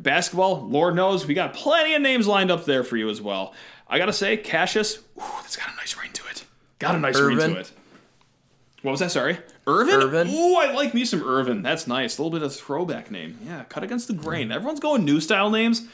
Basketball, 0.00 0.66
Lord 0.66 0.94
knows, 0.94 1.26
we 1.26 1.34
got 1.34 1.54
plenty 1.54 1.94
of 1.94 2.02
names 2.02 2.26
lined 2.26 2.50
up 2.50 2.64
there 2.64 2.84
for 2.84 2.96
you 2.96 3.10
as 3.10 3.20
well. 3.20 3.52
I 3.88 3.98
gotta 3.98 4.12
say, 4.12 4.36
Cassius, 4.36 4.98
ooh, 4.98 5.22
that's 5.40 5.56
got 5.56 5.72
a 5.72 5.76
nice 5.76 5.96
ring 5.96 6.12
to 6.12 6.26
it. 6.30 6.44
Got 6.78 6.94
a 6.94 6.98
nice 6.98 7.18
ring 7.18 7.38
to 7.38 7.56
it. 7.58 7.72
What 8.82 8.92
was 8.92 9.00
that? 9.00 9.10
Sorry, 9.10 9.38
Earvin. 9.68 10.00
Earvin. 10.00 10.28
Ooh, 10.30 10.56
I 10.56 10.72
like 10.72 10.94
me 10.94 11.04
some 11.04 11.20
Earvin. 11.22 11.62
That's 11.62 11.86
nice. 11.86 12.18
A 12.18 12.22
little 12.22 12.36
bit 12.36 12.44
of 12.44 12.54
throwback 12.54 13.10
name. 13.10 13.38
Yeah, 13.44 13.64
cut 13.64 13.84
against 13.84 14.08
the 14.08 14.14
grain. 14.14 14.50
Everyone's 14.50 14.80
going 14.80 15.04
new 15.04 15.20
style 15.20 15.50
names. 15.50 15.86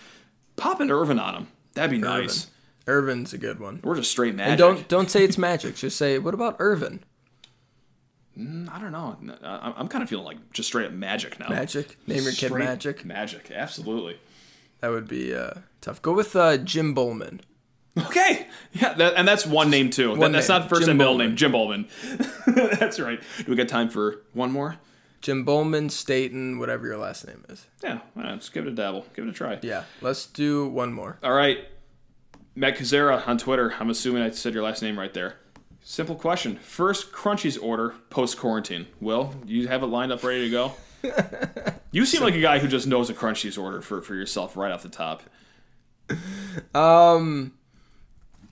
Pop 0.56 0.80
an 0.80 0.88
Earvin 0.90 1.18
on 1.20 1.34
them. 1.34 1.48
That'd 1.74 1.90
be 1.90 1.98
nice. 1.98 2.46
Earvin's 2.86 3.32
a 3.32 3.38
good 3.38 3.58
one. 3.60 3.80
We're 3.82 3.96
just 3.96 4.10
straight 4.10 4.34
magic. 4.34 4.50
And 4.52 4.58
don't 4.58 4.88
don't 4.88 5.10
say 5.10 5.24
it's 5.24 5.38
magic. 5.38 5.74
Just 5.74 5.96
say 5.96 6.18
what 6.18 6.34
about 6.34 6.56
Earvin? 6.58 7.00
I 8.36 8.78
don't 8.80 8.92
know. 8.92 9.16
I- 9.44 9.74
I'm 9.76 9.88
kind 9.88 10.02
of 10.02 10.08
feeling 10.10 10.24
like 10.26 10.52
just 10.52 10.68
straight 10.68 10.86
up 10.86 10.92
magic 10.92 11.38
now. 11.38 11.48
Magic. 11.48 11.96
Name 12.06 12.22
your 12.24 12.32
kid 12.32 12.46
Straight 12.48 12.64
Magic. 12.64 13.04
Magic, 13.04 13.50
absolutely. 13.52 14.18
That 14.80 14.88
would 14.90 15.06
be 15.08 15.34
uh, 15.34 15.54
tough. 15.80 16.02
Go 16.02 16.12
with 16.12 16.34
uh, 16.36 16.56
Jim 16.58 16.94
Bowman. 16.94 17.40
Okay, 17.96 18.48
yeah, 18.72 18.92
that, 18.94 19.14
and 19.16 19.26
that's 19.26 19.46
one 19.46 19.70
name 19.70 19.90
too. 19.90 20.16
One 20.16 20.32
that's 20.32 20.48
name, 20.48 20.60
not 20.60 20.68
first 20.68 20.82
Jim 20.82 20.90
and 20.90 20.98
middle 20.98 21.14
Bowman. 21.14 21.28
name. 21.28 21.36
Jim 21.36 21.52
Bowman. 21.52 21.88
that's 22.46 22.98
right. 22.98 23.20
Do 23.38 23.44
we 23.46 23.54
got 23.56 23.68
time 23.68 23.88
for 23.88 24.22
one 24.32 24.50
more? 24.50 24.76
Jim 25.20 25.44
Bowman, 25.44 25.88
Staten, 25.90 26.58
whatever 26.58 26.86
your 26.86 26.98
last 26.98 27.26
name 27.26 27.44
is. 27.48 27.66
Yeah, 27.82 28.00
let's 28.16 28.48
give 28.48 28.66
it 28.66 28.72
a 28.72 28.74
dabble. 28.74 29.06
Give 29.14 29.24
it 29.26 29.30
a 29.30 29.32
try. 29.32 29.58
Yeah, 29.62 29.84
let's 30.00 30.26
do 30.26 30.68
one 30.68 30.92
more. 30.92 31.18
All 31.22 31.32
right, 31.32 31.66
Matt 32.56 32.76
Kazera 32.76 33.26
on 33.28 33.38
Twitter. 33.38 33.74
I'm 33.78 33.90
assuming 33.90 34.22
I 34.22 34.30
said 34.30 34.54
your 34.54 34.64
last 34.64 34.82
name 34.82 34.98
right 34.98 35.14
there. 35.14 35.36
Simple 35.82 36.16
question. 36.16 36.56
First 36.56 37.12
Crunchy's 37.12 37.56
order 37.58 37.94
post 38.10 38.38
quarantine. 38.38 38.86
Will 39.00 39.34
you 39.46 39.68
have 39.68 39.82
it 39.82 39.86
lined 39.86 40.12
up 40.12 40.24
ready 40.24 40.48
to 40.48 40.50
go? 40.50 40.72
you 41.92 42.06
seem 42.06 42.22
like 42.22 42.34
a 42.34 42.40
guy 42.40 42.58
who 42.58 42.66
just 42.66 42.86
knows 42.86 43.08
a 43.10 43.14
Crunchy's 43.14 43.56
order 43.58 43.80
for, 43.82 44.00
for 44.00 44.14
yourself 44.14 44.56
right 44.56 44.72
off 44.72 44.82
the 44.82 44.88
top. 44.88 45.22
Um, 46.74 47.52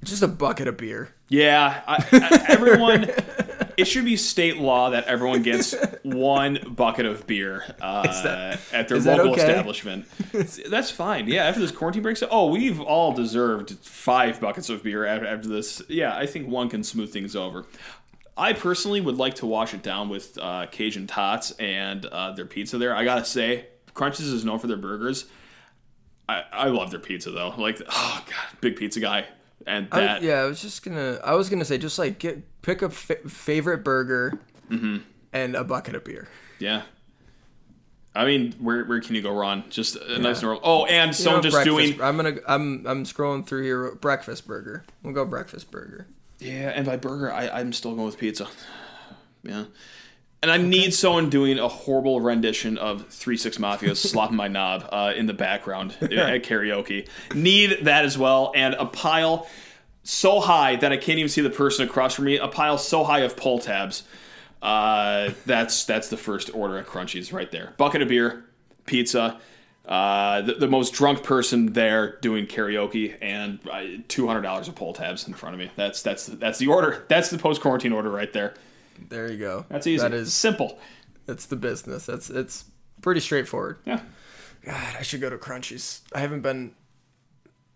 just 0.05 0.23
a 0.23 0.29
bucket 0.29 0.69
of 0.69 0.77
beer. 0.77 1.15
Yeah, 1.29 1.83
I, 1.87 2.05
I, 2.13 2.47
everyone. 2.49 3.11
it 3.77 3.87
should 3.87 4.05
be 4.05 4.17
state 4.17 4.59
law 4.59 4.91
that 4.91 5.05
everyone 5.05 5.43
gets 5.43 5.75
one 6.03 6.59
bucket 6.69 7.07
of 7.07 7.27
beer 7.27 7.65
uh, 7.81 8.57
at 8.73 8.89
their 8.89 9.01
local 9.01 9.33
okay? 9.33 9.41
establishment. 9.41 10.07
That's 10.69 10.91
fine. 10.91 11.29
Yeah, 11.29 11.45
after 11.45 11.61
this 11.61 11.71
quarantine 11.71 12.03
breaks, 12.03 12.23
oh, 12.31 12.51
we've 12.51 12.81
all 12.81 13.13
deserved 13.13 13.73
five 13.79 14.41
buckets 14.41 14.69
of 14.69 14.83
beer 14.83 15.05
after, 15.05 15.27
after 15.27 15.49
this. 15.49 15.83
Yeah, 15.89 16.17
I 16.17 16.27
think 16.27 16.49
one 16.49 16.69
can 16.69 16.83
smooth 16.83 17.13
things 17.13 17.35
over. 17.37 17.65
I 18.37 18.55
personally 18.55 19.01
would 19.01 19.17
like 19.17 19.35
to 19.37 19.47
wash 19.47 19.75
it 19.75 19.83
down 19.83 20.09
with 20.09 20.39
uh, 20.41 20.67
Cajun 20.71 21.07
Tots 21.07 21.53
and 21.53 22.07
uh, 22.07 22.33
their 22.33 22.47
pizza 22.47 22.79
there. 22.79 22.97
I 22.97 23.05
gotta 23.05 23.25
say, 23.25 23.67
Crunchy's 23.95 24.29
is 24.29 24.45
known 24.45 24.59
for 24.59 24.67
their 24.67 24.77
burgers. 24.77 25.27
I, 26.29 26.45
I 26.53 26.67
love 26.69 26.91
their 26.91 27.01
pizza 27.01 27.31
though. 27.31 27.55
Like, 27.59 27.81
oh 27.89 28.25
god, 28.27 28.61
big 28.61 28.77
pizza 28.77 29.01
guy, 29.01 29.27
and 29.67 29.89
I- 29.93 30.19
yeah, 30.21 30.41
I 30.41 30.45
was 30.45 30.61
just 30.63 30.85
gonna. 30.85 31.19
I 31.25 31.35
was 31.35 31.49
gonna 31.49 31.65
say 31.65 31.79
just 31.79 31.99
like 31.99 32.19
get 32.19 32.63
pick 32.63 32.83
a 32.83 32.91
favorite 32.91 33.85
burger 33.85 34.39
Mm-hmm. 34.71 34.99
and 35.33 35.55
a 35.55 35.65
bucket 35.65 35.95
of 35.95 36.05
beer. 36.05 36.29
Yeah. 36.59 36.83
I 38.15 38.25
mean, 38.27 38.53
where 38.61 38.85
where 38.85 39.01
can 39.01 39.15
you 39.15 39.23
go 39.23 39.33
wrong? 39.35 39.65
Just 39.71 39.97
a 39.97 40.19
nice 40.19 40.43
normal. 40.43 40.61
Oh, 40.63 40.85
and 40.85 41.09
You 41.11 41.15
someone 41.15 41.43
know, 41.43 41.51
just 41.51 41.65
doing 41.65 42.01
I'm 42.03 42.17
gonna. 42.17 42.37
I'm. 42.47 42.87
I'm 42.87 43.05
scrolling 43.05 43.47
through 43.47 43.63
here. 43.63 43.95
Breakfast 43.95 44.47
burger. 44.47 44.85
We'll 45.03 45.15
go 45.15 45.25
breakfast 45.25 45.71
burger. 45.71 46.07
yeah. 46.39 46.73
And 46.75 46.85
by 46.85 46.97
burger, 46.97 47.33
I 47.33 47.49
I'm 47.49 47.73
still 47.73 47.95
going 47.95 48.07
with 48.07 48.19
pizza. 48.19 48.49
Yeah. 49.43 49.65
And 50.43 50.51
I 50.51 50.57
need 50.57 50.93
someone 50.93 51.31
doing 51.31 51.61
a 51.61 51.69
horrible 51.69 52.21
rendition 52.21 52.77
of 52.77 53.07
Three 53.09 53.37
Six 53.37 53.59
Mafia 53.59 53.95
"Slob 53.95 54.31
on 54.31 54.37
My 54.37 54.49
Knob" 54.49 54.89
uh, 54.91 55.13
in 55.17 55.27
the 55.27 55.33
background 55.35 55.97
at 56.03 56.11
karaoke. 56.43 57.09
Need 57.35 57.85
that 57.85 58.05
as 58.05 58.19
well, 58.19 58.53
and 58.55 58.75
a 58.75 58.87
pile 58.87 59.47
so 60.03 60.41
high 60.41 60.77
that 60.77 60.93
I 60.93 60.97
can't 60.97 61.19
even 61.19 61.29
see 61.29 61.43
the 61.43 61.51
person 61.51 61.87
across 61.87 62.15
from 62.15 62.25
me. 62.25 62.39
A 62.39 62.49
pile 62.49 62.77
so 62.77 63.05
high 63.05 63.21
of 63.21 63.37
pull 63.37 63.61
tabs. 63.61 64.03
Uh, 64.61 65.31
that's 65.47 65.85
that's 65.85 66.09
the 66.09 66.17
first 66.17 66.51
order 66.55 66.79
at 66.79 66.87
Crunchy's 66.87 67.33
right 67.33 67.51
there. 67.51 67.75
Bucket 67.77 68.03
of 68.03 68.09
beer, 68.09 68.45
pizza. 68.87 69.41
Uh, 69.85 70.43
the, 70.43 70.55
the 70.55 70.69
most 70.69 70.93
drunk 70.93 71.25
person 71.25 71.73
there 71.73 72.17
doing 72.21 72.47
karaoke 72.47 73.17
and 73.21 73.59
uh, 73.69 73.83
two 74.07 74.29
hundred 74.29 74.43
dollars 74.43 74.69
of 74.69 74.75
pull 74.77 74.93
tabs 74.93 75.27
in 75.27 75.35
front 75.35 75.55
of 75.55 75.59
me. 75.59 75.71
That's 75.75 76.03
that's 76.03 76.27
that's 76.27 76.59
the 76.59 76.69
order. 76.69 77.05
That's 77.09 77.31
the 77.31 77.39
post 77.39 77.61
quarantine 77.61 77.93
order 77.93 78.11
right 78.11 78.33
there. 78.33 78.55
There 79.09 79.31
you 79.31 79.39
go. 79.39 79.67
That's 79.69 79.87
easy. 79.87 80.03
That 80.03 80.13
is. 80.15 80.33
simple. 80.33 80.79
That's 81.27 81.47
the 81.47 81.57
business. 81.57 82.07
That's. 82.07 82.31
It's 82.31 82.65
pretty 83.01 83.21
straightforward. 83.21 83.79
Yeah. 83.85 84.01
God, 84.65 84.97
I 84.99 85.03
should 85.03 85.21
go 85.21 85.31
to 85.31 85.39
Crunchy's. 85.39 86.03
I 86.15 86.21
haven't 86.21 86.43
been 86.43 86.75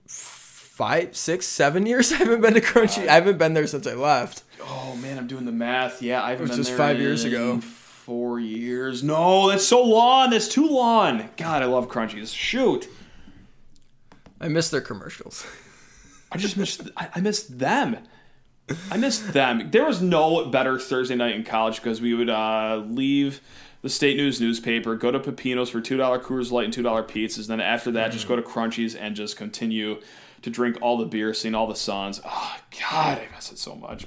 five, 0.07 1.17
six, 1.17 1.47
seven 1.47 1.87
years. 1.87 2.13
I 2.15 2.17
haven't 2.17 2.41
been 2.41 2.55
to 2.55 2.61
Crunchy. 2.61 3.09
I 3.09 3.15
haven't 3.15 3.39
been 3.39 3.55
there 3.55 3.67
since 3.67 3.87
I 3.87 3.95
left. 3.95 4.43
Oh 4.61 4.97
man, 4.97 5.19
I'm 5.19 5.27
doing 5.27 5.45
the 5.47 5.53
math. 5.53 6.03
Yeah, 6.03 6.23
I 6.23 6.31
haven't 6.31 6.43
was 6.43 6.51
been 6.51 6.59
just 6.59 6.71
there 6.71 6.79
five 6.79 7.01
years 7.01 7.25
ago. 7.25 7.61
Four 7.61 8.39
years. 8.39 9.03
No, 9.03 9.49
that's 9.49 9.67
so 9.67 9.83
long. 9.83 10.31
That's 10.31 10.49
too 10.49 10.69
long. 10.69 11.29
God, 11.37 11.63
I 11.63 11.67
love 11.67 11.89
Crunchy's. 11.89 12.33
Shoot, 12.33 12.89
I 14.41 14.49
miss 14.49 14.71
their 14.71 14.81
commercials. 14.81 15.47
I 16.33 16.39
just 16.39 16.57
missed. 16.57 16.83
I, 16.97 17.09
I 17.17 17.21
missed 17.21 17.59
them. 17.59 17.99
I 18.91 18.97
missed 18.97 19.33
them. 19.33 19.71
There 19.71 19.85
was 19.85 20.03
no 20.03 20.47
better 20.47 20.79
Thursday 20.79 21.15
night 21.15 21.35
in 21.35 21.45
college 21.45 21.77
because 21.77 22.01
we 22.01 22.15
would 22.15 22.31
uh, 22.31 22.83
leave 22.87 23.41
the 23.83 23.89
state 23.89 24.17
news 24.17 24.41
newspaper, 24.41 24.97
go 24.97 25.13
to 25.13 25.21
Pepino's 25.21 25.71
for 25.71 25.81
two 25.81 25.97
dollar 25.97 26.19
Coors 26.19 26.51
Light 26.51 26.65
and 26.65 26.73
two 26.73 26.83
dollar 26.83 27.03
pizzas. 27.05 27.47
Then 27.47 27.61
after 27.61 27.91
that, 27.93 28.11
just 28.11 28.27
go 28.27 28.35
to 28.35 28.43
Crunchy's 28.43 28.95
and 28.97 29.15
just 29.15 29.37
continue 29.37 30.01
to 30.43 30.51
drink 30.51 30.79
all 30.81 30.99
the 30.99 31.07
beer, 31.07 31.33
seeing 31.33 31.55
all 31.55 31.67
the 31.67 31.77
suns. 31.77 32.21
Oh 32.25 32.57
God, 32.81 33.19
I 33.19 33.29
miss 33.35 33.53
it 33.53 33.59
so 33.59 33.77
much. 33.77 34.07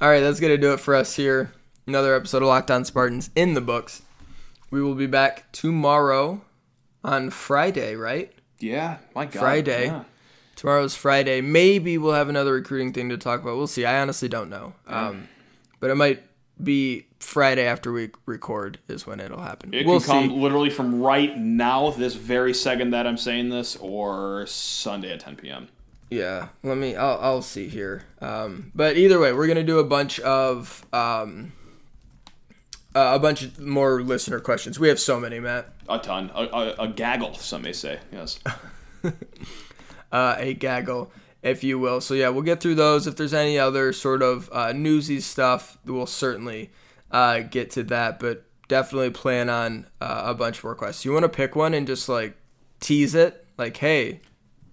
All 0.00 0.08
right, 0.08 0.20
that's 0.20 0.40
gonna 0.40 0.56
do 0.56 0.72
it 0.72 0.80
for 0.80 0.94
us 0.94 1.16
here. 1.16 1.52
Another 1.86 2.14
episode 2.14 2.42
of 2.42 2.48
Lockdown 2.48 2.86
Spartans 2.86 3.30
in 3.34 3.54
the 3.54 3.60
books. 3.60 4.02
We 4.70 4.82
will 4.82 4.94
be 4.94 5.06
back 5.06 5.50
tomorrow 5.52 6.42
on 7.04 7.30
Friday, 7.30 7.96
right? 7.96 8.32
Yeah, 8.60 8.98
my 9.14 9.26
God. 9.26 9.40
Friday. 9.40 9.86
yeah. 9.86 10.04
Tomorrow's 10.58 10.96
Friday. 10.96 11.40
Maybe 11.40 11.98
we'll 11.98 12.14
have 12.14 12.28
another 12.28 12.54
recruiting 12.54 12.92
thing 12.92 13.10
to 13.10 13.16
talk 13.16 13.40
about. 13.40 13.56
We'll 13.56 13.68
see. 13.68 13.84
I 13.84 14.00
honestly 14.00 14.28
don't 14.28 14.50
know. 14.50 14.72
Um, 14.88 15.28
but 15.78 15.88
it 15.88 15.94
might 15.94 16.24
be 16.60 17.06
Friday 17.20 17.64
after 17.64 17.92
we 17.92 18.10
record 18.26 18.80
is 18.88 19.06
when 19.06 19.20
it'll 19.20 19.40
happen. 19.40 19.72
It 19.72 19.86
we'll 19.86 20.00
can 20.00 20.08
come 20.08 20.28
see. 20.30 20.34
literally 20.34 20.70
from 20.70 21.00
right 21.00 21.38
now, 21.38 21.90
this 21.90 22.14
very 22.14 22.52
second 22.52 22.90
that 22.90 23.06
I'm 23.06 23.16
saying 23.16 23.50
this, 23.50 23.76
or 23.76 24.46
Sunday 24.48 25.12
at 25.12 25.20
10 25.20 25.36
p.m. 25.36 25.68
Yeah, 26.10 26.48
let 26.64 26.76
me. 26.76 26.96
I'll, 26.96 27.18
I'll 27.20 27.42
see 27.42 27.68
here. 27.68 28.06
Um, 28.20 28.72
but 28.74 28.96
either 28.96 29.20
way, 29.20 29.32
we're 29.32 29.46
gonna 29.46 29.62
do 29.62 29.78
a 29.78 29.84
bunch 29.84 30.18
of 30.20 30.84
um, 30.92 31.52
uh, 32.96 33.12
a 33.14 33.20
bunch 33.20 33.42
of 33.42 33.60
more 33.60 34.02
listener 34.02 34.40
questions. 34.40 34.80
We 34.80 34.88
have 34.88 34.98
so 34.98 35.20
many, 35.20 35.38
Matt. 35.38 35.68
A 35.88 36.00
ton, 36.00 36.32
a, 36.34 36.42
a, 36.42 36.74
a 36.80 36.88
gaggle, 36.88 37.34
some 37.34 37.62
may 37.62 37.72
say. 37.72 38.00
Yes. 38.10 38.40
uh, 40.12 40.36
a 40.38 40.54
gaggle, 40.54 41.10
if 41.42 41.62
you 41.64 41.78
will. 41.78 42.00
So 42.00 42.14
yeah, 42.14 42.28
we'll 42.28 42.42
get 42.42 42.60
through 42.60 42.76
those. 42.76 43.06
If 43.06 43.16
there's 43.16 43.34
any 43.34 43.58
other 43.58 43.92
sort 43.92 44.22
of 44.22 44.48
uh, 44.52 44.72
newsy 44.72 45.20
stuff, 45.20 45.78
we'll 45.84 46.06
certainly 46.06 46.70
uh, 47.10 47.40
get 47.40 47.70
to 47.72 47.82
that. 47.84 48.18
But 48.20 48.44
definitely 48.68 49.10
plan 49.10 49.48
on 49.48 49.86
uh, 50.00 50.22
a 50.26 50.34
bunch 50.34 50.62
more 50.62 50.74
questions. 50.74 51.04
You 51.04 51.12
want 51.12 51.24
to 51.24 51.28
pick 51.28 51.56
one 51.56 51.74
and 51.74 51.86
just 51.86 52.08
like 52.08 52.36
tease 52.80 53.14
it, 53.14 53.46
like, 53.56 53.76
hey, 53.78 54.20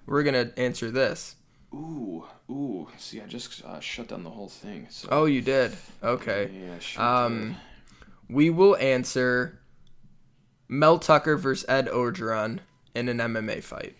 we're 0.05 0.23
gonna 0.23 0.51
answer 0.57 0.91
this. 0.91 1.36
Ooh, 1.73 2.25
ooh. 2.49 2.88
See, 2.97 3.19
I 3.19 3.25
just 3.25 3.63
uh, 3.65 3.79
shut 3.79 4.09
down 4.09 4.23
the 4.23 4.29
whole 4.29 4.49
thing. 4.49 4.88
So. 4.89 5.07
Oh, 5.11 5.25
you 5.25 5.41
did. 5.41 5.75
Okay. 6.03 6.51
Yeah, 6.53 6.79
sure. 6.79 7.03
Um, 7.03 7.57
we 8.29 8.49
will 8.49 8.75
answer 8.77 9.59
Mel 10.67 10.99
Tucker 10.99 11.38
versus 11.38 11.65
Ed 11.67 11.88
Orgeron 11.88 12.59
in 12.93 13.09
an 13.09 13.17
MMA 13.17 13.63
fight. 13.63 13.95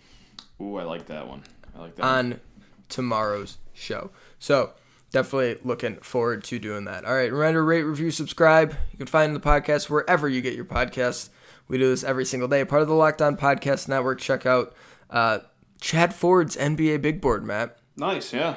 Ooh, 0.60 0.76
I 0.76 0.84
like 0.84 1.06
that 1.06 1.28
one. 1.28 1.42
I 1.76 1.80
like 1.80 1.96
that. 1.96 2.04
on 2.04 2.40
tomorrow's 2.88 3.58
show. 3.74 4.10
So 4.38 4.72
definitely 5.10 5.58
looking 5.64 5.96
forward 5.96 6.44
to 6.44 6.58
doing 6.58 6.84
that. 6.84 7.04
All 7.04 7.14
right, 7.14 7.32
remember 7.32 7.64
rate, 7.64 7.82
review, 7.82 8.10
subscribe. 8.10 8.74
You 8.92 8.98
can 8.98 9.06
find 9.06 9.34
the 9.34 9.40
podcast 9.40 9.90
wherever 9.90 10.28
you 10.28 10.40
get 10.40 10.54
your 10.54 10.64
podcasts. 10.64 11.30
We 11.68 11.78
do 11.78 11.88
this 11.88 12.04
every 12.04 12.24
single 12.24 12.48
day. 12.48 12.64
Part 12.64 12.82
of 12.82 12.88
the 12.88 12.94
Lockdown 12.94 13.38
Podcast 13.38 13.88
Network. 13.88 14.20
Check 14.20 14.46
out 14.46 14.74
uh, 15.10 15.40
Chad 15.80 16.14
Ford's 16.14 16.56
NBA 16.56 17.02
Big 17.02 17.20
Board, 17.20 17.44
Matt. 17.44 17.78
Nice, 17.96 18.32
yeah. 18.32 18.56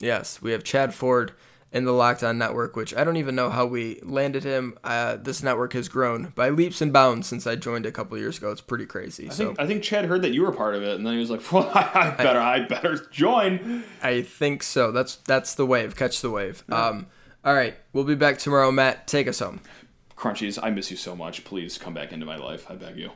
Yes, 0.00 0.40
we 0.40 0.52
have 0.52 0.64
Chad 0.64 0.94
Ford 0.94 1.32
in 1.76 1.84
the 1.84 1.92
Lockdown 1.92 2.38
Network, 2.38 2.74
which 2.74 2.94
I 2.94 3.04
don't 3.04 3.18
even 3.18 3.34
know 3.34 3.50
how 3.50 3.66
we 3.66 4.00
landed 4.02 4.44
him. 4.44 4.78
Uh, 4.82 5.16
this 5.16 5.42
network 5.42 5.74
has 5.74 5.90
grown 5.90 6.32
by 6.34 6.48
leaps 6.48 6.80
and 6.80 6.90
bounds 6.90 7.26
since 7.26 7.46
I 7.46 7.54
joined 7.54 7.84
a 7.84 7.92
couple 7.92 8.16
years 8.16 8.38
ago. 8.38 8.50
It's 8.50 8.62
pretty 8.62 8.86
crazy. 8.86 9.26
I 9.26 9.32
so 9.32 9.48
think 9.48 9.60
I 9.60 9.66
think 9.66 9.82
Chad 9.82 10.06
heard 10.06 10.22
that 10.22 10.32
you 10.32 10.40
were 10.40 10.52
part 10.52 10.74
of 10.74 10.82
it, 10.82 10.96
and 10.96 11.06
then 11.06 11.12
he 11.12 11.18
was 11.18 11.28
like, 11.28 11.40
"Well, 11.52 11.70
I, 11.74 12.14
better, 12.16 12.40
I 12.40 12.60
better 12.60 12.96
join." 13.10 13.84
I 14.02 14.22
think 14.22 14.62
so. 14.62 14.90
That's 14.90 15.16
that's 15.16 15.54
the 15.54 15.66
wave. 15.66 15.96
Catch 15.96 16.22
the 16.22 16.30
wave. 16.30 16.64
Um, 16.70 17.08
all 17.44 17.54
right, 17.54 17.76
we'll 17.92 18.04
be 18.04 18.14
back 18.14 18.38
tomorrow. 18.38 18.72
Matt, 18.72 19.06
take 19.06 19.28
us 19.28 19.40
home. 19.40 19.60
Crunchy's, 20.16 20.58
I 20.58 20.70
miss 20.70 20.90
you 20.90 20.96
so 20.96 21.14
much. 21.14 21.44
Please 21.44 21.76
come 21.76 21.92
back 21.92 22.10
into 22.10 22.24
my 22.24 22.36
life. 22.36 22.70
I 22.70 22.74
beg 22.74 22.96
you. 22.96 23.10